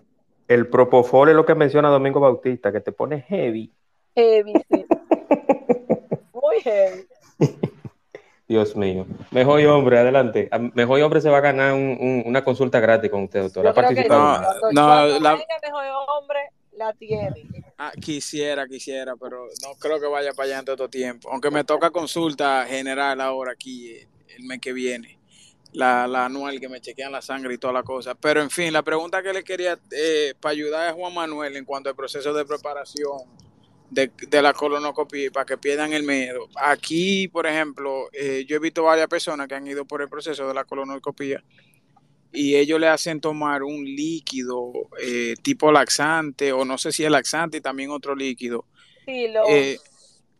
El 0.52 0.68
propofol 0.68 1.30
es 1.30 1.36
lo 1.36 1.46
que 1.46 1.56
menciona 1.56 1.88
Domingo 1.88 2.20
Bautista, 2.20 2.74
que 2.74 2.82
te 2.82 2.92
pone 2.92 3.22
heavy. 3.22 3.74
Heavy, 4.14 4.54
sí. 4.70 4.86
Muy 6.34 6.60
heavy. 6.60 7.08
Dios 8.50 8.76
mío. 8.76 9.06
Mejor 9.32 9.66
hombre, 9.68 10.00
adelante. 10.00 10.50
Mejor 10.74 11.02
hombre 11.04 11.22
se 11.22 11.30
va 11.30 11.38
a 11.38 11.42
ganar 11.42 11.74
una 11.74 12.44
consulta 12.44 12.82
gratis 12.82 13.10
con 13.10 13.24
usted, 13.24 13.44
doctor. 13.44 13.66
¿Ha 13.66 13.74
participado? 13.74 14.42
No, 14.74 15.08
no 15.08 15.20
la... 15.22 15.36
mejor 15.38 15.86
hombre 16.20 16.40
la 16.74 16.92
tiene. 16.96 17.48
Ah, 17.78 17.94
quisiera, 17.98 18.68
quisiera, 18.68 19.16
pero 19.16 19.46
no 19.64 19.76
creo 19.80 20.02
que 20.02 20.08
vaya 20.08 20.34
para 20.34 20.48
allá 20.48 20.60
en 20.60 20.66
todo 20.66 20.90
tiempo. 20.90 21.30
Aunque 21.32 21.50
me 21.50 21.64
toca 21.64 21.92
consulta 21.92 22.66
general 22.66 23.22
ahora 23.22 23.54
aquí 23.54 23.96
el 24.38 24.44
mes 24.44 24.60
que 24.60 24.74
viene. 24.74 25.21
La, 25.74 26.04
anual 26.26 26.60
que 26.60 26.68
me 26.68 26.82
chequean 26.82 27.12
la 27.12 27.22
sangre 27.22 27.54
y 27.54 27.58
toda 27.58 27.74
la 27.74 27.84
cosa. 27.84 28.16
Pero 28.16 28.42
en 28.42 28.50
fin, 28.50 28.74
la 28.74 28.84
pregunta 28.84 29.24
que 29.24 29.32
le 29.32 29.44
quería 29.44 29.80
eh, 29.92 30.34
para 30.40 30.52
ayudar 30.52 30.90
a 30.90 30.94
Juan 30.94 31.14
Manuel 31.14 31.56
en 31.56 31.66
cuanto 31.66 31.90
al 31.90 31.96
proceso 31.96 32.34
de 32.34 32.46
preparación 32.46 33.20
de, 33.92 34.42
la 34.42 34.54
colonoscopia 34.54 35.32
para 35.32 35.46
que 35.46 35.58
pierdan 35.58 35.94
el 35.94 36.04
miedo. 36.04 36.48
Aquí, 36.56 37.28
por 37.28 37.46
ejemplo, 37.46 38.10
eh, 38.14 38.46
yo 38.48 38.56
he 38.56 38.60
visto 38.60 38.84
varias 38.84 39.08
personas 39.08 39.48
que 39.48 39.56
han 39.56 39.68
ido 39.68 39.86
por 39.86 40.02
el 40.02 40.10
proceso 40.10 40.48
de 40.48 40.54
la 40.54 40.64
colonoscopia 40.64 41.44
y 42.34 42.56
ellos 42.56 42.80
le 42.80 42.88
hacen 42.88 43.20
tomar 43.20 43.64
un 43.64 43.84
líquido 43.84 44.72
eh, 45.02 45.36
tipo 45.42 45.72
laxante 45.72 46.54
o 46.54 46.64
no 46.64 46.78
sé 46.78 46.92
si 46.92 47.04
es 47.04 47.12
laxante 47.12 47.58
y 47.58 47.62
también 47.62 47.92
otro 47.92 48.16
líquido. 48.16 48.66
Sí, 49.06 49.28
lo 49.28 49.48
eh, 49.50 49.78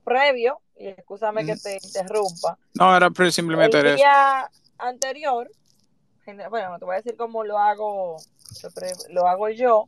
previo, 0.04 0.62
y 0.80 0.88
escúchame 0.88 1.46
que 1.46 1.58
te 1.58 1.78
interrumpa. 1.84 2.58
No, 2.76 2.96
era 2.96 3.12
simplemente 3.32 3.80
el 3.80 3.98
día 3.98 4.50
anterior, 4.82 5.50
bueno, 6.50 6.78
te 6.80 6.86
voy 6.86 6.94
a 6.94 6.98
decir 6.98 7.16
cómo 7.16 7.44
lo 7.44 7.58
hago, 7.58 8.18
lo 9.10 9.28
hago 9.28 9.50
yo. 9.50 9.88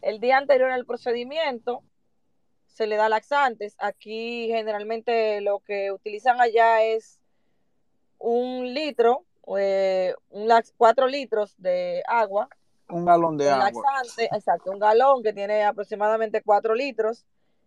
El 0.00 0.20
día 0.20 0.38
anterior 0.38 0.70
al 0.70 0.84
procedimiento, 0.84 1.82
se 2.72 2.86
le 2.86 2.96
da 2.96 3.08
laxantes. 3.08 3.76
Aquí 3.78 4.48
generalmente 4.48 5.40
lo 5.40 5.60
que 5.60 5.92
utilizan 5.92 6.40
allá 6.40 6.82
es 6.82 7.18
un 8.18 8.72
litro, 8.72 9.24
eh, 9.58 10.14
un 10.30 10.48
cuatro 10.76 11.06
litros 11.06 11.54
de 11.58 12.02
agua. 12.06 12.48
Un 12.88 13.04
galón 13.04 13.36
de 13.36 13.50
agua. 13.50 13.70
Laxante, 13.70 14.28
exacto, 14.34 14.70
un 14.70 14.78
galón 14.78 15.22
que 15.22 15.32
tiene 15.32 15.64
aproximadamente 15.64 16.42
cuatro 16.42 16.74
litros. 16.74 17.24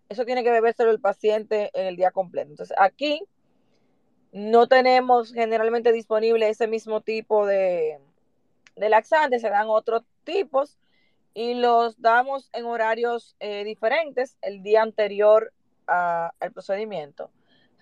Eso 0.09 0.25
tiene 0.25 0.43
que 0.43 0.51
bebérselo 0.51 0.91
el 0.91 0.99
paciente 0.99 1.71
en 1.73 1.87
el 1.87 1.95
día 1.95 2.11
completo. 2.11 2.51
Entonces 2.51 2.75
aquí 2.79 3.21
no 4.35 4.67
tenemos 4.67 5.31
generalmente 5.31 5.93
disponible 5.93 6.49
ese 6.49 6.67
mismo 6.67 6.99
tipo 6.99 7.45
de, 7.45 8.01
de 8.75 8.89
laxantes, 8.89 9.41
se 9.41 9.49
dan 9.49 9.67
otros 9.69 10.03
tipos 10.25 10.77
y 11.33 11.53
los 11.53 12.01
damos 12.01 12.49
en 12.51 12.65
horarios 12.65 13.37
eh, 13.39 13.63
diferentes 13.63 14.37
el 14.41 14.61
día 14.61 14.81
anterior 14.81 15.53
al 15.87 16.51
procedimiento. 16.51 17.31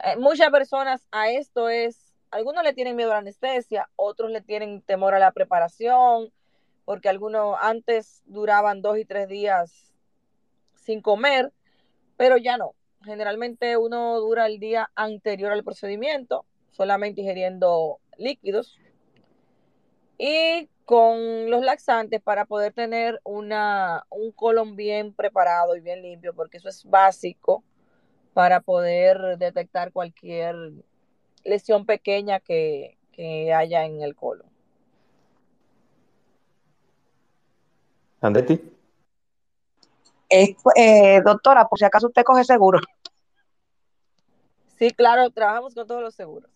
Eh, 0.03 0.15
muchas 0.17 0.51
personas 0.51 1.07
a 1.11 1.31
esto 1.31 1.69
es, 1.69 2.13
algunos 2.29 2.63
le 2.63 2.73
tienen 2.73 2.97
miedo 2.97 3.09
a 3.09 3.15
la 3.15 3.21
anestesia, 3.21 3.89
otros 3.95 4.29
le 4.29 4.41
tienen 4.41 4.83
temor 4.83 5.15
a 5.15 5.19
la 5.19 5.31
preparación, 5.31 6.31
porque 6.85 7.09
algunos 7.09 7.57
antes 7.61 8.21
duraban 8.27 8.83
dos 8.83 8.99
y 8.99 9.05
tres 9.05 9.27
días 9.27 9.91
sin 10.75 11.01
comer, 11.01 11.51
pero 12.15 12.37
ya 12.37 12.57
no. 12.57 12.75
Generalmente 13.03 13.77
uno 13.77 14.19
dura 14.19 14.45
el 14.45 14.59
día 14.59 14.89
anterior 14.95 15.51
al 15.51 15.63
procedimiento, 15.63 16.45
solamente 16.71 17.21
ingiriendo 17.21 17.99
líquidos 18.17 18.79
y 20.17 20.69
con 20.85 21.49
los 21.49 21.63
laxantes 21.63 22.21
para 22.21 22.45
poder 22.45 22.73
tener 22.73 23.19
una, 23.23 24.05
un 24.09 24.31
colon 24.31 24.75
bien 24.75 25.13
preparado 25.13 25.75
y 25.75 25.81
bien 25.81 26.01
limpio, 26.01 26.33
porque 26.33 26.57
eso 26.57 26.69
es 26.69 26.85
básico 26.85 27.63
para 28.33 28.61
poder 28.61 29.37
detectar 29.37 29.91
cualquier 29.91 30.55
lesión 31.43 31.85
pequeña 31.85 32.39
que, 32.39 32.97
que 33.11 33.53
haya 33.53 33.85
en 33.85 34.01
el 34.01 34.15
colon. 34.15 34.47
Andetti. 38.21 38.73
Eh, 40.29 41.21
doctora, 41.23 41.67
por 41.67 41.77
si 41.77 41.85
acaso 41.85 42.07
usted 42.07 42.23
coge 42.23 42.43
seguro. 42.43 42.79
Sí, 44.83 44.91
claro, 44.91 45.29
trabajamos 45.29 45.73
con 45.73 45.87
todos 45.87 46.01
los 46.01 46.13
seguros. 46.13 46.49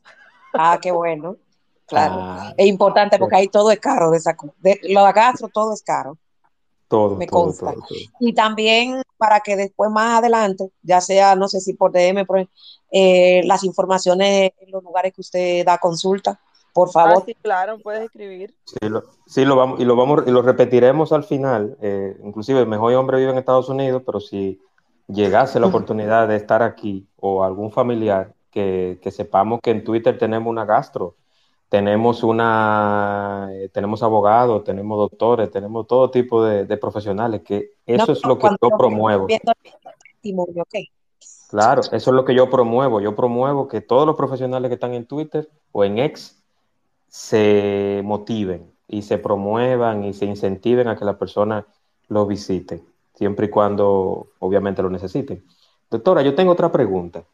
Ah, 0.54 0.78
qué 0.82 0.92
bueno. 0.92 1.38
Claro. 1.86 2.16
Ah, 2.18 2.54
es 2.58 2.68
importante 2.68 3.18
porque 3.18 3.38
ahí 3.38 3.48
todo 3.48 3.72
es 3.72 3.80
caro 3.80 4.12
de 4.12 4.18
esa 4.18 4.36
de, 4.58 4.82
lo 4.90 5.06
de 5.06 5.14
gastro 5.14 5.48
todo 5.48 5.74
es 5.74 5.82
caro. 5.82 6.18
Todo. 6.90 7.16
Me 7.16 7.26
consta. 7.26 7.74
y 8.20 8.34
también 8.34 9.02
para 9.18 9.40
que 9.40 9.56
después 9.56 9.90
más 9.92 10.20
adelante, 10.20 10.70
ya 10.82 11.00
sea, 11.00 11.36
no 11.36 11.48
sé 11.48 11.62
si 11.62 11.74
por 11.74 11.94
DM, 11.94 12.26
por, 12.26 12.50
eh, 12.92 13.42
las 13.46 13.64
informaciones 13.64 14.52
en 14.60 14.72
los 14.72 14.84
lugares 14.84 15.14
que 15.14 15.22
usted 15.22 15.66
da 15.66 15.78
consulta, 15.78 16.38
por 16.74 16.92
favor. 16.92 17.20
Ah, 17.20 17.24
sí, 17.26 17.34
claro, 17.36 17.80
puedes 17.80 18.04
escribir. 18.04 18.54
Sí, 19.26 19.46
lo, 19.46 19.56
vamos, 19.56 19.80
y 19.80 19.86
lo 19.86 19.96
vamos, 19.96 20.24
y 20.28 20.32
lo 20.32 20.42
repetiremos 20.42 21.14
al 21.14 21.24
final. 21.24 21.78
Eh, 21.82 22.18
inclusive, 22.26 22.60
el 22.60 22.68
mejor 22.68 22.94
hombre 22.96 23.20
vive 23.20 23.32
en 23.32 23.38
Estados 23.38 23.70
Unidos, 23.70 24.04
pero 24.06 24.20
si 24.20 24.62
llegase 25.08 25.60
la 25.60 25.68
oportunidad 25.68 26.28
de 26.28 26.36
estar 26.36 26.62
aquí 26.62 27.08
o 27.16 27.44
algún 27.44 27.72
familiar, 27.72 28.34
que, 28.52 29.00
que 29.02 29.12
sepamos 29.12 29.60
que 29.62 29.72
en 29.72 29.84
Twitter 29.84 30.18
tenemos 30.18 30.50
una 30.50 30.66
gastro 30.66 31.16
tenemos 31.70 32.24
una, 32.24 33.50
eh, 33.52 33.70
tenemos 33.70 34.02
abogados, 34.02 34.64
tenemos 34.64 34.98
doctores, 34.98 35.52
tenemos 35.52 35.86
todo 35.86 36.10
tipo 36.10 36.44
de, 36.44 36.78
profesionales, 36.78 37.42
que 37.44 37.72
eso 37.86 38.14
es 38.14 38.26
lo 38.26 38.40
que 38.40 38.48
yo 38.62 38.70
promuevo. 38.78 39.28
Claro, 41.50 41.82
eso 41.82 41.96
es 41.96 42.08
lo 42.08 42.26
que 42.26 42.36
yo 42.36 42.50
promuevo. 42.50 43.02
Yo 43.02 43.16
promuevo 43.16 43.68
que 43.68 43.82
todos 43.82 44.06
los 44.06 44.16
profesionales 44.16 44.70
que 44.70 44.76
están 44.76 44.94
en 44.94 45.06
Twitter 45.06 45.50
o 45.72 45.84
en 45.84 45.98
X 46.00 46.42
se 47.08 48.02
motiven 48.04 48.72
y 48.88 49.02
se 49.02 49.18
promuevan 49.18 50.04
y 50.06 50.14
se 50.14 50.26
incentiven 50.26 50.88
a 50.88 50.96
que 50.96 51.06
la 51.06 51.18
persona 51.18 51.66
lo 52.08 52.26
visite, 52.26 52.82
siempre 53.18 53.48
y 53.48 53.50
cuando 53.50 54.28
obviamente 54.40 54.84
lo 54.84 54.90
necesiten. 54.90 55.44
Doctora, 55.90 56.22
yo 56.22 56.36
tengo 56.36 56.52
otra 56.52 56.72
pregunta. 56.72 57.26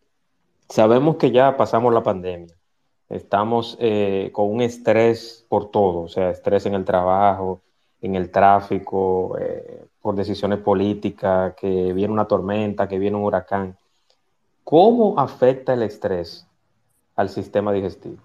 Sabemos 0.70 1.18
que 1.18 1.30
ya 1.30 1.58
pasamos 1.58 1.94
la 1.94 2.02
pandemia 2.02 2.56
Estamos 3.14 3.78
eh, 3.80 4.32
con 4.34 4.50
un 4.50 4.62
estrés 4.62 5.46
por 5.48 5.70
todo, 5.70 6.02
o 6.02 6.08
sea, 6.08 6.32
estrés 6.32 6.66
en 6.66 6.74
el 6.74 6.84
trabajo, 6.84 7.62
en 8.02 8.16
el 8.16 8.32
tráfico, 8.32 9.38
eh, 9.40 9.86
por 10.02 10.16
decisiones 10.16 10.60
políticas, 10.60 11.54
que 11.54 11.94
viene 11.94 12.12
una 12.12 12.28
tormenta, 12.28 12.88
que 12.88 12.98
viene 12.98 13.16
un 13.16 13.24
huracán. 13.24 13.78
¿Cómo 14.64 15.20
afecta 15.20 15.74
el 15.74 15.84
estrés 15.84 16.48
al 17.16 17.30
sistema 17.30 17.72
digestivo? 17.72 18.18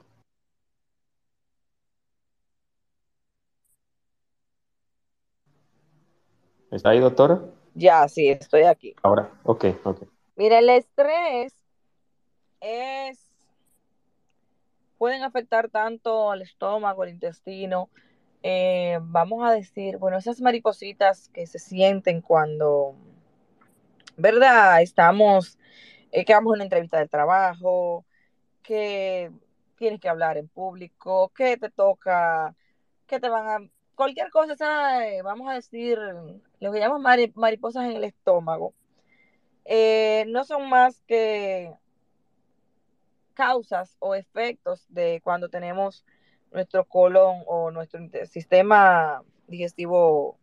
¿Está 6.70 6.90
ahí, 6.90 7.00
doctora? 7.00 7.40
Ya, 7.74 8.06
sí, 8.08 8.28
estoy 8.28 8.62
aquí. 8.62 8.94
Ahora, 9.02 9.30
ok, 9.44 9.64
ok. 9.84 10.02
Mira, 10.36 10.58
el 10.58 10.68
estrés 10.68 11.54
es 12.60 13.28
pueden 14.98 15.22
afectar 15.22 15.70
tanto 15.70 16.30
al 16.30 16.42
estómago, 16.42 17.02
al 17.02 17.10
intestino. 17.10 17.88
Eh, 18.42 18.98
vamos 19.00 19.48
a 19.48 19.52
decir, 19.52 19.96
bueno, 19.96 20.18
esas 20.18 20.40
maripositas 20.40 21.28
que 21.30 21.46
se 21.46 21.58
sienten 21.58 22.20
cuando, 22.20 22.94
¿verdad? 24.16 24.82
Estamos, 24.82 25.58
eh, 26.12 26.24
que 26.24 26.34
vamos 26.34 26.52
a 26.52 26.54
una 26.54 26.64
entrevista 26.64 26.98
de 26.98 27.08
trabajo, 27.08 28.04
que 28.62 29.30
tienes 29.76 30.00
que 30.00 30.08
hablar 30.08 30.36
en 30.36 30.48
público, 30.48 31.30
que 31.34 31.56
te 31.56 31.70
toca, 31.70 32.54
que 33.06 33.20
te 33.20 33.28
van 33.28 33.48
a, 33.48 33.70
cualquier 33.94 34.30
cosa, 34.30 35.08
eh, 35.08 35.22
vamos 35.22 35.48
a 35.48 35.54
decir, 35.54 35.98
lo 36.60 36.72
que 36.72 36.80
llamamos 36.80 37.32
mariposas 37.34 37.84
en 37.84 37.96
el 37.96 38.04
estómago, 38.04 38.74
no 40.26 40.44
son 40.44 40.68
más 40.68 41.02
que 41.06 41.72
causas 43.34 43.96
o 44.00 44.14
efectos 44.14 44.84
de 44.88 45.20
cuando 45.22 45.48
tenemos 45.48 46.04
nuestro 46.50 46.84
colon 46.84 47.42
o 47.46 47.70
nuestro 47.70 48.00
sistema 48.26 49.22
digestivo 49.46 50.36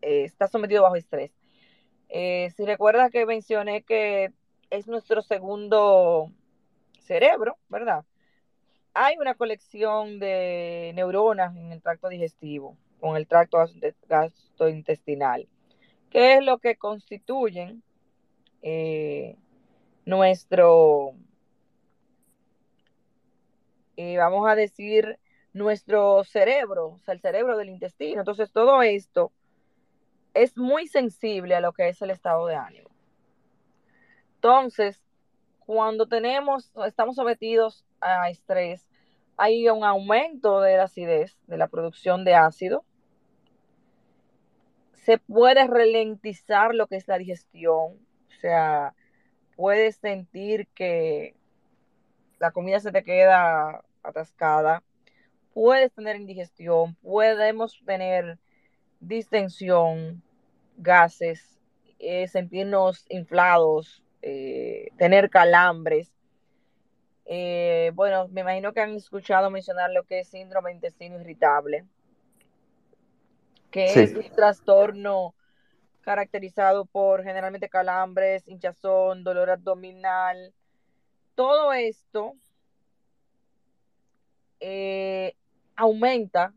eh, 0.00 0.24
está 0.24 0.48
sometido 0.48 0.82
bajo 0.82 0.96
estrés. 0.96 1.32
Eh, 2.08 2.50
si 2.56 2.64
recuerdas 2.64 3.10
que 3.10 3.24
mencioné 3.24 3.82
que 3.82 4.32
es 4.70 4.86
nuestro 4.86 5.22
segundo 5.22 6.30
cerebro, 7.00 7.56
¿verdad? 7.68 8.04
Hay 8.94 9.16
una 9.18 9.34
colección 9.34 10.18
de 10.18 10.92
neuronas 10.94 11.56
en 11.56 11.72
el 11.72 11.80
tracto 11.80 12.08
digestivo, 12.08 12.76
con 13.02 13.16
el 13.16 13.26
tracto 13.26 13.58
gastrointestinal, 14.08 15.46
que 16.08 16.36
es 16.36 16.44
lo 16.44 16.58
que 16.58 16.76
constituyen 16.76 17.82
eh, 18.62 19.36
nuestro 20.06 21.16
eh, 23.96 24.16
vamos 24.16 24.48
a 24.48 24.54
decir, 24.54 25.18
nuestro 25.52 26.24
cerebro, 26.24 26.86
o 26.86 26.98
sea, 27.00 27.14
el 27.14 27.20
cerebro 27.20 27.58
del 27.58 27.68
intestino. 27.68 28.20
Entonces, 28.20 28.50
todo 28.52 28.82
esto 28.82 29.32
es 30.34 30.56
muy 30.56 30.86
sensible 30.86 31.54
a 31.54 31.60
lo 31.60 31.72
que 31.72 31.88
es 31.88 32.00
el 32.00 32.10
estado 32.10 32.46
de 32.46 32.54
ánimo. 32.54 32.88
Entonces, 34.36 35.02
cuando 35.66 36.06
tenemos, 36.06 36.72
estamos 36.86 37.16
sometidos 37.16 37.84
a 38.00 38.30
estrés, 38.30 38.88
hay 39.36 39.68
un 39.68 39.84
aumento 39.84 40.60
de 40.60 40.76
la 40.76 40.84
acidez, 40.84 41.36
de 41.46 41.58
la 41.58 41.68
producción 41.68 42.24
de 42.24 42.34
ácido. 42.34 42.84
Se 45.04 45.18
puede 45.18 45.66
ralentizar 45.66 46.74
lo 46.74 46.86
que 46.86 46.96
es 46.96 47.08
la 47.08 47.18
digestión, 47.18 47.98
o 48.28 48.40
sea, 48.40 48.94
puedes 49.56 49.96
sentir 49.96 50.68
que 50.68 51.34
la 52.38 52.50
comida 52.50 52.80
se 52.80 52.92
te 52.92 53.04
queda 53.04 53.84
atascada, 54.02 54.82
puedes 55.54 55.92
tener 55.92 56.16
indigestión, 56.16 56.96
podemos 56.96 57.80
tener 57.84 58.38
distensión, 59.00 60.22
gases, 60.76 61.58
eh, 61.98 62.26
sentirnos 62.28 63.06
inflados, 63.08 64.02
eh, 64.22 64.88
tener 64.98 65.30
calambres. 65.30 66.12
Eh, 67.26 67.92
bueno, 67.94 68.28
me 68.28 68.40
imagino 68.40 68.72
que 68.72 68.80
han 68.80 68.94
escuchado 68.94 69.50
mencionar 69.50 69.90
lo 69.90 70.04
que 70.04 70.20
es 70.20 70.28
síndrome 70.28 70.72
intestino 70.72 71.20
irritable, 71.20 71.84
que 73.72 74.02
es 74.04 74.14
un 74.14 74.30
trastorno 74.30 75.34
caracterizado 76.02 76.84
por 76.84 77.24
generalmente 77.24 77.68
calambres, 77.68 78.46
hinchazón, 78.46 79.24
dolor 79.24 79.50
abdominal, 79.50 80.52
todo 81.34 81.72
esto 81.72 82.34
eh, 84.60 85.34
aumenta 85.74 86.52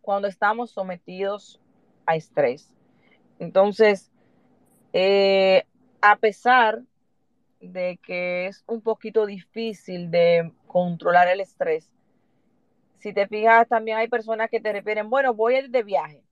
cuando 0.00 0.26
estamos 0.26 0.70
sometidos 0.70 1.60
a 2.06 2.16
estrés. 2.16 2.72
Entonces, 3.38 4.10
eh, 4.92 5.64
a 6.00 6.16
pesar 6.16 6.82
de 7.60 7.98
que 8.02 8.46
es 8.46 8.64
un 8.66 8.80
poquito 8.80 9.26
difícil 9.26 10.10
de 10.10 10.52
controlar 10.66 11.28
el 11.28 11.40
estrés, 11.40 11.92
si 13.00 13.12
te 13.12 13.26
fijas, 13.26 13.68
también 13.68 13.98
hay 13.98 14.08
personas 14.08 14.50
que 14.50 14.60
te 14.60 14.72
refieren, 14.72 15.10
bueno, 15.10 15.34
voy 15.34 15.68
de 15.68 15.82
viaje. 15.82 16.22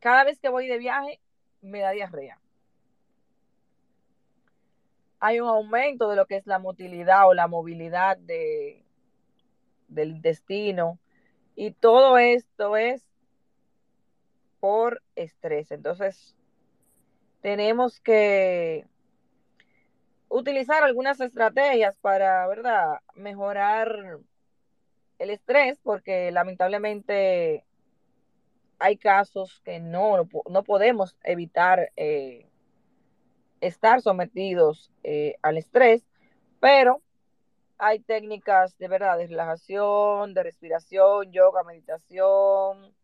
Cada 0.00 0.24
vez 0.24 0.38
que 0.38 0.48
voy 0.48 0.66
de 0.66 0.78
viaje, 0.78 1.20
me 1.62 1.80
da 1.80 1.90
diarrea 1.92 2.38
hay 5.26 5.40
un 5.40 5.48
aumento 5.48 6.10
de 6.10 6.16
lo 6.16 6.26
que 6.26 6.36
es 6.36 6.46
la 6.46 6.58
motilidad 6.58 7.26
o 7.26 7.32
la 7.32 7.48
movilidad 7.48 8.18
de, 8.18 8.84
del 9.88 10.10
intestino. 10.10 10.98
Y 11.56 11.70
todo 11.70 12.18
esto 12.18 12.76
es 12.76 13.02
por 14.60 15.02
estrés. 15.16 15.70
Entonces, 15.70 16.36
tenemos 17.40 18.00
que 18.00 18.86
utilizar 20.28 20.82
algunas 20.82 21.18
estrategias 21.20 21.96
para, 21.96 22.46
¿verdad?, 22.46 23.00
mejorar 23.14 24.18
el 25.18 25.30
estrés, 25.30 25.78
porque 25.82 26.30
lamentablemente 26.32 27.64
hay 28.78 28.96
casos 28.96 29.60
que 29.64 29.80
no, 29.80 30.28
no 30.50 30.64
podemos 30.64 31.16
evitar 31.22 31.92
eh, 31.96 32.46
estar 33.60 34.02
sometidos 34.02 34.90
eh, 35.02 35.36
al 35.42 35.56
estrés, 35.56 36.04
pero 36.60 37.00
hay 37.78 38.00
técnicas 38.00 38.76
de 38.78 38.88
verdad 38.88 39.18
de 39.18 39.26
relajación, 39.26 40.34
de 40.34 40.42
respiración, 40.42 41.32
yoga, 41.32 41.62
meditación, 41.64 42.94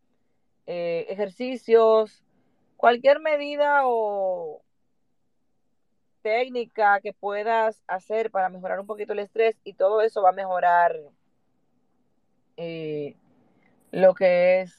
eh, 0.66 1.06
ejercicios, 1.08 2.24
cualquier 2.76 3.20
medida 3.20 3.82
o 3.84 4.62
técnica 6.22 7.00
que 7.00 7.12
puedas 7.12 7.82
hacer 7.86 8.30
para 8.30 8.48
mejorar 8.48 8.80
un 8.80 8.86
poquito 8.86 9.12
el 9.12 9.20
estrés 9.20 9.56
y 9.64 9.74
todo 9.74 10.02
eso 10.02 10.22
va 10.22 10.30
a 10.30 10.32
mejorar 10.32 10.94
eh, 12.56 13.16
lo 13.92 14.14
que 14.14 14.62
es 14.62 14.74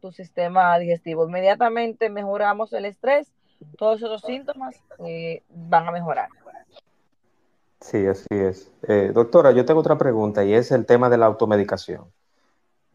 tu 0.00 0.12
sistema 0.12 0.78
digestivo. 0.78 1.26
Inmediatamente 1.26 2.10
mejoramos 2.10 2.72
el 2.72 2.86
estrés, 2.86 3.32
todos 3.76 4.02
esos 4.02 4.22
síntomas 4.22 4.76
eh, 5.04 5.42
van 5.50 5.86
a 5.86 5.92
mejorar. 5.92 6.28
Sí, 7.80 8.06
así 8.06 8.26
es. 8.30 8.70
Eh, 8.88 9.10
doctora, 9.14 9.52
yo 9.52 9.64
tengo 9.64 9.80
otra 9.80 9.96
pregunta 9.96 10.44
y 10.44 10.52
es 10.52 10.70
el 10.70 10.84
tema 10.84 11.08
de 11.08 11.16
la 11.18 11.26
automedicación. 11.26 12.04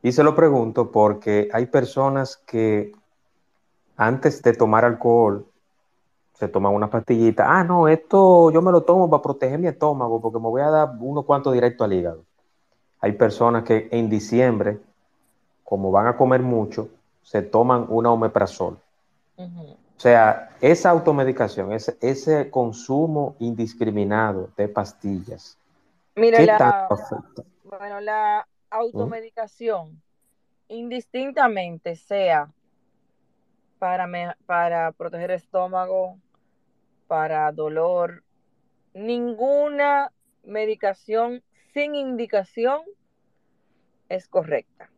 Y 0.03 0.11
se 0.11 0.23
lo 0.23 0.35
pregunto 0.35 0.91
porque 0.91 1.49
hay 1.51 1.65
personas 1.65 2.37
que 2.37 2.91
antes 3.97 4.43
de 4.43 4.53
tomar 4.53 4.85
alcohol 4.85 5.47
se 6.33 6.47
toman 6.47 6.73
una 6.73 6.89
pastillita. 6.89 7.45
Ah, 7.47 7.63
no, 7.63 7.87
esto 7.87 8.51
yo 8.51 8.61
me 8.61 8.71
lo 8.71 8.83
tomo 8.83 9.09
para 9.09 9.23
proteger 9.23 9.57
mi 9.57 9.67
estómago 9.67 10.21
porque 10.21 10.37
me 10.37 10.49
voy 10.49 10.61
a 10.61 10.69
dar 10.69 10.89
uno 10.99 11.23
cuanto 11.23 11.51
directo 11.51 11.83
al 11.83 11.93
hígado. 11.93 12.23
Hay 13.05 13.11
personas 13.11 13.63
que 13.63 13.87
en 13.91 14.09
diciembre, 14.09 14.79
como 15.63 15.91
van 15.91 16.07
a 16.07 16.17
comer 16.17 16.41
mucho, 16.41 16.89
se 17.21 17.43
toman 17.43 17.85
una 17.89 18.11
omeprazol. 18.11 18.79
O 19.37 19.99
sea, 19.99 20.49
esa 20.59 20.89
automedicación, 20.89 21.71
ese, 21.71 21.99
ese 22.01 22.49
consumo 22.49 23.35
indiscriminado 23.37 24.49
de 24.57 24.69
pastillas. 24.69 25.55
Mira, 26.15 26.41
la, 26.41 26.87
bueno, 27.63 28.01
la 28.01 28.47
automedicación, 28.71 30.01
indistintamente 30.67 31.97
sea 31.97 32.51
para, 33.77 34.35
para 34.47 34.91
proteger 34.93 35.29
el 35.29 35.37
estómago, 35.37 36.17
para 37.05 37.51
dolor, 37.51 38.23
ninguna 38.95 40.11
medicación 40.43 41.43
sin 41.71 41.93
indicación 41.93 42.81
es 44.09 44.27
correcta. 44.27 44.89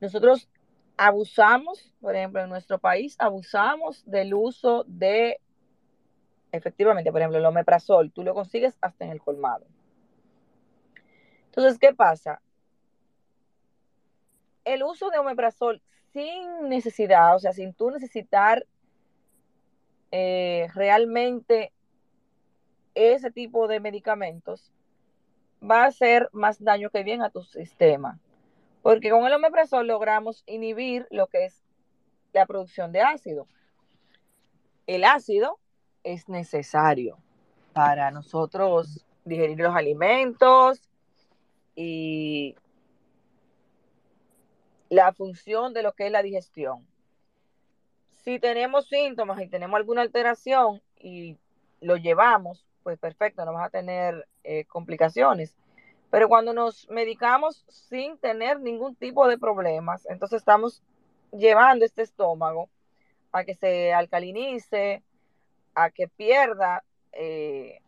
Nosotros 0.00 0.48
abusamos, 0.96 1.94
por 2.00 2.16
ejemplo, 2.16 2.42
en 2.42 2.48
nuestro 2.48 2.78
país, 2.78 3.16
abusamos 3.18 4.04
del 4.06 4.34
uso 4.34 4.84
de, 4.86 5.40
efectivamente, 6.50 7.10
por 7.10 7.20
ejemplo, 7.20 7.38
el 7.38 7.46
omeprazol, 7.46 8.10
tú 8.12 8.22
lo 8.22 8.34
consigues 8.34 8.76
hasta 8.80 9.04
en 9.04 9.12
el 9.12 9.20
colmado. 9.20 9.66
Entonces, 11.46 11.78
¿qué 11.78 11.94
pasa? 11.94 12.40
El 14.64 14.82
uso 14.82 15.10
de 15.10 15.18
omeprazol 15.18 15.82
sin 16.12 16.68
necesidad, 16.68 17.36
o 17.36 17.38
sea, 17.38 17.52
sin 17.52 17.74
tú 17.74 17.90
necesitar 17.90 18.64
eh, 20.10 20.68
realmente 20.74 21.72
ese 22.94 23.30
tipo 23.30 23.66
de 23.66 23.80
medicamentos, 23.80 24.72
va 25.62 25.84
a 25.84 25.86
hacer 25.86 26.28
más 26.32 26.62
daño 26.62 26.90
que 26.90 27.02
bien 27.02 27.22
a 27.22 27.30
tu 27.30 27.42
sistema. 27.42 28.18
Porque 28.82 29.10
con 29.10 29.26
el 29.26 29.32
omeprazol 29.32 29.86
logramos 29.86 30.42
inhibir 30.46 31.06
lo 31.10 31.28
que 31.28 31.44
es 31.46 31.62
la 32.32 32.46
producción 32.46 32.92
de 32.92 33.00
ácido. 33.00 33.46
El 34.86 35.04
ácido 35.04 35.58
es 36.02 36.28
necesario 36.28 37.18
para 37.72 38.10
nosotros 38.10 39.06
digerir 39.24 39.58
los 39.58 39.74
alimentos 39.74 40.82
y 41.76 42.56
la 44.88 45.12
función 45.12 45.72
de 45.72 45.82
lo 45.82 45.92
que 45.92 46.06
es 46.06 46.12
la 46.12 46.22
digestión. 46.22 46.86
Si 48.24 48.38
tenemos 48.38 48.88
síntomas 48.88 49.40
y 49.40 49.48
tenemos 49.48 49.76
alguna 49.76 50.02
alteración 50.02 50.82
y 50.98 51.38
lo 51.80 51.96
llevamos, 51.96 52.66
pues 52.82 52.98
perfecto, 52.98 53.44
no 53.44 53.52
vamos 53.52 53.66
a 53.66 53.70
tener 53.70 54.26
eh, 54.44 54.64
complicaciones. 54.64 55.54
Pero 56.10 56.28
cuando 56.28 56.52
nos 56.52 56.88
medicamos 56.90 57.64
sin 57.68 58.18
tener 58.18 58.60
ningún 58.60 58.94
tipo 58.94 59.26
de 59.26 59.38
problemas, 59.38 60.06
entonces 60.10 60.38
estamos 60.38 60.82
llevando 61.32 61.84
este 61.84 62.02
estómago 62.02 62.68
a 63.32 63.44
que 63.44 63.54
se 63.54 63.94
alcalinice, 63.94 65.02
a 65.74 65.90
que 65.90 66.08
pierda 66.08 66.84
eh, 67.12 67.80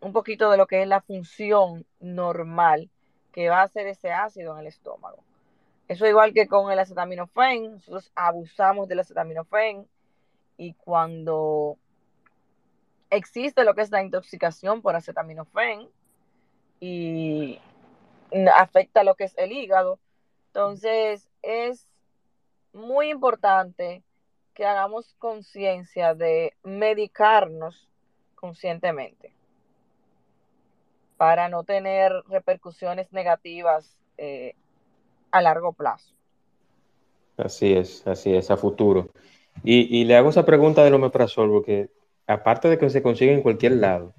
un 0.00 0.12
poquito 0.12 0.50
de 0.50 0.56
lo 0.56 0.66
que 0.66 0.82
es 0.82 0.88
la 0.88 1.00
función 1.00 1.86
normal 2.00 2.90
que 3.32 3.48
va 3.48 3.60
a 3.60 3.64
hacer 3.64 3.86
ese 3.86 4.12
ácido 4.12 4.52
en 4.54 4.60
el 4.60 4.66
estómago. 4.66 5.22
Eso 5.88 6.06
igual 6.06 6.32
que 6.32 6.46
con 6.46 6.70
el 6.70 6.78
acetaminofén, 6.78 7.72
nosotros 7.72 8.12
abusamos 8.14 8.88
del 8.88 9.00
acetaminofén 9.00 9.88
y 10.56 10.74
cuando 10.74 11.78
existe 13.10 13.64
lo 13.64 13.74
que 13.74 13.82
es 13.82 13.90
la 13.90 14.02
intoxicación 14.02 14.82
por 14.82 14.96
acetaminofén 14.96 15.88
y 16.80 17.60
afecta 18.54 19.04
lo 19.04 19.14
que 19.14 19.24
es 19.24 19.36
el 19.36 19.52
hígado. 19.52 19.98
Entonces, 20.48 21.28
es 21.42 21.86
muy 22.72 23.10
importante 23.10 24.02
que 24.54 24.64
hagamos 24.64 25.14
conciencia 25.18 26.14
de 26.14 26.54
medicarnos 26.62 27.88
conscientemente 28.34 29.32
para 31.16 31.48
no 31.48 31.64
tener 31.64 32.12
repercusiones 32.28 33.12
negativas 33.12 33.96
eh, 34.16 34.54
a 35.30 35.42
largo 35.42 35.72
plazo. 35.72 36.14
Así 37.36 37.74
es, 37.74 38.06
así 38.06 38.34
es, 38.34 38.50
a 38.50 38.56
futuro. 38.56 39.10
Y, 39.62 40.04
le 40.04 40.16
hago 40.16 40.30
esa 40.30 40.46
pregunta 40.46 40.84
del 40.84 40.94
omeprazol, 40.94 41.50
porque 41.50 41.90
aparte 42.30 42.68
de 42.68 42.78
que 42.78 42.90
se 42.90 43.02
consigue 43.02 43.32
en 43.32 43.42
cualquier 43.42 43.72
lado, 43.72 44.14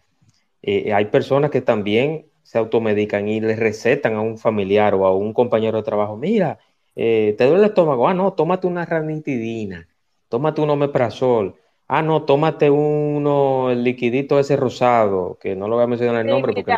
eh, 0.61 0.93
hay 0.93 1.05
personas 1.05 1.49
que 1.49 1.61
también 1.61 2.27
se 2.43 2.57
automedican 2.57 3.27
y 3.27 3.39
le 3.39 3.55
recetan 3.55 4.15
a 4.15 4.21
un 4.21 4.37
familiar 4.37 4.93
o 4.93 5.05
a 5.05 5.15
un 5.15 5.33
compañero 5.33 5.77
de 5.77 5.83
trabajo, 5.83 6.17
mira, 6.17 6.59
eh, 6.95 7.35
te 7.37 7.45
duele 7.45 7.63
el 7.63 7.69
estómago, 7.69 8.07
ah, 8.07 8.13
no, 8.13 8.33
tómate 8.33 8.67
una 8.67 8.85
ranitidina, 8.85 9.87
tómate 10.27 10.61
un 10.61 10.69
omeprazol, 10.69 11.55
ah, 11.87 12.01
no, 12.01 12.23
tómate 12.23 12.69
uno, 12.69 13.71
el 13.71 13.83
liquidito 13.83 14.39
ese 14.39 14.55
rosado, 14.55 15.37
que 15.39 15.55
no 15.55 15.67
lo 15.67 15.75
voy 15.75 15.85
a 15.85 15.87
mencionar 15.87 16.25
el 16.25 16.27
nombre 16.27 16.53
porque 16.53 16.75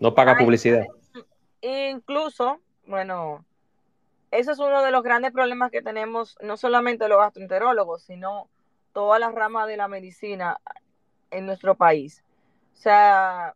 no, 0.00 0.14
paga 0.14 0.36
publicidad. 0.36 0.84
Incluso, 1.60 2.58
bueno, 2.86 3.44
eso 4.30 4.52
es 4.52 4.58
uno 4.58 4.82
de 4.82 4.90
los 4.90 5.02
grandes 5.02 5.32
problemas 5.32 5.70
que 5.70 5.82
tenemos, 5.82 6.36
no 6.42 6.56
solamente 6.56 7.08
los 7.08 7.18
gastroenterólogos, 7.18 8.02
sino 8.02 8.48
toda 8.92 9.18
la 9.18 9.30
rama 9.30 9.66
de 9.66 9.76
la 9.76 9.88
medicina 9.88 10.60
en 11.30 11.46
nuestro 11.46 11.74
país. 11.74 12.22
O 12.74 12.76
sea, 12.76 13.54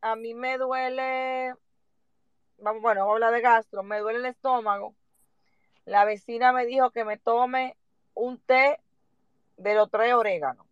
a 0.00 0.16
mí 0.16 0.34
me 0.34 0.58
duele, 0.58 1.54
bueno, 2.58 3.06
vamos 3.06 3.22
a 3.22 3.30
de 3.30 3.40
gastro, 3.40 3.82
me 3.82 3.98
duele 3.98 4.18
el 4.18 4.26
estómago. 4.26 4.94
La 5.84 6.04
vecina 6.04 6.52
me 6.52 6.66
dijo 6.66 6.90
que 6.90 7.04
me 7.04 7.16
tome 7.16 7.76
un 8.14 8.38
té 8.38 8.80
de 9.56 9.74
los 9.74 9.90
tres 9.90 10.14
oréganos. 10.14 10.66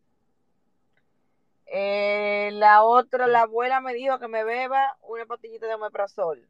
Eh, 1.66 2.50
la 2.54 2.82
otra, 2.82 3.26
la 3.26 3.42
abuela 3.42 3.80
me 3.80 3.92
dijo 3.92 4.18
que 4.18 4.28
me 4.28 4.42
beba 4.44 4.96
una 5.02 5.26
pastillita 5.26 5.66
de 5.66 5.74
omeprazol. 5.74 6.48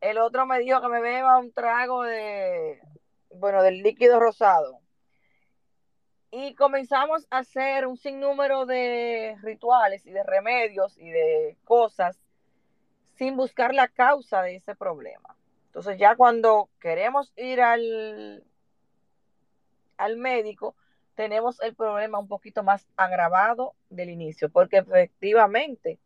El 0.00 0.18
otro 0.18 0.46
me 0.46 0.60
dijo 0.60 0.80
que 0.80 0.88
me 0.88 1.00
beba 1.00 1.38
un 1.38 1.52
trago 1.52 2.04
de, 2.04 2.80
bueno, 3.30 3.62
del 3.62 3.82
líquido 3.82 4.20
rosado. 4.20 4.80
Y 6.30 6.54
comenzamos 6.54 7.26
a 7.30 7.38
hacer 7.38 7.86
un 7.86 7.96
sinnúmero 7.96 8.66
de 8.66 9.36
rituales 9.42 10.06
y 10.06 10.10
de 10.10 10.22
remedios 10.22 10.96
y 10.98 11.08
de 11.08 11.56
cosas 11.64 12.20
sin 13.14 13.36
buscar 13.36 13.74
la 13.74 13.88
causa 13.88 14.42
de 14.42 14.56
ese 14.56 14.74
problema. 14.74 15.36
Entonces 15.66 15.98
ya 15.98 16.16
cuando 16.16 16.68
queremos 16.80 17.32
ir 17.36 17.60
al, 17.60 18.44
al 19.96 20.16
médico, 20.16 20.74
tenemos 21.14 21.60
el 21.62 21.74
problema 21.74 22.18
un 22.18 22.28
poquito 22.28 22.62
más 22.62 22.86
agravado 22.96 23.74
del 23.90 24.10
inicio, 24.10 24.50
porque 24.50 24.78
efectivamente 24.78 25.98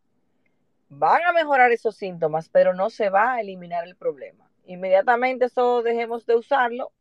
van 0.88 1.22
a 1.24 1.32
mejorar 1.32 1.72
esos 1.72 1.96
síntomas, 1.96 2.48
pero 2.48 2.74
no 2.74 2.90
se 2.90 3.10
va 3.10 3.34
a 3.34 3.40
eliminar 3.40 3.86
el 3.86 3.96
problema. 3.96 4.48
Inmediatamente 4.66 5.46
eso 5.46 5.82
dejemos 5.82 6.24
de 6.26 6.36
usarlo, 6.36 6.92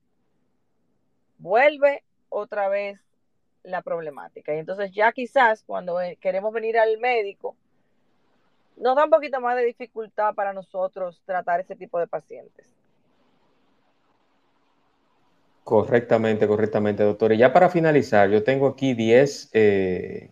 vuelve 1.37 2.03
otra 2.29 2.67
vez 2.67 3.01
la 3.63 3.81
problemática. 3.81 4.53
Y 4.53 4.59
entonces 4.59 4.91
ya 4.91 5.11
quizás 5.11 5.63
cuando 5.63 5.97
queremos 6.19 6.53
venir 6.53 6.77
al 6.77 6.97
médico, 6.97 7.55
nos 8.77 8.95
da 8.95 9.05
un 9.05 9.09
poquito 9.09 9.39
más 9.39 9.55
de 9.55 9.65
dificultad 9.65 10.33
para 10.33 10.53
nosotros 10.53 11.21
tratar 11.25 11.59
ese 11.59 11.75
tipo 11.75 11.99
de 11.99 12.07
pacientes. 12.07 12.67
Correctamente, 15.63 16.47
correctamente, 16.47 17.03
doctor. 17.03 17.33
Y 17.33 17.37
ya 17.37 17.53
para 17.53 17.69
finalizar, 17.69 18.29
yo 18.29 18.43
tengo 18.43 18.67
aquí 18.67 18.93
10 18.93 19.51
eh, 19.53 20.31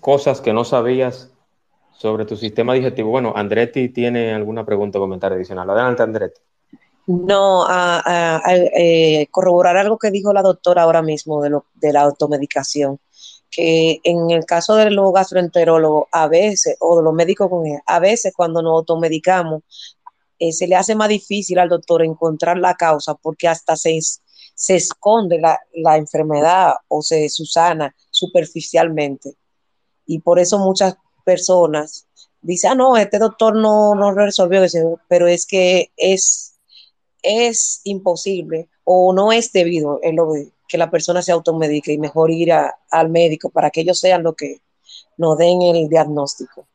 cosas 0.00 0.40
que 0.40 0.52
no 0.52 0.64
sabías 0.64 1.32
sobre 1.92 2.26
tu 2.26 2.36
sistema 2.36 2.74
digestivo. 2.74 3.10
Bueno, 3.10 3.32
Andretti 3.34 3.88
tiene 3.88 4.34
alguna 4.34 4.66
pregunta 4.66 4.98
o 4.98 5.00
comentario 5.00 5.36
adicional. 5.36 5.70
Adelante, 5.70 6.02
Andretti. 6.02 6.40
No, 7.06 7.66
a, 7.68 8.42
eh, 8.46 9.26
corroborar 9.30 9.76
algo 9.76 9.98
que 9.98 10.10
dijo 10.10 10.32
la 10.32 10.42
doctora 10.42 10.82
ahora 10.82 11.02
mismo 11.02 11.42
de, 11.42 11.50
lo, 11.50 11.66
de 11.74 11.92
la 11.92 12.02
automedicación, 12.02 12.98
que 13.50 14.00
en 14.04 14.30
el 14.30 14.46
caso 14.46 14.74
de 14.76 14.90
los 14.90 15.12
gastroenterólogos, 15.12 16.08
a 16.12 16.28
veces, 16.28 16.76
o 16.80 16.96
de 16.96 17.04
los 17.04 17.12
médicos 17.12 17.50
con 17.50 17.66
él, 17.66 17.78
a 17.86 17.98
veces 17.98 18.32
cuando 18.34 18.62
nos 18.62 18.72
automedicamos, 18.72 19.62
eh, 20.38 20.52
se 20.52 20.66
le 20.66 20.76
hace 20.76 20.94
más 20.94 21.08
difícil 21.08 21.58
al 21.58 21.68
doctor 21.68 22.02
encontrar 22.02 22.58
la 22.58 22.74
causa 22.74 23.14
porque 23.14 23.48
hasta 23.48 23.76
se, 23.76 23.98
esconde 24.68 25.40
la, 25.40 25.96
enfermedad 25.96 26.74
o 26.88 27.02
se 27.02 27.28
susana 27.28 27.94
superficialmente. 28.10 29.34
Y 30.06 30.20
por 30.20 30.38
eso 30.38 30.58
muchas 30.58 30.96
personas 31.24 32.06
dicen, 32.42 32.72
ah, 32.72 32.74
no, 32.74 32.96
este 32.96 33.18
doctor 33.18 33.56
no, 33.56 33.94
no 33.94 34.12
resolvió 34.12 34.62
eso, 34.64 35.00
pero 35.08 35.26
es 35.28 35.46
que 35.46 35.92
es, 35.96 36.53
es 37.24 37.80
imposible 37.84 38.68
o 38.84 39.12
no 39.12 39.32
es 39.32 39.52
debido 39.52 39.98
en 40.02 40.16
lo 40.16 40.32
que 40.68 40.78
la 40.78 40.90
persona 40.90 41.22
se 41.22 41.32
automedique 41.32 41.92
y 41.92 41.98
mejor 41.98 42.30
ir 42.30 42.52
al 42.52 43.10
médico 43.10 43.50
para 43.50 43.70
que 43.70 43.80
ellos 43.80 43.98
sean 43.98 44.22
lo 44.22 44.34
que 44.34 44.60
nos 45.16 45.38
den 45.38 45.62
el 45.62 45.88
diagnóstico. 45.88 46.66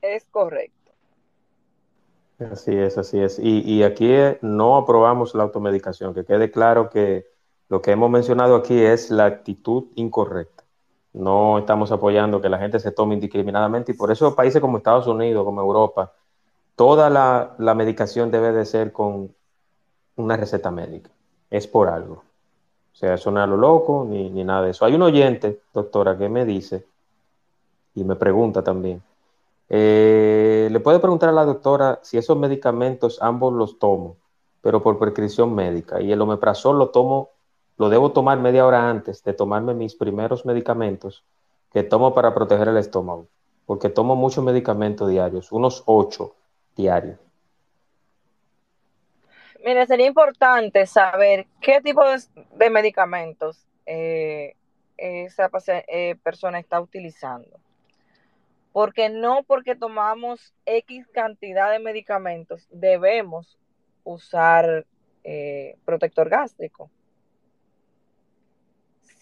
Es 0.00 0.24
correcto. 0.30 0.72
Así 2.52 2.76
es, 2.76 2.98
así 2.98 3.18
es. 3.18 3.38
Y, 3.38 3.60
y 3.62 3.82
aquí 3.82 4.10
no 4.42 4.76
aprobamos 4.76 5.34
la 5.34 5.44
automedicación, 5.44 6.14
que 6.14 6.24
quede 6.24 6.50
claro 6.50 6.90
que 6.90 7.26
lo 7.68 7.82
que 7.82 7.92
hemos 7.92 8.10
mencionado 8.10 8.56
aquí 8.56 8.78
es 8.78 9.10
la 9.10 9.24
actitud 9.24 9.86
incorrecta. 9.96 10.64
No 11.12 11.58
estamos 11.58 11.90
apoyando 11.90 12.40
que 12.40 12.50
la 12.50 12.58
gente 12.58 12.78
se 12.78 12.92
tome 12.92 13.14
indiscriminadamente 13.14 13.92
y 13.92 13.94
por 13.94 14.12
eso 14.12 14.36
países 14.36 14.60
como 14.60 14.76
Estados 14.76 15.06
Unidos, 15.06 15.44
como 15.44 15.62
Europa, 15.62 16.12
toda 16.76 17.10
la, 17.10 17.74
medicación 17.74 18.30
debe 18.30 18.52
de 18.52 18.64
ser 18.64 18.92
con 18.92 19.34
una 20.16 20.36
receta 20.36 20.70
médica. 20.70 21.10
Es 21.50 21.66
por 21.66 21.88
algo. 21.88 22.22
O 22.92 22.96
sea, 22.96 23.14
eso 23.14 23.30
no 23.30 23.42
es 23.42 23.48
lo 23.48 23.56
loco 23.56 24.06
ni, 24.08 24.30
ni 24.30 24.44
nada 24.44 24.62
de 24.62 24.70
eso. 24.70 24.84
Hay 24.84 24.94
un 24.94 25.02
oyente, 25.02 25.60
doctora, 25.74 26.16
que 26.16 26.28
me 26.28 26.44
dice 26.44 26.86
y 27.94 28.04
me 28.04 28.16
pregunta 28.16 28.62
también. 28.62 29.02
Eh, 29.68 30.68
le 30.70 30.80
puede 30.80 31.00
preguntar 31.00 31.30
a 31.30 31.32
la 31.32 31.44
doctora 31.44 31.98
si 32.02 32.18
esos 32.18 32.38
medicamentos 32.38 33.18
ambos 33.20 33.52
los 33.52 33.78
tomo, 33.78 34.16
pero 34.62 34.82
por 34.82 34.98
prescripción 34.98 35.54
médica. 35.54 36.00
Y 36.00 36.12
el 36.12 36.20
omeprazol 36.20 36.78
lo 36.78 36.90
tomo 36.90 37.30
lo 37.78 37.90
debo 37.90 38.12
tomar 38.12 38.38
media 38.38 38.66
hora 38.66 38.88
antes 38.88 39.22
de 39.22 39.34
tomarme 39.34 39.74
mis 39.74 39.94
primeros 39.94 40.46
medicamentos 40.46 41.24
que 41.72 41.82
tomo 41.82 42.14
para 42.14 42.32
proteger 42.32 42.68
el 42.68 42.78
estómago, 42.78 43.26
porque 43.66 43.90
tomo 43.90 44.16
muchos 44.16 44.42
medicamentos 44.42 45.10
diarios, 45.10 45.52
unos 45.52 45.82
ocho 45.84 46.32
diarios. 46.76 47.18
Mire, 49.64 49.86
sería 49.86 50.06
importante 50.06 50.86
saber 50.86 51.46
qué 51.60 51.80
tipo 51.80 52.02
de, 52.04 52.70
medicamentos 52.70 53.66
eh, 53.86 54.54
esa 54.96 55.50
eh, 55.88 56.14
persona 56.22 56.58
está 56.58 56.80
utilizando. 56.80 57.58
Porque 58.72 59.08
no 59.08 59.42
porque 59.42 59.74
tomamos 59.74 60.54
X 60.66 61.08
cantidad 61.08 61.70
de 61.72 61.78
medicamentos 61.78 62.68
debemos 62.70 63.58
usar 64.04 64.86
eh, 65.24 65.76
protector 65.84 66.28
gástrico 66.28 66.90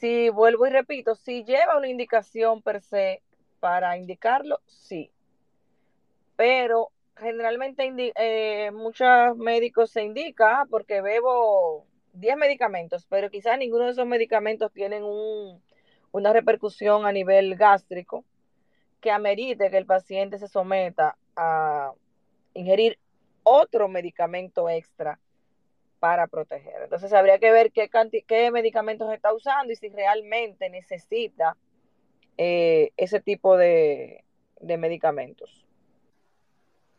si 0.04 0.28
vuelvo 0.28 0.66
y 0.66 0.70
repito, 0.70 1.14
si 1.14 1.44
lleva 1.44 1.78
una 1.78 1.88
indicación 1.88 2.60
per 2.60 2.82
se 2.82 3.22
para 3.58 3.96
indicarlo, 3.96 4.60
sí. 4.66 5.10
Pero 6.36 6.90
generalmente 7.16 8.12
eh, 8.16 8.70
muchos 8.72 9.36
médicos 9.36 9.90
se 9.90 10.02
indica 10.02 10.60
ah, 10.60 10.66
porque 10.68 11.00
bebo 11.00 11.86
10 12.14 12.36
medicamentos, 12.36 13.06
pero 13.08 13.30
quizás 13.30 13.58
ninguno 13.58 13.84
de 13.84 13.92
esos 13.92 14.06
medicamentos 14.06 14.72
tienen 14.72 15.02
una 16.12 16.32
repercusión 16.32 17.06
a 17.06 17.12
nivel 17.12 17.56
gástrico 17.56 18.24
que 19.00 19.10
amerite 19.10 19.70
que 19.70 19.78
el 19.78 19.86
paciente 19.86 20.38
se 20.38 20.48
someta 20.48 21.16
a 21.36 21.92
ingerir 22.54 22.98
otro 23.42 23.88
medicamento 23.88 24.68
extra 24.68 25.18
para 26.00 26.26
proteger. 26.26 26.82
Entonces 26.82 27.12
habría 27.12 27.38
que 27.38 27.50
ver 27.50 27.72
qué, 27.72 27.90
qué 28.26 28.50
medicamentos 28.50 29.12
está 29.12 29.32
usando 29.32 29.72
y 29.72 29.76
si 29.76 29.88
realmente 29.88 30.68
necesita 30.68 31.56
eh, 32.36 32.90
ese 32.96 33.20
tipo 33.20 33.56
de, 33.56 34.24
medicamentos. 34.60 35.63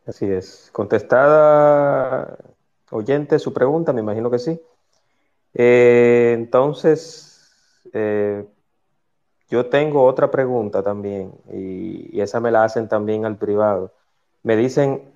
Así 0.06 0.26
es. 0.26 0.70
Contestada, 0.72 2.38
oyente, 2.92 3.40
su 3.40 3.54
pregunta, 3.54 3.92
me 3.94 4.02
imagino 4.02 4.30
que 4.30 4.40
sí. 4.40 4.62
Eh, 5.54 6.34
entonces, 6.36 7.52
eh, 7.94 8.46
yo 9.50 9.70
tengo 9.70 10.04
otra 10.04 10.32
pregunta 10.32 10.84
también 10.84 11.34
y, 11.52 12.18
y, 12.18 12.22
esa 12.22 12.40
me 12.40 12.52
la 12.52 12.64
hacen 12.64 12.88
también 12.88 13.26
al 13.26 13.38
privado. 13.38 13.94
Me 14.44 14.56
dicen, 14.58 15.12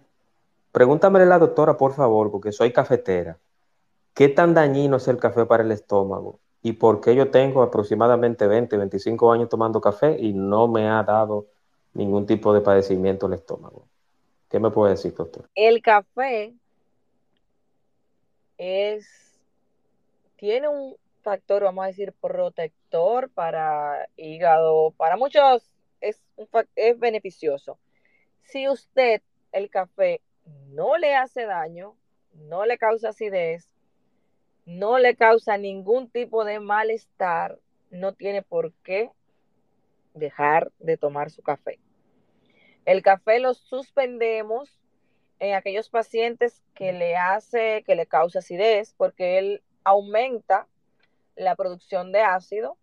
pregúntamele 0.73 1.25
a 1.25 1.29
la 1.29 1.39
doctora, 1.39 1.77
por 1.77 1.93
favor, 1.95 2.31
porque 2.31 2.53
soy 2.53 2.73
cafetera. 2.73 3.39
¿Qué 4.15 4.29
tan 4.29 4.55
dañino 4.55 4.97
es 4.97 5.09
el 5.09 5.17
café 5.19 5.45
para 5.47 5.63
el 5.63 5.73
estómago? 5.73 6.41
¿Y 6.63 6.73
por 6.75 7.01
qué 7.01 7.15
yo 7.15 7.31
tengo 7.31 7.63
aproximadamente 7.63 8.47
20, 8.47 8.77
25 8.77 9.33
años 9.33 9.49
tomando 9.49 9.81
café 9.81 10.17
y 10.19 10.33
no 10.33 10.69
me 10.69 10.89
ha 10.89 11.03
dado 11.03 11.47
ningún 11.95 12.27
tipo 12.27 12.53
de 12.53 12.61
padecimiento 12.61 13.27
el 13.27 13.35
estómago? 13.35 13.88
¿Qué 14.49 14.59
me 14.59 14.71
puede 14.71 14.91
decir, 14.91 15.13
doctor? 15.13 15.49
El 15.55 15.81
café 15.81 16.53
es 18.57 19.07
tiene 20.37 20.67
un 20.67 20.95
factor, 21.21 21.63
vamos 21.63 21.83
a 21.83 21.87
decir, 21.87 22.13
protector 22.13 23.29
para 23.29 24.07
hígado, 24.15 24.91
para 24.91 25.17
muchos 25.17 25.69
es, 26.01 26.23
es 26.75 26.99
beneficioso. 26.99 27.77
Si 28.43 28.67
usted 28.67 29.21
el 29.51 29.69
café 29.69 30.21
no 30.69 30.97
le 30.97 31.15
hace 31.15 31.45
daño, 31.45 31.95
no 32.33 32.65
le 32.65 32.77
causa 32.77 33.09
acidez, 33.09 33.69
no 34.65 34.97
le 34.97 35.15
causa 35.15 35.57
ningún 35.57 36.09
tipo 36.09 36.45
de 36.45 36.59
malestar, 36.59 37.59
no 37.91 38.13
tiene 38.13 38.41
por 38.41 38.71
qué 38.83 39.11
dejar 40.13 40.71
de 40.79 40.97
tomar 40.97 41.31
su 41.31 41.41
café. 41.41 41.79
El 42.85 43.01
café 43.01 43.39
lo 43.39 43.53
suspendemos 43.53 44.79
en 45.39 45.55
aquellos 45.55 45.89
pacientes 45.89 46.63
que 46.73 46.91
le 46.91 47.15
hace, 47.15 47.83
que 47.85 47.95
le 47.95 48.05
causa 48.05 48.39
acidez, 48.39 48.93
porque 48.97 49.37
él 49.37 49.63
aumenta 49.83 50.67
la 51.35 51.55
producción 51.55 52.11
de 52.11 52.21
ácido 52.21 52.77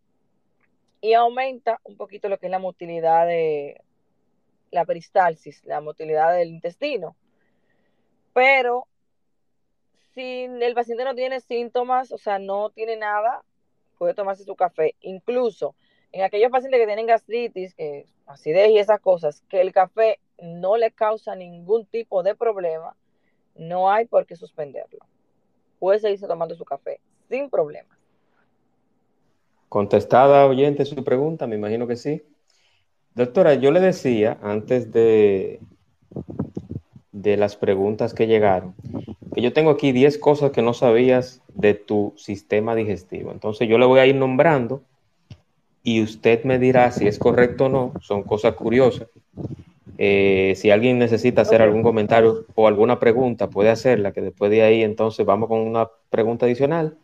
y 1.00 1.12
aumenta 1.12 1.80
un 1.84 1.96
poquito 1.96 2.28
lo 2.28 2.38
que 2.38 2.46
es 2.46 2.50
la 2.50 2.58
motilidad 2.58 3.26
de 3.26 3.82
la 4.70 4.84
peristalsis, 4.84 5.64
la 5.64 5.80
motilidad 5.80 6.34
del 6.34 6.48
intestino. 6.48 7.16
Pero 8.32 8.86
si 10.14 10.44
el 10.44 10.74
paciente 10.74 11.04
no 11.04 11.14
tiene 11.14 11.40
síntomas, 11.40 12.10
o 12.12 12.18
sea, 12.18 12.38
no 12.38 12.70
tiene 12.70 12.96
nada, 12.96 13.42
puede 13.98 14.14
tomarse 14.14 14.44
su 14.44 14.56
café. 14.56 14.94
Incluso 15.00 15.74
en 16.16 16.22
aquellos 16.22 16.50
pacientes 16.50 16.80
que 16.80 16.86
tienen 16.86 17.06
gastritis, 17.06 17.74
que 17.74 18.06
acidez 18.26 18.70
y 18.70 18.78
esas 18.78 19.00
cosas, 19.00 19.42
que 19.50 19.60
el 19.60 19.70
café 19.72 20.18
no 20.40 20.78
le 20.78 20.90
causa 20.90 21.36
ningún 21.36 21.84
tipo 21.84 22.22
de 22.22 22.34
problema, 22.34 22.96
no 23.54 23.90
hay 23.90 24.06
por 24.06 24.24
qué 24.24 24.34
suspenderlo. 24.34 25.00
Puede 25.78 25.98
seguirse 25.98 26.26
tomando 26.26 26.54
su 26.54 26.64
café 26.64 27.00
sin 27.28 27.50
problema. 27.50 27.98
Contestada 29.68 30.46
oyente 30.46 30.86
su 30.86 31.04
pregunta, 31.04 31.46
me 31.46 31.56
imagino 31.56 31.86
que 31.86 31.96
sí. 31.96 32.22
Doctora, 33.14 33.52
yo 33.52 33.70
le 33.70 33.80
decía 33.80 34.38
antes 34.40 34.92
de, 34.92 35.60
de 37.12 37.36
las 37.36 37.56
preguntas 37.56 38.14
que 38.14 38.26
llegaron, 38.26 38.74
que 39.34 39.42
yo 39.42 39.52
tengo 39.52 39.70
aquí 39.70 39.92
10 39.92 40.16
cosas 40.16 40.50
que 40.50 40.62
no 40.62 40.72
sabías 40.72 41.42
de 41.52 41.74
tu 41.74 42.14
sistema 42.16 42.74
digestivo. 42.74 43.32
Entonces 43.32 43.68
yo 43.68 43.76
le 43.76 43.84
voy 43.84 44.00
a 44.00 44.06
ir 44.06 44.14
nombrando 44.14 44.82
y 45.86 46.02
usted 46.02 46.42
me 46.42 46.58
dirá 46.58 46.90
si 46.90 47.06
es 47.06 47.16
correcto 47.16 47.66
o 47.66 47.68
no. 47.68 47.92
Son 48.00 48.24
cosas 48.24 48.54
curiosas. 48.54 49.06
Eh, 49.98 50.54
si 50.56 50.72
alguien 50.72 50.98
necesita 50.98 51.42
hacer 51.42 51.62
algún 51.62 51.84
comentario 51.84 52.44
o 52.56 52.66
alguna 52.66 52.98
pregunta, 52.98 53.48
puede 53.48 53.70
hacerla, 53.70 54.10
que 54.10 54.20
después 54.20 54.50
de 54.50 54.62
ahí 54.62 54.82
entonces 54.82 55.24
vamos 55.24 55.48
con 55.48 55.60
una 55.60 55.88
pregunta 56.10 56.44
adicional, 56.44 56.98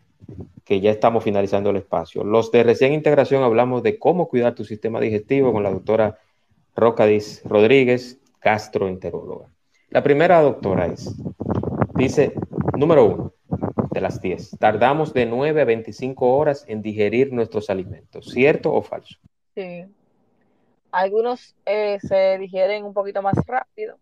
que 0.65 0.81
ya 0.81 0.91
estamos 0.91 1.23
finalizando 1.23 1.71
el 1.71 1.77
espacio. 1.77 2.25
Los 2.25 2.51
de 2.51 2.65
recién 2.65 2.93
integración 2.93 3.45
hablamos 3.45 3.85
de 3.85 4.01
cómo 4.01 4.27
cuidar 4.27 4.57
tu 4.57 4.65
sistema 4.65 4.99
digestivo 4.99 5.53
con 5.53 5.63
la 5.63 5.71
doctora 5.71 6.19
Rocadis 6.75 7.41
Rodríguez, 7.45 8.19
gastroenteróloga. 8.43 9.47
La 9.91 10.03
primera 10.03 10.41
doctora 10.41 10.87
es, 10.87 11.15
dice, 11.95 12.35
número 12.77 13.05
uno, 13.05 13.33
de 13.93 14.01
las 14.01 14.21
10, 14.21 14.57
tardamos 14.59 15.13
de 15.13 15.27
9 15.27 15.63
a 15.63 15.65
25 15.65 16.37
horas 16.37 16.65
en 16.67 16.83
digerir 16.83 17.33
nuestros 17.33 17.71
alimentos, 17.71 18.27
¿cierto 18.27 18.73
o 18.73 18.83
falso? 18.83 19.19
Sí. 19.55 19.85
Algunos 20.91 21.55
eh, 21.65 21.99
se 22.01 22.39
digieren 22.39 22.85
un 22.85 22.93
poquito 22.93 23.23
más 23.23 23.35
rápido, 23.47 23.99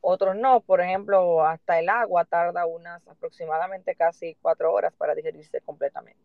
otros 0.00 0.36
no. 0.36 0.60
Por 0.60 0.80
ejemplo, 0.80 1.44
hasta 1.44 1.78
el 1.78 1.88
agua 1.88 2.24
tarda 2.24 2.66
unas 2.66 3.06
aproximadamente 3.06 3.94
casi 3.94 4.36
cuatro 4.40 4.72
horas 4.72 4.92
para 4.96 5.14
digerirse 5.14 5.60
completamente. 5.60 6.20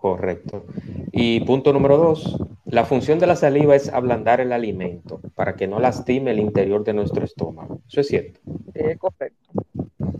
Correcto. 0.00 0.64
Y 1.12 1.40
punto 1.40 1.72
número 1.72 1.96
dos, 1.96 2.38
la 2.64 2.84
función 2.84 3.18
de 3.18 3.26
la 3.26 3.34
saliva 3.34 3.74
es 3.74 3.88
ablandar 3.88 4.40
el 4.40 4.52
alimento 4.52 5.20
para 5.34 5.56
que 5.56 5.66
no 5.66 5.80
lastime 5.80 6.30
el 6.30 6.38
interior 6.38 6.84
de 6.84 6.92
nuestro 6.92 7.24
estómago. 7.24 7.80
¿Eso 7.88 8.00
es 8.00 8.08
cierto? 8.08 8.40
Correcto. 8.98 9.50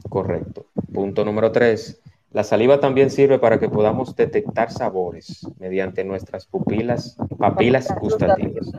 Correcto. 0.09 0.67
Punto 0.93 1.25
número 1.25 1.53
tres, 1.53 2.01
la 2.33 2.43
saliva 2.45 2.81
también 2.81 3.11
sirve 3.11 3.39
para 3.39 3.59
que 3.59 3.69
podamos 3.69 4.17
detectar 4.17 4.71
sabores 4.71 5.47
mediante 5.59 6.05
nuestras 6.05 6.47
pupilas, 6.47 7.17
papilas 7.39 7.89
gustativas. 8.01 8.71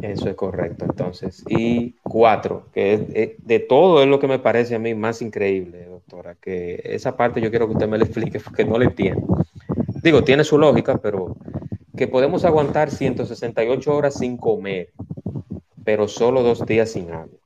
Eso 0.00 0.28
es 0.28 0.34
correcto, 0.34 0.84
entonces. 0.84 1.44
Y 1.48 1.92
cuatro, 2.02 2.66
que 2.72 2.94
es, 2.94 3.46
de 3.46 3.58
todo 3.58 4.02
es 4.02 4.08
lo 4.08 4.18
que 4.18 4.28
me 4.28 4.38
parece 4.38 4.74
a 4.74 4.78
mí 4.78 4.94
más 4.94 5.22
increíble, 5.22 5.88
doctora, 6.14 6.36
que 6.36 6.80
esa 6.84 7.16
parte 7.16 7.40
yo 7.40 7.50
quiero 7.50 7.66
que 7.66 7.74
usted 7.74 7.88
me 7.88 7.98
la 7.98 8.04
explique 8.04 8.40
porque 8.40 8.64
no 8.64 8.78
le 8.78 8.86
entiendo. 8.86 9.44
Digo, 10.02 10.22
tiene 10.22 10.44
su 10.44 10.58
lógica, 10.58 10.98
pero 10.98 11.36
que 11.96 12.08
podemos 12.08 12.44
aguantar 12.44 12.90
168 12.90 13.94
horas 13.94 14.14
sin 14.14 14.36
comer, 14.36 14.92
pero 15.84 16.08
solo 16.08 16.42
dos 16.42 16.64
días 16.66 16.92
sin 16.92 17.12
agua. 17.12 17.38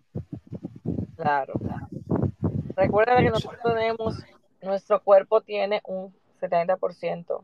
Claro, 1.16 1.55
claro. 1.55 1.89
Recuerda 2.77 3.19
que 3.19 3.31
nosotros 3.31 3.61
tenemos, 3.62 4.23
nuestro 4.62 5.03
cuerpo 5.03 5.41
tiene 5.41 5.81
un 5.85 6.14
70% 6.41 7.43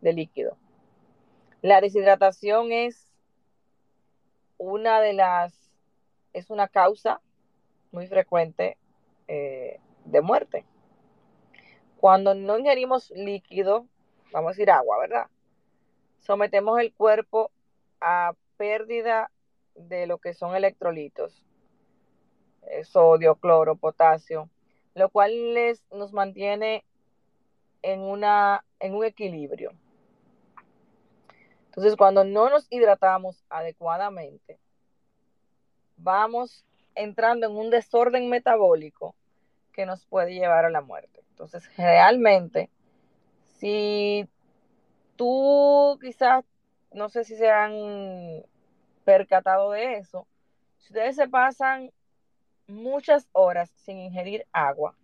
de 0.00 0.12
líquido. 0.12 0.56
La 1.62 1.80
deshidratación 1.80 2.72
es 2.72 3.06
una 4.58 5.00
de 5.00 5.12
las, 5.12 5.54
es 6.32 6.50
una 6.50 6.68
causa 6.68 7.20
muy 7.92 8.06
frecuente 8.06 8.76
eh, 9.28 9.78
de 10.10 10.20
muerte. 10.20 10.64
Cuando 11.96 12.34
no 12.34 12.58
ingerimos 12.58 13.10
líquido, 13.10 13.86
vamos 14.32 14.48
a 14.48 14.52
decir 14.52 14.70
agua, 14.70 14.98
¿verdad? 14.98 15.26
Sometemos 16.20 16.80
el 16.80 16.92
cuerpo 16.92 17.50
a 18.00 18.32
pérdida 18.56 19.30
de 19.74 20.06
lo 20.06 20.18
que 20.18 20.34
son 20.34 20.54
electrolitos, 20.54 21.44
eh, 22.62 22.84
sodio, 22.84 23.36
cloro, 23.36 23.76
potasio, 23.76 24.48
lo 24.94 25.08
cual 25.08 25.54
les, 25.54 25.82
nos 25.90 26.12
mantiene 26.12 26.84
en, 27.82 28.00
una, 28.00 28.64
en 28.78 28.94
un 28.94 29.04
equilibrio. 29.04 29.72
Entonces, 31.66 31.96
cuando 31.96 32.24
no 32.24 32.50
nos 32.50 32.66
hidratamos 32.70 33.44
adecuadamente, 33.48 34.58
vamos 35.96 36.64
entrando 36.94 37.46
en 37.46 37.56
un 37.56 37.70
desorden 37.70 38.28
metabólico 38.28 39.14
que 39.72 39.86
nos 39.86 40.04
puede 40.06 40.34
llevar 40.34 40.64
a 40.64 40.70
la 40.70 40.80
muerte. 40.80 41.22
Entonces, 41.30 41.68
realmente, 41.76 42.70
si 43.58 44.28
tú 45.16 45.98
quizás, 46.00 46.44
no 46.92 47.08
sé 47.08 47.24
si 47.24 47.36
se 47.36 47.50
han 47.50 48.42
percatado 49.04 49.72
de 49.72 49.98
eso, 49.98 50.26
si 50.78 50.92
ustedes 50.92 51.16
se 51.16 51.28
pasan 51.28 51.90
muchas 52.66 53.28
horas 53.32 53.70
sin 53.84 53.98
ingerir 53.98 54.46
agua, 54.52 54.94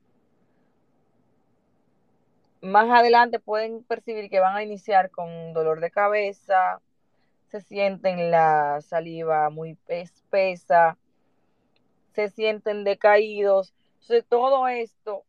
más 2.60 2.90
adelante 2.90 3.38
pueden 3.38 3.82
percibir 3.84 4.28
que 4.28 4.40
van 4.40 4.56
a 4.56 4.62
iniciar 4.62 5.10
con 5.10 5.52
dolor 5.52 5.80
de 5.80 5.90
cabeza, 5.90 6.80
se 7.50 7.60
sienten 7.60 8.30
la 8.30 8.80
saliva 8.82 9.50
muy 9.50 9.78
espesa, 9.88 10.96
se 12.12 12.28
sienten 12.30 12.84
decaídos. 12.84 13.72
Entonces, 14.08 14.28
todo 14.28 14.68
esto 14.68 15.24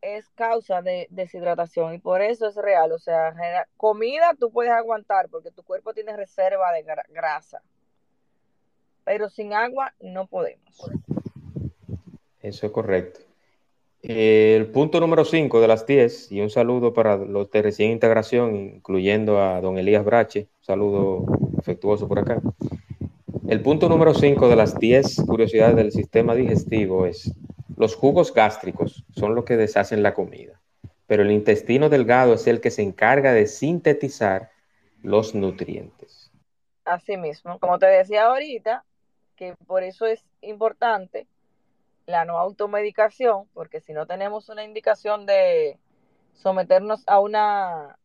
es 0.00 0.28
causa 0.30 0.82
de 0.82 1.06
deshidratación 1.10 1.94
y 1.94 1.98
por 1.98 2.22
eso 2.22 2.48
es 2.48 2.56
real. 2.56 2.90
O 2.90 2.98
sea, 2.98 3.32
comida 3.76 4.34
tú 4.36 4.50
puedes 4.50 4.72
aguantar 4.72 5.28
porque 5.28 5.52
tu 5.52 5.62
cuerpo 5.62 5.94
tiene 5.94 6.16
reserva 6.16 6.72
de 6.72 6.84
grasa, 7.10 7.62
pero 9.04 9.30
sin 9.30 9.52
agua 9.52 9.94
no 10.00 10.26
podemos. 10.26 10.90
Eso 12.42 12.66
es 12.66 12.72
correcto. 12.72 13.20
El 14.02 14.66
punto 14.72 14.98
número 14.98 15.24
5 15.24 15.60
de 15.60 15.68
las 15.68 15.86
10, 15.86 16.32
y 16.32 16.40
un 16.40 16.50
saludo 16.50 16.92
para 16.92 17.16
los 17.16 17.48
de 17.52 17.62
recién 17.62 17.92
integración, 17.92 18.56
incluyendo 18.56 19.40
a 19.40 19.60
don 19.60 19.78
Elías 19.78 20.04
Brache, 20.04 20.48
un 20.58 20.64
saludo 20.64 21.26
afectuoso 21.56 22.08
por 22.08 22.18
acá. 22.18 22.42
El 23.46 23.62
punto 23.62 23.88
número 23.88 24.14
5 24.14 24.48
de 24.48 24.56
las 24.56 24.78
10 24.80 25.22
curiosidades 25.28 25.76
del 25.76 25.92
sistema 25.92 26.34
digestivo 26.34 27.06
es, 27.06 27.32
los 27.76 27.94
jugos 27.96 28.32
gástricos 28.32 29.04
son 29.16 29.34
los 29.34 29.44
que 29.44 29.56
deshacen 29.56 30.02
la 30.02 30.14
comida, 30.14 30.60
pero 31.06 31.22
el 31.22 31.30
intestino 31.30 31.88
delgado 31.88 32.34
es 32.34 32.46
el 32.46 32.60
que 32.60 32.70
se 32.70 32.82
encarga 32.82 33.32
de 33.32 33.46
sintetizar 33.46 34.50
los 35.02 35.34
nutrientes. 35.34 36.30
Así 36.84 37.16
mismo, 37.16 37.58
como 37.58 37.78
te 37.78 37.86
decía 37.86 38.26
ahorita, 38.26 38.84
que 39.36 39.54
por 39.66 39.82
eso 39.82 40.06
es 40.06 40.24
importante 40.40 41.26
la 42.06 42.24
no 42.24 42.38
automedicación, 42.38 43.48
porque 43.54 43.80
si 43.80 43.92
no 43.92 44.06
tenemos 44.06 44.48
una 44.48 44.64
indicación 44.64 45.26
de 45.26 45.78
someternos 46.34 47.02
a 47.06 47.20
una 47.20 47.98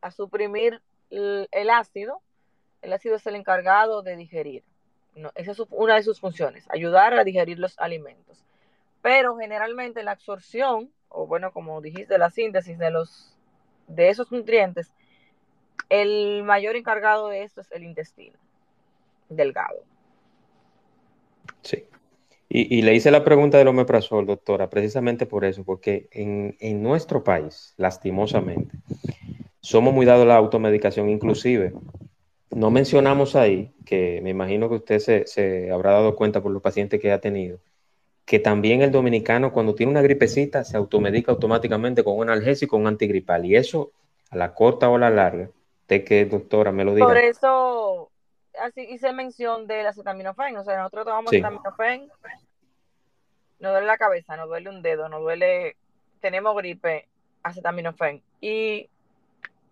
a 0.00 0.10
suprimir 0.10 0.82
el, 1.08 1.70
ácido, 1.70 2.20
el 2.82 2.92
ácido 2.92 3.16
es 3.16 3.26
el 3.26 3.36
encargado 3.36 4.02
de 4.02 4.16
digerir. 4.16 4.64
esa 5.34 5.52
es 5.52 5.62
una 5.70 5.94
de 5.94 6.02
sus 6.02 6.20
funciones, 6.20 6.66
ayudar 6.68 7.14
a 7.14 7.24
digerir 7.24 7.58
los 7.58 7.78
alimentos. 7.78 8.44
Pero 9.04 9.36
generalmente 9.36 10.02
la 10.02 10.12
absorción, 10.12 10.90
o 11.10 11.26
bueno, 11.26 11.52
como 11.52 11.82
dijiste, 11.82 12.16
la 12.16 12.30
síntesis 12.30 12.78
de 12.78 12.90
los 12.90 13.36
de 13.86 14.08
esos 14.08 14.32
nutrientes, 14.32 14.94
el 15.90 16.42
mayor 16.42 16.74
encargado 16.74 17.28
de 17.28 17.42
esto 17.42 17.60
es 17.60 17.70
el 17.72 17.84
intestino 17.84 18.38
delgado. 19.28 19.84
Sí. 21.60 21.84
Y, 22.48 22.80
le 22.80 22.94
hice 22.94 23.10
la 23.10 23.24
pregunta 23.24 23.58
del 23.58 23.68
omeprazol, 23.68 24.24
doctora, 24.24 24.70
precisamente 24.70 25.26
por 25.26 25.44
eso, 25.44 25.64
porque 25.64 26.08
en, 26.10 26.82
nuestro 26.82 27.22
país, 27.22 27.74
lastimosamente, 27.76 28.78
somos 29.60 29.92
muy 29.92 30.06
dados 30.06 30.22
a 30.22 30.28
la 30.28 30.36
automedicación, 30.36 31.10
inclusive. 31.10 31.74
No 32.50 32.70
mencionamos 32.70 33.36
ahí, 33.36 33.74
que 33.84 34.20
me 34.22 34.30
imagino 34.30 34.70
que 34.70 34.76
usted 34.76 34.98
se, 35.00 35.26
se, 35.26 35.70
habrá 35.70 35.92
dado 35.92 36.16
cuenta 36.16 36.42
por 36.42 36.52
los 36.52 36.62
pacientes 36.62 37.02
que 37.02 37.12
ha 37.12 37.20
tenido, 37.20 37.58
que 38.24 38.38
también 38.38 38.82
el 38.82 38.90
dominicano 38.90 39.52
cuando 39.52 39.74
tiene 39.74 39.92
una 39.92 40.02
gripecita 40.02 40.64
se 40.64 40.76
automedica 40.76 41.32
automáticamente 41.32 42.02
con 42.02 42.16
un 42.16 42.30
analgésico, 42.30 42.76
un 42.76 42.86
antigripal. 42.86 43.44
Y 43.44 43.56
eso, 43.56 43.92
a 44.30 44.36
la 44.36 44.54
corta 44.54 44.88
o 44.88 44.96
a 44.96 44.98
la 44.98 45.10
larga, 45.10 45.50
de 45.88 46.04
que 46.04 46.24
doctora 46.24 46.72
me 46.72 46.84
lo 46.84 46.94
diga. 46.94 47.06
Por 47.06 47.18
eso 47.18 48.10
así 48.60 48.82
hice 48.82 49.12
mención 49.12 49.66
del 49.66 49.86
acetaminofén, 49.86 50.56
o 50.56 50.64
sea, 50.64 50.78
nosotros 50.78 51.04
tomamos 51.04 51.32
acetaminofén, 51.32 52.08
nos 53.58 53.72
duele 53.72 53.86
la 53.86 53.98
cabeza, 53.98 54.36
nos 54.36 54.48
duele 54.48 54.70
un 54.70 54.82
dedo, 54.82 55.08
nos 55.08 55.20
duele, 55.20 55.76
tenemos 56.20 56.56
gripe, 56.56 57.08
acetaminofén. 57.42 58.22
Y 58.40 58.88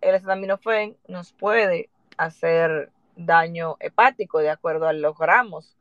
el 0.00 0.14
acetaminofén 0.14 0.96
nos 1.08 1.32
puede 1.32 1.88
hacer 2.16 2.90
daño 3.16 3.76
hepático 3.80 4.40
de 4.40 4.50
acuerdo 4.50 4.86
a 4.86 4.92
los 4.92 5.16
gramos. 5.16 5.76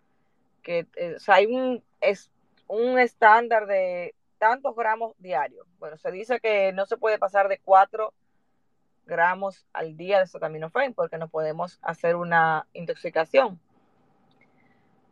Que, 0.62 0.86
eh, 0.96 1.16
o 1.16 1.20
sea, 1.20 1.36
hay 1.36 1.48
un, 1.48 1.84
es 2.02 2.32
un 2.72 3.00
estándar 3.00 3.68
de 3.68 4.16
tantos 4.38 4.76
gramos 4.76 5.14
diarios. 5.20 5.68
Bueno, 5.78 5.98
se 5.98 6.10
dice 6.10 6.40
que 6.40 6.72
no 6.72 6.86
se 6.86 6.98
puede 6.98 7.20
pasar 7.20 7.50
de 7.50 7.60
cuatro 7.60 8.14
gramos 9.06 9.66
al 9.74 9.98
día 9.98 10.18
de 10.18 10.24
acetaminofén 10.24 10.94
porque 10.94 11.18
no 11.18 11.28
podemos 11.28 11.80
hacer 11.82 12.16
una 12.16 12.66
intoxicación. 12.74 13.60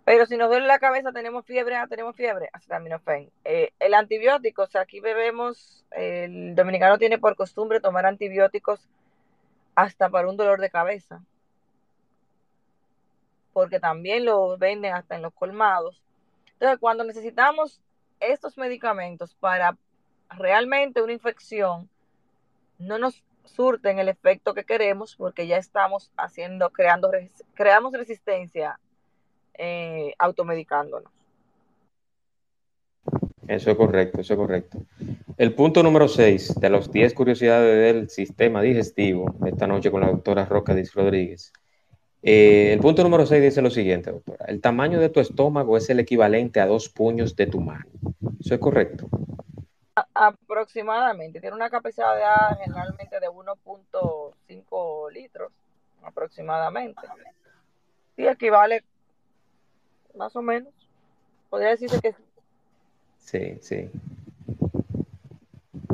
Pero 0.06 0.26
si 0.26 0.38
nos 0.38 0.50
duele 0.50 0.66
la 0.66 0.80
cabeza, 0.80 1.12
tenemos 1.12 1.46
fiebre, 1.46 1.76
ah, 1.76 1.86
tenemos 1.88 2.16
fiebre, 2.16 2.50
acetaminofén. 2.54 3.30
Eh, 3.44 3.74
el 3.80 3.94
antibiótico, 3.94 4.64
o 4.64 4.68
sea, 4.68 4.82
aquí 4.82 5.02
bebemos, 5.02 5.86
el 5.92 6.56
dominicano 6.56 6.98
tiene 6.98 7.20
por 7.20 7.36
costumbre 7.36 7.82
tomar 7.82 8.06
antibióticos 8.06 8.88
hasta 9.76 10.10
para 10.10 10.30
un 10.30 10.38
dolor 10.38 10.62
de 10.62 10.70
cabeza. 10.70 11.22
Porque 13.52 13.80
también 13.80 14.26
los 14.26 14.58
venden 14.58 14.94
hasta 14.94 15.16
en 15.16 15.22
los 15.24 15.34
colmados. 15.34 16.02
Entonces, 16.60 16.80
cuando 16.80 17.06
necesitamos 17.06 17.80
estos 18.20 18.58
medicamentos 18.58 19.34
para 19.36 19.78
realmente 20.30 21.02
una 21.02 21.14
infección, 21.14 21.90
no 22.78 22.98
nos 22.98 23.24
surten 23.46 23.98
el 23.98 24.10
efecto 24.10 24.54
que 24.54 24.66
queremos 24.66 25.16
porque 25.16 25.48
ya 25.48 25.56
estamos 25.56 26.12
haciendo, 26.18 26.70
creando, 26.70 27.12
creamos 27.54 27.94
resistencia 27.94 28.78
eh, 29.58 30.14
automedicándonos. 30.20 31.10
Eso 33.48 33.72
es 33.72 33.78
correcto, 33.78 34.20
eso 34.20 34.34
es 34.34 34.38
correcto. 34.38 34.80
El 35.38 35.56
punto 35.56 35.82
número 35.82 36.10
6 36.10 36.60
de 36.60 36.70
las 36.70 36.92
10 36.92 37.14
curiosidades 37.14 37.94
del 37.94 38.10
sistema 38.10 38.62
digestivo, 38.62 39.34
esta 39.46 39.66
noche 39.66 39.90
con 39.90 40.02
la 40.02 40.12
doctora 40.12 40.46
Roca 40.46 40.76
Rodríguez. 40.94 41.54
Eh, 42.22 42.74
el 42.74 42.80
punto 42.80 43.04
número 43.04 43.26
6 43.26 43.42
dice 43.42 43.62
lo 43.62 43.70
siguiente, 43.70 44.12
doctora. 44.12 44.46
El 44.48 44.60
tamaño 44.62 45.00
de 45.00 45.10
tu 45.10 45.20
estómago 45.20 45.78
es 45.78 45.90
el 45.90 46.00
equivalente 46.00 46.60
a 46.60 46.68
dos 46.68 46.90
puños 46.90 47.36
de 47.36 47.48
tu 47.48 47.62
mano. 47.62 47.86
¿Eso 48.40 48.56
es 48.56 48.60
correcto? 48.60 49.10
aproximadamente. 50.14 51.42
Tiene 51.42 51.56
una 51.56 51.70
capacidad 51.70 52.58
generalmente 52.58 53.20
de 53.20 53.28
1.5 53.28 55.12
litros, 55.12 55.52
aproximadamente. 56.04 57.02
Sí, 58.16 58.26
equivale 58.26 58.84
más 60.16 60.36
o 60.36 60.42
menos. 60.42 60.74
Podría 61.50 61.70
decirse 61.70 62.00
que 62.02 62.16
Sí, 63.20 63.58
sí. 63.62 63.90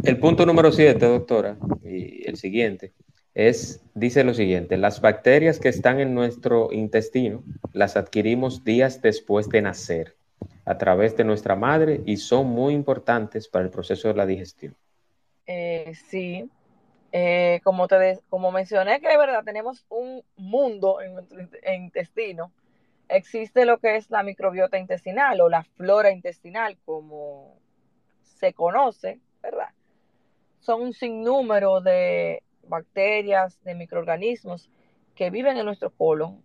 El 0.03 0.19
punto 0.19 0.45
número 0.45 0.71
7, 0.71 1.05
doctora, 1.05 1.57
y 1.83 2.27
el 2.29 2.37
siguiente, 2.37 2.93
es, 3.35 3.83
dice 3.93 4.23
lo 4.23 4.33
siguiente, 4.33 4.77
las 4.77 5.01
bacterias 5.01 5.59
que 5.59 5.67
están 5.69 5.99
en 5.99 6.15
nuestro 6.15 6.71
intestino 6.71 7.43
las 7.73 7.97
adquirimos 7.97 8.63
días 8.63 9.01
después 9.01 9.49
de 9.49 9.61
nacer 9.61 10.15
a 10.63 10.77
través 10.77 11.15
de 11.17 11.25
nuestra 11.25 11.55
madre 11.55 12.01
y 12.05 12.17
son 12.17 12.47
muy 12.47 12.73
importantes 12.73 13.49
para 13.49 13.65
el 13.65 13.71
proceso 13.71 14.07
de 14.07 14.13
la 14.13 14.25
digestión. 14.25 14.75
Eh, 15.45 15.93
sí, 16.07 16.49
eh, 17.11 17.59
como, 17.63 17.87
te 17.87 18.19
como 18.29 18.51
mencioné 18.51 19.01
que 19.01 19.09
de 19.09 19.17
verdad 19.17 19.43
tenemos 19.43 19.85
un 19.89 20.23
mundo 20.37 21.01
en 21.01 21.13
nuestro 21.13 21.39
intestino, 21.73 22.53
existe 23.09 23.65
lo 23.65 23.79
que 23.79 23.97
es 23.97 24.09
la 24.09 24.23
microbiota 24.23 24.77
intestinal 24.77 25.41
o 25.41 25.49
la 25.49 25.63
flora 25.63 26.09
intestinal, 26.09 26.77
como 26.85 27.59
se 28.39 28.53
conoce, 28.53 29.19
¿verdad? 29.43 29.69
Son 30.61 30.81
un 30.81 30.93
sinnúmero 30.93 31.81
de 31.81 32.41
bacterias, 32.67 33.61
de 33.63 33.75
microorganismos 33.75 34.69
que 35.15 35.29
viven 35.29 35.57
en 35.57 35.65
nuestro 35.65 35.89
colon 35.91 36.41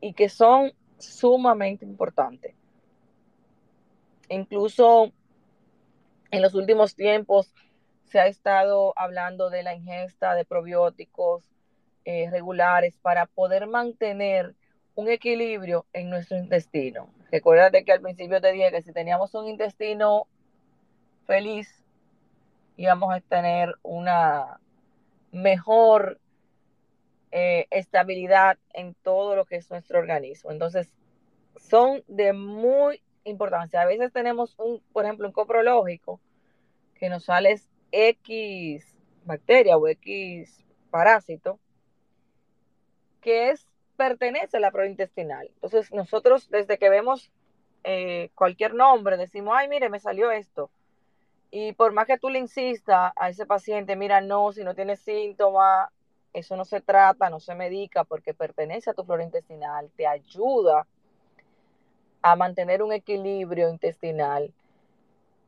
y 0.00 0.12
que 0.14 0.28
son 0.28 0.72
sumamente 0.98 1.84
importantes. 1.84 2.54
Incluso 4.28 5.12
en 6.30 6.42
los 6.42 6.54
últimos 6.54 6.94
tiempos 6.94 7.52
se 8.04 8.20
ha 8.20 8.26
estado 8.26 8.92
hablando 8.96 9.50
de 9.50 9.62
la 9.62 9.74
ingesta 9.74 10.34
de 10.34 10.44
probióticos 10.44 11.44
eh, 12.04 12.28
regulares 12.30 12.96
para 13.02 13.26
poder 13.26 13.66
mantener 13.66 14.54
un 14.94 15.08
equilibrio 15.08 15.86
en 15.92 16.10
nuestro 16.10 16.36
intestino. 16.36 17.08
Recuérdate 17.30 17.84
que 17.84 17.92
al 17.92 18.00
principio 18.00 18.40
te 18.40 18.52
dije 18.52 18.70
que 18.70 18.82
si 18.82 18.92
teníamos 18.92 19.34
un 19.34 19.48
intestino 19.48 20.26
feliz, 21.26 21.84
íbamos 22.76 23.14
a 23.14 23.20
tener 23.20 23.74
una 23.82 24.58
mejor 25.32 26.20
eh, 27.32 27.66
estabilidad 27.70 28.58
en 28.72 28.94
todo 28.94 29.36
lo 29.36 29.44
que 29.44 29.56
es 29.56 29.70
nuestro 29.70 29.98
organismo. 29.98 30.50
Entonces, 30.50 30.92
son 31.56 32.02
de 32.08 32.32
muy 32.32 33.02
importancia. 33.24 33.80
A 33.80 33.86
veces 33.86 34.12
tenemos 34.12 34.58
un, 34.58 34.82
por 34.92 35.04
ejemplo, 35.04 35.26
un 35.26 35.32
coprológico 35.32 36.20
que 36.94 37.08
nos 37.08 37.24
sale 37.24 37.60
X 37.92 38.96
bacteria 39.24 39.76
o 39.76 39.86
X 39.88 40.64
parásito, 40.90 41.58
que 43.20 43.50
es 43.50 43.66
pertenece 43.96 44.56
a 44.56 44.60
la 44.60 44.70
flora 44.70 44.88
intestinal. 44.88 45.50
Entonces, 45.54 45.92
nosotros 45.92 46.48
desde 46.50 46.78
que 46.78 46.88
vemos 46.88 47.30
eh, 47.84 48.30
cualquier 48.34 48.74
nombre, 48.74 49.16
decimos, 49.16 49.54
ay, 49.56 49.68
mire, 49.68 49.88
me 49.90 50.00
salió 50.00 50.30
esto. 50.30 50.70
Y 51.50 51.72
por 51.72 51.92
más 51.92 52.06
que 52.06 52.18
tú 52.18 52.28
le 52.28 52.38
insistas 52.38 53.12
a 53.16 53.28
ese 53.28 53.44
paciente, 53.46 53.96
mira, 53.96 54.20
no, 54.20 54.52
si 54.52 54.62
no 54.62 54.74
tiene 54.74 54.96
síntomas, 54.96 55.90
eso 56.32 56.56
no 56.56 56.64
se 56.64 56.80
trata, 56.80 57.28
no 57.28 57.40
se 57.40 57.54
medica 57.54 58.04
porque 58.04 58.34
pertenece 58.34 58.90
a 58.90 58.94
tu 58.94 59.04
flora 59.04 59.24
intestinal, 59.24 59.90
te 59.96 60.06
ayuda 60.06 60.86
a 62.22 62.36
mantener 62.36 62.82
un 62.82 62.92
equilibrio 62.92 63.68
intestinal. 63.68 64.52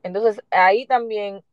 Entonces, 0.02 0.42
ahí 0.50 0.86
también 0.86 1.44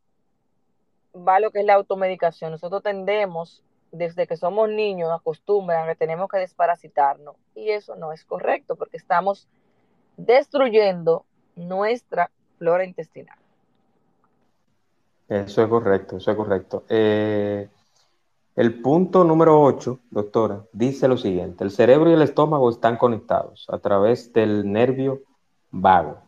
va 1.14 1.40
lo 1.40 1.50
que 1.50 1.60
es 1.60 1.64
la 1.64 1.74
automedicación. 1.74 2.50
Nosotros 2.50 2.82
tendemos, 2.82 3.62
desde 3.92 4.26
que 4.26 4.36
somos 4.36 4.68
niños, 4.68 5.10
acostumbran 5.12 5.86
que 5.86 5.94
tenemos 5.94 6.28
que 6.28 6.38
desparasitarnos. 6.38 7.36
Y 7.54 7.70
eso 7.70 7.94
no 7.96 8.12
es 8.12 8.24
correcto 8.24 8.76
porque 8.76 8.96
estamos 8.96 9.46
destruyendo 10.16 11.24
nuestra 11.54 12.30
flora 12.58 12.84
intestinal. 12.84 13.39
Eso 15.30 15.62
es 15.62 15.68
correcto, 15.68 16.16
eso 16.16 16.32
es 16.32 16.36
correcto. 16.36 16.82
Eh, 16.88 17.68
el 18.56 18.82
punto 18.82 19.22
número 19.22 19.62
8, 19.62 20.00
doctora, 20.10 20.64
dice 20.72 21.06
lo 21.06 21.16
siguiente, 21.16 21.62
el 21.62 21.70
cerebro 21.70 22.10
y 22.10 22.14
el 22.14 22.22
estómago 22.22 22.68
están 22.68 22.96
conectados 22.96 23.66
a 23.70 23.78
través 23.78 24.32
del 24.32 24.70
nervio 24.70 25.22
vago. 25.70 26.18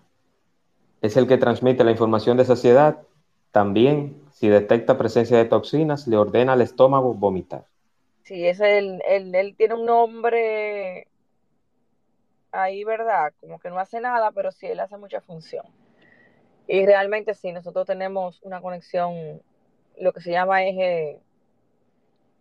Es 1.00 1.16
el 1.16 1.26
que 1.26 1.36
transmite 1.36 1.82
la 1.82 1.90
información 1.90 2.36
de 2.36 2.44
saciedad. 2.44 3.00
También, 3.50 4.22
si 4.30 4.48
detecta 4.48 4.96
presencia 4.96 5.36
de 5.36 5.46
toxinas, 5.46 6.06
le 6.06 6.16
ordena 6.16 6.52
al 6.52 6.60
estómago 6.60 7.12
vomitar. 7.12 7.64
Sí, 8.22 8.46
es 8.46 8.60
el, 8.60 9.02
él 9.04 9.54
tiene 9.58 9.74
un 9.74 9.84
nombre 9.84 11.08
ahí, 12.52 12.84
¿verdad? 12.84 13.32
Como 13.40 13.58
que 13.58 13.68
no 13.68 13.80
hace 13.80 14.00
nada, 14.00 14.30
pero 14.30 14.52
sí, 14.52 14.68
él 14.68 14.78
hace 14.78 14.96
mucha 14.96 15.20
función. 15.20 15.66
Y 16.66 16.86
realmente 16.86 17.34
sí, 17.34 17.52
nosotros 17.52 17.86
tenemos 17.86 18.40
una 18.42 18.60
conexión, 18.60 19.42
lo 19.98 20.12
que 20.12 20.20
se 20.20 20.30
llama 20.30 20.64
eje 20.64 21.18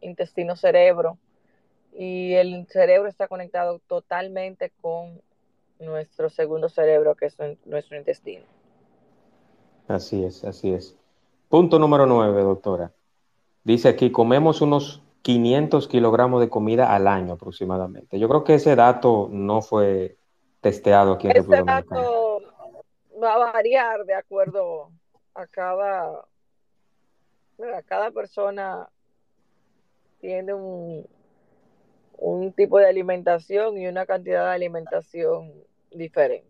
intestino-cerebro, 0.02 1.18
y 1.94 2.34
el 2.34 2.66
cerebro 2.68 3.10
está 3.10 3.28
conectado 3.28 3.80
totalmente 3.88 4.72
con 4.82 5.22
nuestro 5.80 6.30
segundo 6.30 6.70
cerebro, 6.70 7.16
que 7.16 7.26
es 7.26 7.38
nuestro 7.66 7.98
intestino. 7.98 8.46
Así 9.88 10.24
es, 10.24 10.44
así 10.46 10.72
es. 10.72 10.96
Punto 11.50 11.80
número 11.80 12.06
nueve, 12.06 12.42
doctora. 12.44 12.92
Dice 13.64 13.90
aquí, 13.90 14.12
comemos 14.12 14.62
unos 14.62 15.02
500 15.22 15.88
kilogramos 15.88 16.40
de 16.40 16.50
comida 16.50 16.96
al 16.96 17.08
año 17.08 17.34
aproximadamente. 17.34 18.18
Yo 18.18 18.30
creo 18.30 18.44
que 18.44 18.56
ese 18.56 18.76
dato 18.76 19.28
no 19.30 19.62
fue 19.62 20.18
testeado 20.62 21.14
aquí 21.14 21.28
en 21.28 21.66
dato 21.66 22.21
va 23.22 23.34
a 23.34 23.52
variar 23.52 24.06
de 24.06 24.14
acuerdo 24.14 24.92
a 25.34 25.48
cada, 25.48 26.26
cada 27.86 28.12
persona 28.12 28.88
tiene 30.20 30.54
un, 30.54 31.06
un 32.18 32.54
tipo 32.54 32.78
de 32.78 32.88
alimentación 32.88 33.78
y 33.78 33.88
una 33.88 34.06
cantidad 34.06 34.46
de 34.46 34.52
alimentación 34.52 35.52
diferente. 35.92 36.48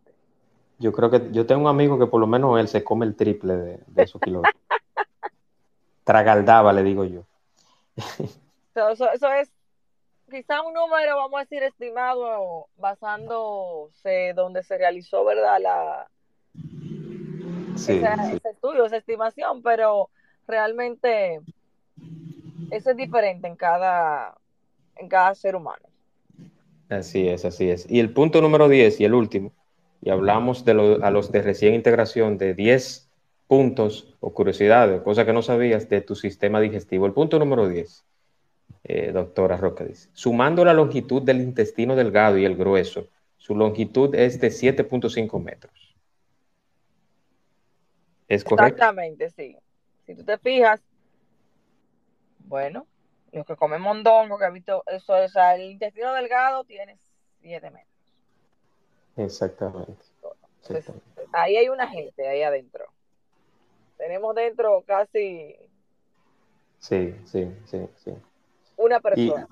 Yo 0.79 0.91
creo 0.91 1.09
que 1.11 1.31
yo 1.31 1.45
tengo 1.45 1.63
un 1.63 1.67
amigo 1.67 1.99
que 1.99 2.07
por 2.07 2.19
lo 2.19 2.27
menos 2.27 2.59
él 2.59 2.67
se 2.67 2.83
come 2.83 3.05
el 3.05 3.15
triple 3.15 3.55
de, 3.55 4.03
esos 4.03 4.19
kilos. 4.19 4.43
Tragaldaba, 6.03 6.73
le 6.73 6.83
digo 6.83 7.05
yo. 7.05 7.23
eso, 8.75 9.11
es 9.11 9.51
quizá 10.29 10.61
un 10.61 10.73
número, 10.73 11.17
vamos 11.17 11.37
a 11.37 11.41
decir, 11.41 11.61
estimado 11.61 12.67
basándose 12.77 14.33
donde 14.33 14.63
se 14.63 14.77
realizó, 14.77 15.23
¿verdad? 15.23 15.59
La, 15.61 16.09
ese 17.75 18.41
estudio, 18.49 18.85
esa 18.85 18.97
estimación, 18.97 19.61
pero 19.61 20.09
realmente 20.47 21.41
eso 22.71 22.91
es 22.91 22.97
diferente 22.97 23.47
en 23.47 23.55
cada, 23.55 24.37
en 24.95 25.07
cada 25.07 25.35
ser 25.35 25.55
humano. 25.55 25.85
Así 26.89 27.27
es, 27.27 27.45
así 27.45 27.69
es. 27.69 27.89
Y 27.89 27.99
el 27.99 28.11
punto 28.11 28.41
número 28.41 28.67
10 28.67 28.99
y 28.99 29.05
el 29.05 29.13
último, 29.13 29.53
y 30.01 30.09
hablamos 30.09 30.65
de 30.65 30.99
a 31.01 31.11
los 31.11 31.31
de 31.31 31.41
recién 31.41 31.73
integración 31.73 32.37
de 32.37 32.53
10 32.53 33.09
puntos 33.47 34.15
o 34.19 34.33
curiosidades, 34.33 35.01
cosas 35.01 35.25
que 35.25 35.33
no 35.33 35.41
sabías 35.41 35.89
de 35.89 36.01
tu 36.01 36.15
sistema 36.15 36.59
digestivo. 36.59 37.05
El 37.05 37.13
punto 37.13 37.39
número 37.39 37.67
10, 37.67 38.05
eh, 38.83 39.11
doctora 39.11 39.57
Roca 39.57 39.83
dice, 39.83 40.09
sumando 40.13 40.65
la 40.65 40.73
longitud 40.73 41.21
del 41.21 41.41
intestino 41.41 41.95
delgado 41.95 42.37
y 42.37 42.45
el 42.45 42.55
grueso, 42.55 43.07
su 43.37 43.55
longitud 43.55 44.13
es 44.15 44.39
de 44.39 44.49
7.5 44.49 45.41
metros. 45.41 45.90
¿Es 48.31 48.45
correcto? 48.45 48.75
Exactamente, 48.75 49.29
sí. 49.29 49.57
Si 50.05 50.15
tú 50.15 50.23
te 50.23 50.37
fijas, 50.37 50.81
bueno, 52.45 52.87
los 53.33 53.45
que 53.45 53.57
comen 53.57 53.81
mondongo, 53.81 54.37
que 54.37 54.45
ha 54.45 54.49
visto, 54.49 54.83
eso 54.87 55.17
es, 55.17 55.33
el 55.35 55.71
intestino 55.71 56.13
delgado 56.13 56.63
tiene 56.63 56.97
7 57.41 57.69
metros. 57.69 57.91
Exactamente. 59.17 60.01
ahí 61.33 61.57
hay 61.57 61.67
una 61.67 61.89
gente 61.89 62.25
ahí 62.25 62.41
adentro. 62.41 62.85
Tenemos 63.97 64.33
dentro 64.33 64.81
casi 64.87 65.57
Sí, 66.79 67.13
sí, 67.25 67.51
sí, 67.65 67.85
sí. 67.97 68.11
Una 68.77 69.01
persona. 69.01 69.47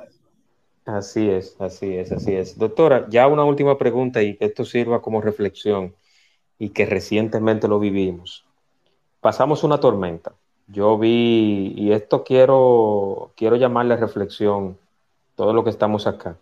así 0.85 1.29
es, 1.29 1.59
así 1.59 1.97
es, 1.97 2.13
así 2.13 2.33
es. 2.33 2.57
Doctora, 2.57 3.07
ya 3.09 3.27
una 3.27 3.43
última 3.43 3.77
pregunta 3.77 4.23
y 4.23 4.37
que 4.37 4.45
esto 4.45 4.63
sirva 4.63 5.01
como 5.01 5.19
reflexión 5.19 5.93
y 6.57 6.69
que 6.69 6.85
recientemente 6.85 7.67
lo 7.67 7.77
vivimos. 7.77 8.48
Pasamos 9.21 9.63
una 9.63 9.79
tormenta. 9.79 10.33
Yo 10.67 10.97
vi, 10.97 11.73
y 11.75 11.91
esto 11.91 12.23
quiero, 12.23 13.31
quiero 13.35 13.55
llamarle 13.55 13.97
reflexión, 13.97 14.77
todo 15.35 15.51
lo 15.53 15.63
que 15.63 15.71
estamos 15.71 16.05
acá. 16.05 16.37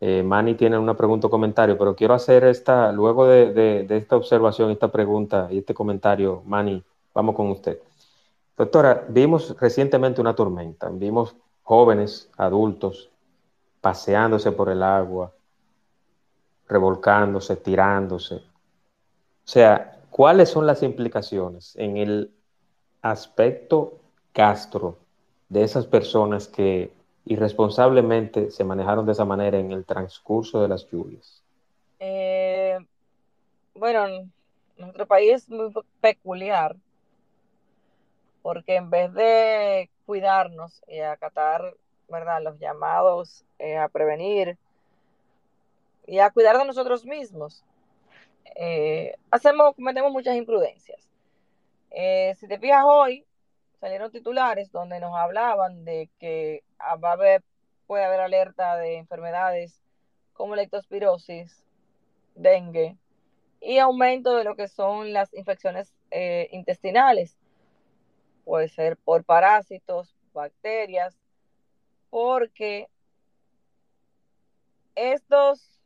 Eh, 0.00 0.22
Manny 0.22 0.54
tiene 0.54 0.78
una 0.78 0.96
pregunta 0.96 1.26
o 1.26 1.30
comentario, 1.30 1.76
pero 1.76 1.94
quiero 1.94 2.14
hacer 2.14 2.44
esta, 2.44 2.90
luego 2.90 3.26
de, 3.26 3.86
esta 3.90 4.16
observación, 4.16 4.70
esta 4.70 4.88
pregunta 4.88 5.48
y 5.50 5.58
este 5.58 5.74
comentario, 5.74 6.42
Manny, 6.46 6.82
vamos 7.14 7.36
con 7.36 7.50
usted. 7.50 7.78
Doctora, 8.56 9.04
vimos 9.08 9.54
recientemente 9.60 10.20
una 10.20 10.34
tormenta, 10.34 10.88
vimos 10.90 11.36
jóvenes, 11.62 12.30
adultos, 12.36 13.10
paseándose 13.80 14.52
por 14.52 14.70
el 14.70 14.82
agua, 14.82 15.32
revolcándose, 16.66 17.56
tirándose. 17.56 18.36
O 18.36 18.42
sea, 19.44 19.99
¿cuáles 20.10 20.48
son 20.50 20.66
las 20.66 20.82
implicaciones 20.82 21.74
en 21.76 21.96
el 21.96 22.30
aspecto 23.02 23.98
castro 24.32 24.98
de 25.48 25.62
esas 25.62 25.86
personas 25.86 26.48
que 26.48 26.92
irresponsablemente 27.24 28.50
se 28.50 28.64
manejaron 28.64 29.06
de 29.06 29.12
esa 29.12 29.24
manera 29.24 29.58
en 29.58 29.72
el 29.72 29.84
transcurso 29.84 30.60
de 30.62 30.68
las 30.68 30.86
lluvias? 30.90 31.42
Eh, 31.98 32.78
bueno, 33.74 34.06
nuestro 34.76 35.06
país 35.06 35.32
es 35.32 35.48
muy 35.48 35.72
peculiar 36.00 36.76
porque 38.42 38.76
en 38.76 38.90
vez 38.90 39.12
de 39.12 39.90
cuidarnos 40.06 40.82
y 40.88 41.00
acatar 41.00 41.74
¿verdad? 42.08 42.42
los 42.42 42.58
llamados 42.58 43.44
eh, 43.58 43.76
a 43.76 43.88
prevenir 43.88 44.56
y 46.06 46.18
a 46.18 46.30
cuidar 46.30 46.58
de 46.58 46.64
nosotros 46.64 47.04
mismos, 47.04 47.62
eh, 48.56 49.14
hacemos, 49.30 49.74
cometemos 49.74 50.12
muchas 50.12 50.36
imprudencias. 50.36 51.08
si 51.90 52.48
te 52.48 52.58
fijas 52.58 52.84
hoy, 52.86 53.24
salieron 53.80 54.10
titulares 54.10 54.70
donde 54.70 55.00
nos 55.00 55.14
hablaban 55.16 55.84
de 55.84 56.10
que 56.18 56.62
va 57.02 57.10
a 57.10 57.12
haber, 57.12 57.42
puede 57.86 58.04
haber 58.04 58.20
alerta 58.20 58.76
de 58.76 58.96
enfermedades 58.96 59.80
como 60.34 60.56
leptospirosis, 60.56 61.64
dengue 62.34 62.96
y 63.60 63.78
aumento 63.78 64.36
de 64.36 64.44
lo 64.44 64.56
que 64.56 64.68
son 64.68 65.12
las 65.12 65.32
infecciones 65.34 65.92
eh, 66.10 66.48
intestinales. 66.52 67.36
Puede 68.44 68.68
ser 68.68 68.96
por 68.96 69.24
parásitos, 69.24 70.16
bacterias, 70.32 71.16
porque 72.08 72.88
estos, 74.94 75.79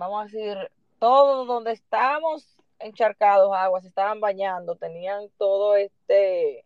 vamos 0.00 0.22
a 0.22 0.24
decir, 0.24 0.70
todo 0.98 1.44
donde 1.44 1.72
estamos 1.72 2.56
encharcados, 2.78 3.52
aguas, 3.54 3.84
estaban 3.84 4.18
bañando, 4.18 4.74
tenían 4.74 5.28
todo 5.36 5.76
este, 5.76 6.64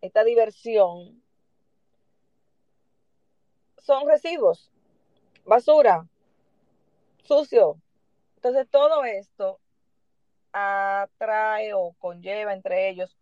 esta 0.00 0.24
diversión, 0.24 1.22
son 3.78 4.08
residuos, 4.08 4.68
basura, 5.44 6.06
sucio. 7.22 7.80
Entonces 8.34 8.68
todo 8.68 9.04
esto 9.04 9.60
atrae 10.52 11.72
o 11.72 11.94
conlleva 12.00 12.52
entre 12.52 12.88
ellos 12.88 13.16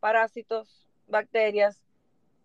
parásitos, 0.00 0.88
bacterias, 1.06 1.80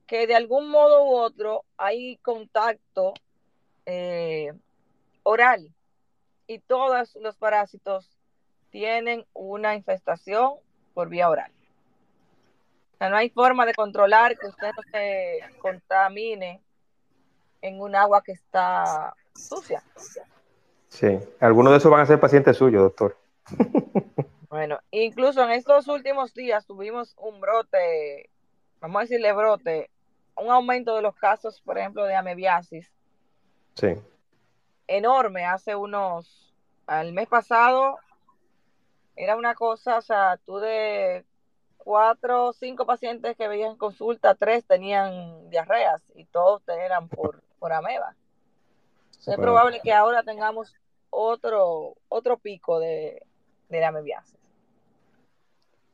que 0.05 0.27
de 0.27 0.35
algún 0.35 0.69
modo 0.69 1.05
u 1.05 1.15
otro 1.15 1.65
hay 1.75 2.17
contacto 2.17 3.15
eh, 3.87 4.53
oral 5.23 5.73
y 6.47 6.59
todos 6.59 7.15
los 7.17 7.35
parásitos 7.35 8.17
tienen 8.69 9.25
una 9.33 9.75
infestación 9.75 10.53
por 10.93 11.09
vía 11.09 11.29
oral. 11.29 11.51
O 12.93 12.97
sea, 12.97 13.09
no 13.09 13.17
hay 13.17 13.29
forma 13.29 13.65
de 13.65 13.73
controlar 13.73 14.37
que 14.37 14.47
usted 14.47 14.71
no 14.75 14.83
se 14.91 15.39
contamine 15.59 16.61
en 17.61 17.79
un 17.79 17.95
agua 17.95 18.23
que 18.23 18.31
está 18.31 19.13
sucia. 19.35 19.83
Sí, 20.89 21.19
algunos 21.39 21.71
de 21.73 21.77
esos 21.77 21.91
van 21.91 22.01
a 22.01 22.05
ser 22.05 22.19
pacientes 22.19 22.57
suyos, 22.57 22.81
doctor. 22.81 23.17
Bueno, 24.49 24.79
incluso 24.91 25.43
en 25.43 25.51
estos 25.51 25.87
últimos 25.89 26.33
días 26.33 26.65
tuvimos 26.65 27.13
un 27.17 27.41
brote, 27.41 28.29
vamos 28.79 28.99
a 28.99 29.01
decirle 29.01 29.33
brote, 29.33 29.89
un 30.37 30.49
aumento 30.49 30.95
de 30.95 31.01
los 31.01 31.15
casos, 31.15 31.61
por 31.61 31.77
ejemplo, 31.77 32.05
de 32.05 32.15
amebiasis. 32.15 32.89
Sí. 33.75 33.95
Enorme. 34.87 35.45
Hace 35.45 35.75
unos, 35.75 36.53
al 36.85 37.13
mes 37.13 37.27
pasado 37.27 37.99
era 39.15 39.35
una 39.35 39.55
cosa, 39.55 39.97
o 39.97 40.01
sea, 40.01 40.37
tú 40.45 40.57
de 40.57 41.25
cuatro 41.77 42.47
o 42.47 42.53
cinco 42.53 42.85
pacientes 42.85 43.35
que 43.35 43.47
veían 43.47 43.71
en 43.71 43.77
consulta, 43.77 44.35
tres 44.35 44.65
tenían 44.65 45.49
diarreas 45.49 46.01
y 46.15 46.25
todos 46.25 46.61
eran 46.67 47.07
por, 47.07 47.41
por 47.59 47.73
ameba. 47.73 48.15
es 49.25 49.35
probable 49.35 49.81
que 49.83 49.93
ahora 49.93 50.23
tengamos 50.23 50.75
otro, 51.09 51.95
otro 52.09 52.37
pico 52.37 52.79
de, 52.79 53.23
de 53.69 53.79
la 53.79 53.87
amebiasis. 53.87 54.37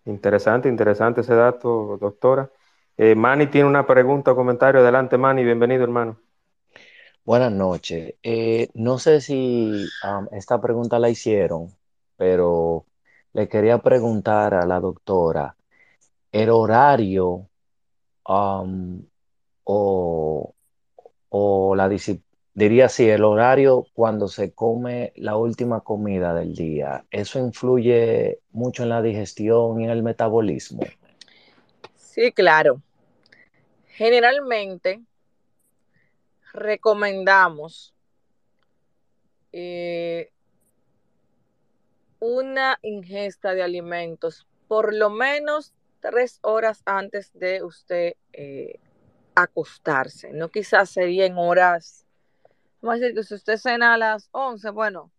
Interesante, 0.06 0.68
interesante 0.68 1.22
ese 1.22 1.34
dato, 1.34 1.98
doctora. 1.98 2.50
Eh, 2.98 3.16
Manny 3.16 3.48
tiene 3.48 3.68
una 3.68 3.88
pregunta 3.88 4.32
o 4.32 4.36
comentario. 4.36 4.82
Adelante, 4.82 5.18
Manny, 5.18 5.44
bienvenido, 5.44 5.84
hermano. 5.84 6.20
Buenas 7.26 7.54
noches. 7.54 8.16
Eh, 8.22 8.68
no 8.74 9.00
sé 9.00 9.22
si 9.22 9.86
esta 10.32 10.60
pregunta 10.60 11.00
la 11.00 11.10
hicieron, 11.10 11.74
pero 12.18 12.86
le 13.32 13.48
quería 13.48 13.78
preguntar 13.78 14.54
a 14.54 14.66
la 14.66 14.82
doctora, 14.82 15.56
el 16.34 16.50
horario 16.50 17.48
um, 18.28 19.06
o, 19.64 20.54
la 21.78 21.90
diría 22.54 22.88
así, 22.88 23.10
el 23.10 23.24
horario 23.24 23.88
cuando 23.94 24.28
se 24.28 24.52
come 24.52 25.14
la 25.16 25.38
última 25.38 25.80
comida 25.80 26.34
del 26.34 26.54
día, 26.54 27.06
¿eso 27.10 27.40
influye 27.40 28.40
mucho 28.52 28.84
en 28.84 28.90
la 28.90 29.02
digestión 29.02 29.80
y 29.80 29.86
en 29.86 29.92
el 29.92 30.04
metabolismo? 30.04 30.82
Sí, 31.96 32.34
claro. 32.34 32.82
Generalmente 33.88 35.02
recomendamos 36.54 37.94
eh, 39.52 40.32
una 42.20 42.80
ingesta 42.82 43.54
de 43.54 43.64
alimentos 43.64 44.48
por 44.68 44.94
lo 44.94 45.10
menos 45.10 45.74
tres 46.00 46.40
horas 46.42 46.82
antes 46.86 47.32
de 47.34 47.64
usted 47.64 48.14
eh, 48.34 48.80
acostarse. 49.36 50.32
No 50.32 50.50
quizás 50.50 50.90
sería 50.90 51.26
en 51.26 51.38
horas, 51.38 52.06
vamos 52.82 52.96
a 52.96 53.00
decir 53.00 53.16
que 53.16 53.24
si 53.24 53.36
usted 53.36 53.58
cena 53.58 53.94
a 53.94 53.98
las 53.98 54.30
11, 54.32 54.70
bueno, 54.70 55.12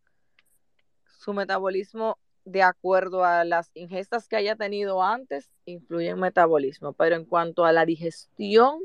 su 1.05 1.33
metabolismo 1.33 2.19
de 2.45 2.63
acuerdo 2.63 3.25
a 3.25 3.45
las 3.45 3.71
ingestas 3.75 4.29
que 4.29 4.37
haya 4.37 4.57
tenido 4.57 5.03
antes 5.03 5.51
influye 5.65 6.11
en 6.11 6.21
metabolismo, 6.21 6.93
pero 6.93 7.17
en 7.17 7.25
cuanto 7.25 7.65
a 7.65 7.73
la 7.73 7.87
digestión, 7.87 8.81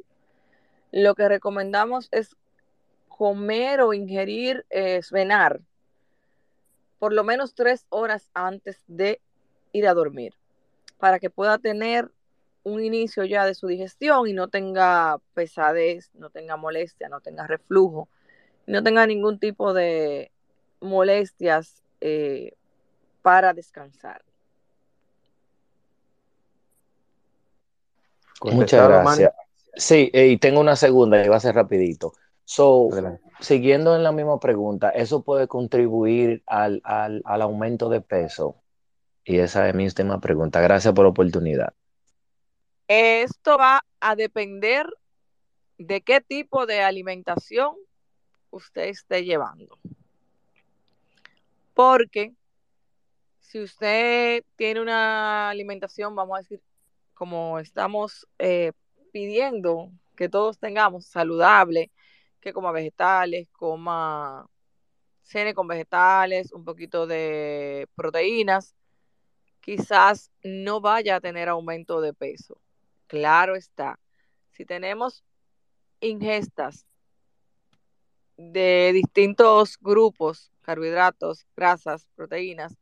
lo 0.92 1.16
que 1.16 1.28
recomendamos 1.28 2.08
es 2.12 2.36
comer 3.20 3.82
o 3.82 3.94
ingerir, 3.94 4.66
es 4.70 5.12
eh, 5.12 5.14
venar 5.14 5.60
por 7.00 7.12
lo 7.12 7.26
menos 7.26 7.54
tres 7.54 7.86
horas 7.90 8.30
antes 8.34 8.82
de 8.88 9.20
ir 9.74 9.90
a 9.90 9.94
dormir, 9.94 10.36
para 11.00 11.20
que 11.20 11.30
pueda 11.30 11.58
tener 11.58 12.10
un 12.64 12.82
inicio 12.82 13.26
ya 13.26 13.46
de 13.46 13.56
su 13.56 13.68
digestión 13.68 14.26
y 14.30 14.32
no 14.32 14.48
tenga 14.48 15.18
pesadez, 15.34 16.12
no 16.14 16.30
tenga 16.30 16.56
molestia, 16.56 17.10
no 17.10 17.20
tenga 17.20 17.46
reflujo, 17.46 18.08
no 18.68 18.82
tenga 18.84 19.06
ningún 19.06 19.38
tipo 19.38 19.74
de 19.74 20.32
molestias 20.80 21.84
eh, 22.00 22.54
para 23.22 23.52
descansar. 23.54 24.24
Muchas 28.44 28.88
gracias. 28.88 29.34
Sí, 29.76 30.10
y 30.14 30.38
tengo 30.38 30.62
una 30.62 30.78
segunda 30.78 31.22
y 31.22 31.28
va 31.28 31.36
a 31.36 31.42
ser 31.42 31.56
rapidito. 31.56 32.14
So, 32.50 32.90
siguiendo 33.40 33.96
en 33.96 34.02
la 34.02 34.12
misma 34.12 34.40
pregunta, 34.40 34.90
¿eso 34.90 35.22
puede 35.22 35.48
contribuir 35.48 36.42
al, 36.48 36.82
aumento 37.24 37.90
de 37.90 38.02
peso? 38.02 38.56
Y 39.24 39.38
esa 39.38 39.70
es 39.70 39.76
mi 39.76 39.86
última 39.86 40.20
pregunta. 40.20 40.60
Gracias 40.60 40.92
por 40.96 41.06
la 41.06 41.12
oportunidad. 41.12 41.76
Esto 42.88 43.56
va 43.60 43.86
a 44.00 44.16
depender 44.16 44.88
de 45.78 46.02
qué 46.02 46.22
tipo 46.22 46.66
de 46.66 46.82
alimentación 46.82 47.76
usted 48.50 48.86
esté 48.86 49.24
llevando. 49.24 49.78
Porque 51.76 52.34
si 53.42 53.62
usted 53.62 54.44
tiene 54.56 54.82
una 54.82 55.52
alimentación, 55.52 56.16
vamos 56.16 56.40
a 56.40 56.42
decir, 56.42 56.62
como 57.14 57.60
estamos 57.60 58.28
eh, 58.40 58.72
pidiendo 59.12 59.92
que 60.16 60.30
todos 60.30 60.58
tengamos 60.58 61.06
saludable, 61.06 61.92
que 62.40 62.54
coma 62.54 62.72
vegetales, 62.72 63.50
coma 63.52 64.48
cene 65.22 65.54
con 65.54 65.68
vegetales, 65.68 66.52
un 66.54 66.66
poquito 66.66 67.06
de 67.06 67.88
proteínas, 67.96 68.76
quizás 69.62 70.32
no 70.44 70.82
vaya 70.82 71.18
a 71.18 71.22
tener 71.22 71.50
aumento 71.50 72.02
de 72.02 72.14
peso. 72.14 72.60
Claro 73.08 73.56
está. 73.56 74.00
Si 74.52 74.66
tenemos 74.66 75.24
ingestas 76.00 76.86
de 78.38 78.92
distintos 78.94 79.78
grupos, 79.80 80.52
carbohidratos, 80.62 81.46
grasas, 81.56 82.08
proteínas, 82.16 82.76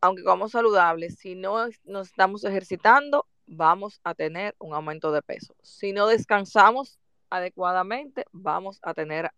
aunque 0.00 0.22
comamos 0.22 0.52
saludables, 0.52 1.18
si 1.18 1.34
no 1.34 1.68
nos 1.84 2.08
estamos 2.08 2.44
ejercitando, 2.44 3.26
vamos 3.46 4.00
a 4.04 4.14
tener 4.14 4.54
un 4.58 4.74
aumento 4.74 5.12
de 5.12 5.22
peso. 5.22 5.54
Si 5.62 5.92
no 5.92 6.06
descansamos 6.06 6.98
adecuadamente, 7.30 8.26
vamos 8.32 8.80
a 8.82 8.92
tener, 8.92 9.30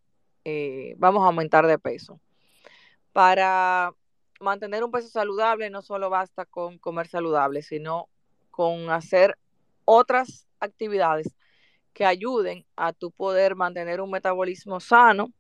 eh, 0.45 0.95
vamos 0.99 1.23
a 1.23 1.27
aumentar 1.27 1.67
de 1.67 1.79
peso. 1.79 2.19
Para 3.13 3.93
mantener 4.41 4.83
un 4.83 4.91
peso 4.91 5.09
saludable 5.09 5.71
no 5.71 5.83
solo 5.83 6.11
basta 6.11 6.45
con 6.45 6.79
comer 6.79 7.07
saludable, 7.07 7.63
sino 7.63 8.09
con 8.51 8.91
hacer 8.91 9.39
otras 9.85 10.49
actividades 10.59 11.35
que 11.93 12.05
ayuden 12.07 12.65
a 12.77 12.93
tu 12.93 13.11
poder 13.11 13.55
mantener 13.55 14.01
un 14.01 14.11
metabolismo 14.11 14.81
sano 14.81 15.31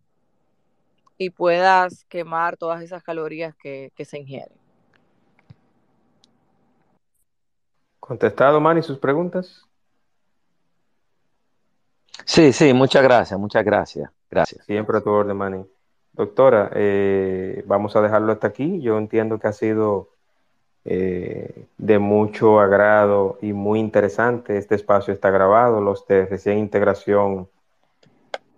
y 1.17 1.31
puedas 1.31 2.05
quemar 2.05 2.57
todas 2.57 2.83
esas 2.83 3.03
calorías 3.03 3.55
que, 3.57 3.93
que 3.95 4.05
se 4.05 4.19
ingieren. 4.19 4.57
¿Contestado, 8.01 8.61
Manny, 8.61 8.83
sus 8.83 8.99
preguntas? 8.99 9.67
Sí, 12.25 12.53
sí, 12.53 12.73
muchas 12.73 13.03
gracias, 13.03 13.39
muchas 13.39 13.65
gracias. 13.65 14.11
Gracias. 14.31 14.65
Siempre 14.65 14.99
a 14.99 15.01
tu 15.01 15.11
orden, 15.11 15.37
Manny. 15.37 15.65
Doctora, 16.13 16.71
eh, 16.75 17.63
vamos 17.67 17.97
a 17.97 18.01
dejarlo 18.01 18.33
hasta 18.33 18.47
aquí. 18.47 18.81
Yo 18.81 18.99
entiendo 18.99 19.39
que 19.39 19.49
ha 19.49 19.53
sido 19.53 20.11
eh, 20.85 21.67
de 21.79 21.99
mucho 21.99 22.61
agrado 22.61 23.39
y 23.41 23.53
muy 23.53 23.79
interesante. 23.81 24.59
Este 24.59 24.75
espacio 24.75 25.13
está 25.13 25.31
grabado. 25.31 25.81
Los 25.81 26.07
de 26.07 26.27
recién 26.27 26.59
integración 26.59 27.49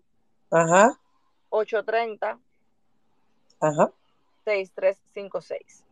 Ajá. 0.51 0.99
830 1.49 2.39
Ajá. 3.61 3.91
6356. 4.45 5.83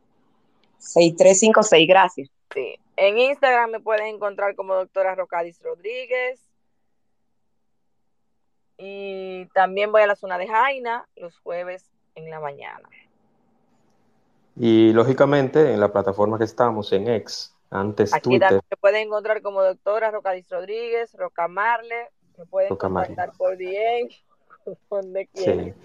6356, 0.80 1.88
gracias. 1.88 2.30
Sí. 2.54 2.80
En 2.96 3.18
Instagram 3.18 3.72
me 3.72 3.80
pueden 3.80 4.08
encontrar 4.08 4.56
como 4.56 4.74
doctora 4.74 5.16
Rocadis 5.16 5.62
Rodríguez. 5.62 6.42
Y 8.78 9.46
también 9.54 9.92
voy 9.92 10.04
a 10.04 10.08
la 10.08 10.16
zona 10.16 10.38
de 10.38 10.48
Jaina 10.48 11.08
los 11.16 11.38
jueves 11.40 11.90
en 12.18 12.30
la 12.30 12.40
mañana. 12.40 12.90
Y 14.56 14.92
lógicamente 14.92 15.72
en 15.72 15.80
la 15.80 15.92
plataforma 15.92 16.38
que 16.38 16.44
estamos, 16.44 16.92
en 16.92 17.08
X, 17.08 17.56
antes 17.70 18.14
Aquí 18.14 18.30
Twitter. 18.30 18.50
También 18.50 18.66
me 18.70 18.78
pueden 18.78 19.08
encontrar 19.08 19.42
como 19.42 19.62
doctora 19.62 20.10
Rocadis 20.10 20.50
Rodríguez, 20.50 21.14
Rocamarle, 21.14 22.10
me 22.38 22.46
pueden 22.46 22.76
contactar 22.76 23.32
por 23.38 23.58
DM, 23.58 24.10
donde 24.90 25.28
quieran. 25.28 25.76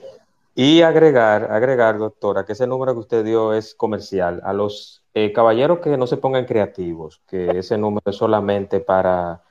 Y 0.54 0.82
agregar, 0.82 1.50
agregar, 1.50 1.98
doctora, 1.98 2.44
que 2.44 2.52
ese 2.52 2.66
número 2.66 2.92
que 2.92 3.00
usted 3.00 3.24
dio 3.24 3.54
es 3.54 3.74
comercial. 3.74 4.40
A 4.44 4.52
los 4.52 5.02
eh, 5.14 5.32
caballeros 5.32 5.78
que 5.80 5.96
no 5.96 6.06
se 6.06 6.18
pongan 6.18 6.44
creativos, 6.44 7.22
que 7.26 7.58
ese 7.58 7.78
número 7.78 8.10
es 8.10 8.16
solamente 8.16 8.80
para 8.80 9.42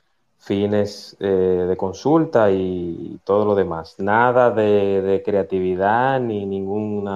fines 0.42 1.16
eh, 1.20 1.26
de 1.68 1.76
consulta 1.76 2.50
y 2.50 3.20
todo 3.24 3.44
lo 3.44 3.54
demás. 3.54 3.94
Nada 3.98 4.50
de, 4.50 5.22
creatividad 5.24 6.18
ni 6.20 6.44
ningún 6.44 7.08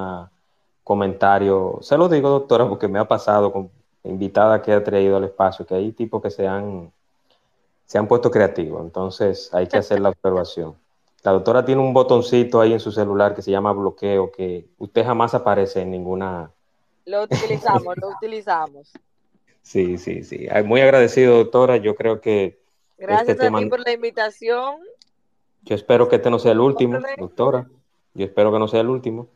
comentario. 0.84 1.78
Se 1.82 1.98
lo 1.98 2.08
digo, 2.08 2.30
doctora, 2.30 2.68
porque 2.68 2.86
me 2.86 3.00
ha 3.00 3.08
pasado 3.08 3.52
con 3.52 3.68
invitada 4.04 4.62
que 4.62 4.72
ha 4.72 4.84
traído 4.84 5.16
al 5.16 5.24
espacio, 5.24 5.66
que 5.66 5.74
hay 5.74 5.90
tipos 5.90 6.22
que 6.22 6.30
se 6.30 6.46
han, 6.46 6.92
se 7.84 7.98
han 7.98 8.06
puesto 8.06 8.30
creativos. 8.30 8.80
Entonces 8.82 9.52
hay 9.52 9.66
que 9.66 9.78
hacer 9.78 9.98
la 9.98 10.10
observación. 10.10 10.76
La 11.24 11.32
doctora 11.32 11.64
tiene 11.64 11.80
un 11.80 11.92
botoncito 11.92 12.60
ahí 12.60 12.72
en 12.72 12.80
su 12.80 12.92
celular 12.92 13.34
que 13.34 13.42
se 13.42 13.50
llama 13.50 13.72
bloqueo, 13.72 14.30
que 14.30 14.68
usted 14.78 15.04
jamás 15.04 15.34
aparece 15.34 15.80
en 15.80 15.90
ninguna... 15.90 16.52
Lo 17.06 17.22
utilizamos, 17.22 17.96
lo 17.98 18.08
utilizamos. 18.08 18.92
Sí, 19.62 19.96
sí, 19.96 20.24
sí. 20.24 20.48
Muy 20.64 20.80
agradecido, 20.80 21.36
doctora. 21.36 21.76
Yo 21.76 21.94
creo 21.94 22.20
que 22.20 22.65
Gracias 22.98 23.30
este 23.30 23.46
a 23.46 23.58
ti 23.58 23.66
por 23.66 23.80
la 23.80 23.92
invitación. 23.92 24.76
Yo 25.62 25.74
espero 25.74 26.08
que 26.08 26.16
este 26.16 26.30
no 26.30 26.38
sea 26.38 26.52
el 26.52 26.60
último, 26.60 26.98
doctora. 27.18 27.68
Yo 28.14 28.24
espero 28.24 28.52
que 28.52 28.58
no 28.58 28.68
sea 28.68 28.80
el 28.80 28.88
último. 28.88 29.28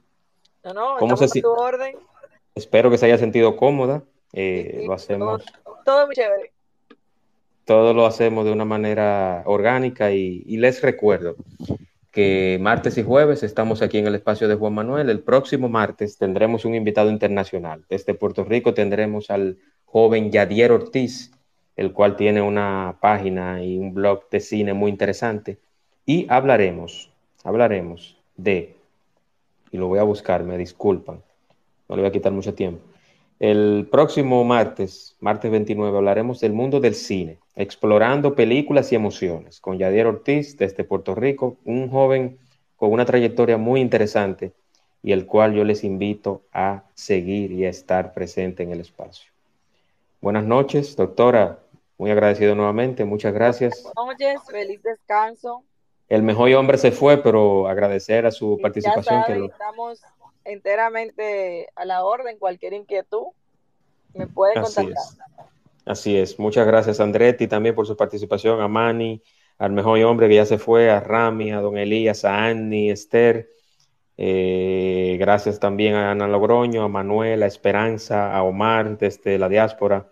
No, 0.65 0.73
no, 0.73 0.97
¿Cómo 0.99 1.17
se... 1.17 1.41
tu 1.41 1.51
orden. 1.51 1.97
Espero 2.55 2.91
que 2.91 2.99
se 2.99 3.07
haya 3.07 3.19
sentido 3.19 3.57
cómoda. 3.57 4.03
Eh, 4.33 4.85
lo 4.87 4.93
hacemos. 4.93 5.45
Todo, 5.85 6.07
muy 6.07 6.15
chévere. 6.15 6.53
Todo 7.65 7.95
lo 7.95 8.07
hacemos 8.07 8.45
de 8.45 8.53
una 8.53 8.65
manera 8.65 9.43
orgánica 9.45 10.13
y, 10.13 10.43
y 10.47 10.57
les 10.57 10.83
recuerdo 10.83 11.37
que 12.11 12.59
martes 12.61 12.99
y 12.99 13.03
jueves 13.03 13.43
estamos 13.43 13.83
aquí 13.83 13.99
en 13.99 14.07
el 14.07 14.15
espacio 14.15 14.49
de 14.49 14.57
Juan 14.57 14.75
Manuel. 14.75 15.11
El 15.11 15.21
próximo 15.21 15.69
martes 15.69 16.17
tendremos 16.19 16.65
un 16.65 16.75
invitado 16.75 17.11
internacional. 17.11 17.85
Desde 17.89 18.15
Puerto 18.15 18.45
Rico 18.45 18.75
tendremos 18.75 19.31
al 19.31 19.59
joven 19.85 20.31
Yadier 20.31 20.73
Ortiz 20.73 21.33
el 21.77 21.93
cual 21.93 22.17
tiene 22.17 22.43
una 22.43 22.99
página 23.01 23.63
y 23.63 23.79
un 23.79 23.95
blog 23.95 24.29
de 24.31 24.41
cine 24.41 24.73
muy 24.75 24.91
interesante. 24.91 25.59
Y 26.07 26.27
hablaremos, 26.29 27.11
hablaremos 27.45 28.17
de, 28.37 28.77
y 29.71 29.79
lo 29.79 29.89
voy 29.89 29.99
a 29.99 30.05
buscar, 30.05 30.45
me 30.45 30.59
disculpan, 30.59 31.23
no 31.89 31.97
le 31.97 32.03
voy 32.03 32.09
a 32.09 32.13
quitar 32.13 32.33
mucho 32.33 32.55
tiempo, 32.55 32.83
El 33.39 33.89
próximo 33.91 34.45
martes, 34.45 35.17
martes 35.21 35.51
29, 35.51 35.97
hablaremos 35.97 36.41
del 36.41 36.53
mundo 36.53 36.81
del 36.81 36.95
cine, 36.95 37.39
explorando 37.57 38.35
películas 38.35 38.93
y 38.93 38.97
emociones, 38.97 39.61
con 39.61 39.79
Yadier 39.79 40.07
Ortiz 40.07 40.57
desde 40.59 40.85
Puerto 40.85 41.15
Rico, 41.15 41.57
un 41.65 41.89
joven 41.89 42.39
con 42.77 42.93
una 42.93 43.05
trayectoria 43.05 43.59
muy 43.59 43.81
interesante 43.81 44.53
y 45.03 45.13
el 45.13 45.27
cual 45.27 45.55
yo 45.55 45.65
les 45.65 45.85
invito 45.85 46.43
a 46.53 46.85
seguir 46.95 47.53
y 47.53 47.65
a 47.65 47.71
estar 47.71 48.13
presente 48.13 48.63
en 48.63 48.73
el 48.73 48.81
espacio. 48.81 49.31
Buenas 50.21 50.45
noches, 50.45 50.97
doctora. 50.97 51.61
Muy 51.97 52.11
agradecido 52.11 52.55
nuevamente, 52.55 53.05
muchas 53.05 53.33
gracias. 53.33 53.83
Buenas 53.95 54.19
noches, 54.19 54.41
feliz 54.51 54.83
descanso. 54.83 55.65
El 56.09 56.23
mejor 56.23 56.53
hombre 56.55 56.77
se 56.77 56.91
fue, 56.93 57.23
pero 57.23 57.69
agradecer 57.69 58.27
a 58.27 58.31
su 58.31 58.59
participación. 58.61 59.25
que 59.27 59.45
Estamos 59.47 60.03
enteramente 60.45 61.69
a 61.75 61.85
la 61.85 62.05
orden, 62.05 62.39
cualquier 62.39 62.73
inquietud 62.75 63.29
me 64.15 64.27
puede 64.27 64.55
contactar. 64.55 64.85
Así 64.85 64.93
es. 64.93 65.19
Así 65.87 66.17
es. 66.17 66.39
Muchas 66.39 66.67
gracias, 66.67 67.01
Andretti, 67.01 67.47
también 67.47 67.75
por 67.75 67.87
su 67.87 67.97
participación, 67.97 68.61
a 68.61 68.69
Manny, 68.69 69.23
al 69.59 69.73
mejor 69.73 70.03
hombre 70.03 70.29
que 70.29 70.35
ya 70.35 70.45
se 70.45 70.59
fue, 70.59 70.91
a 70.91 71.01
Rami, 71.01 71.53
a 71.53 71.61
Don 71.61 71.79
Elías, 71.79 72.25
a 72.25 72.45
Annie, 72.45 72.91
Esther. 72.91 73.49
Eh, 74.23 75.17
gracias 75.19 75.59
también 75.59 75.95
a 75.95 76.11
Ana 76.11 76.29
Logroño, 76.29 76.83
a 76.83 76.89
Manuel, 76.89 77.43
a 77.43 77.47
Esperanza, 77.47 78.37
a 78.37 78.43
Omar 78.43 78.99
desde 78.99 79.39
la 79.39 79.49
diáspora, 79.49 80.10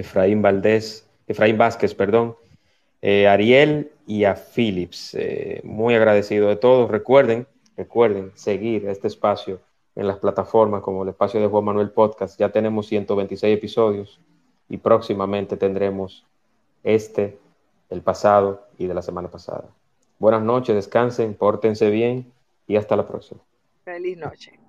Efraín 0.00 0.42
Valdés, 0.42 1.08
Efraín 1.26 1.58
Vázquez, 1.58 1.94
perdón, 1.94 2.36
eh, 3.02 3.28
Ariel 3.28 3.92
y 4.06 4.24
a 4.24 4.34
Philips. 4.34 5.14
Eh, 5.14 5.60
muy 5.64 5.94
agradecido 5.94 6.48
de 6.48 6.56
todos. 6.56 6.90
Recuerden 6.90 7.46
Recuerden 7.80 8.30
seguir 8.34 8.86
este 8.88 9.06
espacio 9.06 9.58
en 9.96 10.06
las 10.06 10.18
plataformas 10.18 10.82
como 10.82 11.02
el 11.02 11.08
espacio 11.08 11.40
de 11.40 11.46
Juan 11.46 11.64
Manuel 11.64 11.88
Podcast. 11.88 12.38
Ya 12.38 12.50
tenemos 12.50 12.86
126 12.88 13.56
episodios 13.56 14.20
y 14.68 14.76
próximamente 14.76 15.56
tendremos 15.56 16.26
este, 16.84 17.38
el 17.88 18.02
pasado 18.02 18.68
y 18.76 18.86
de 18.86 18.92
la 18.92 19.00
semana 19.00 19.30
pasada. 19.30 19.64
Buenas 20.18 20.42
noches, 20.42 20.74
descansen, 20.74 21.32
pórtense 21.32 21.88
bien 21.88 22.30
y 22.66 22.76
hasta 22.76 22.96
la 22.96 23.08
próxima. 23.08 23.40
Feliz 23.82 24.18
noche. 24.18 24.59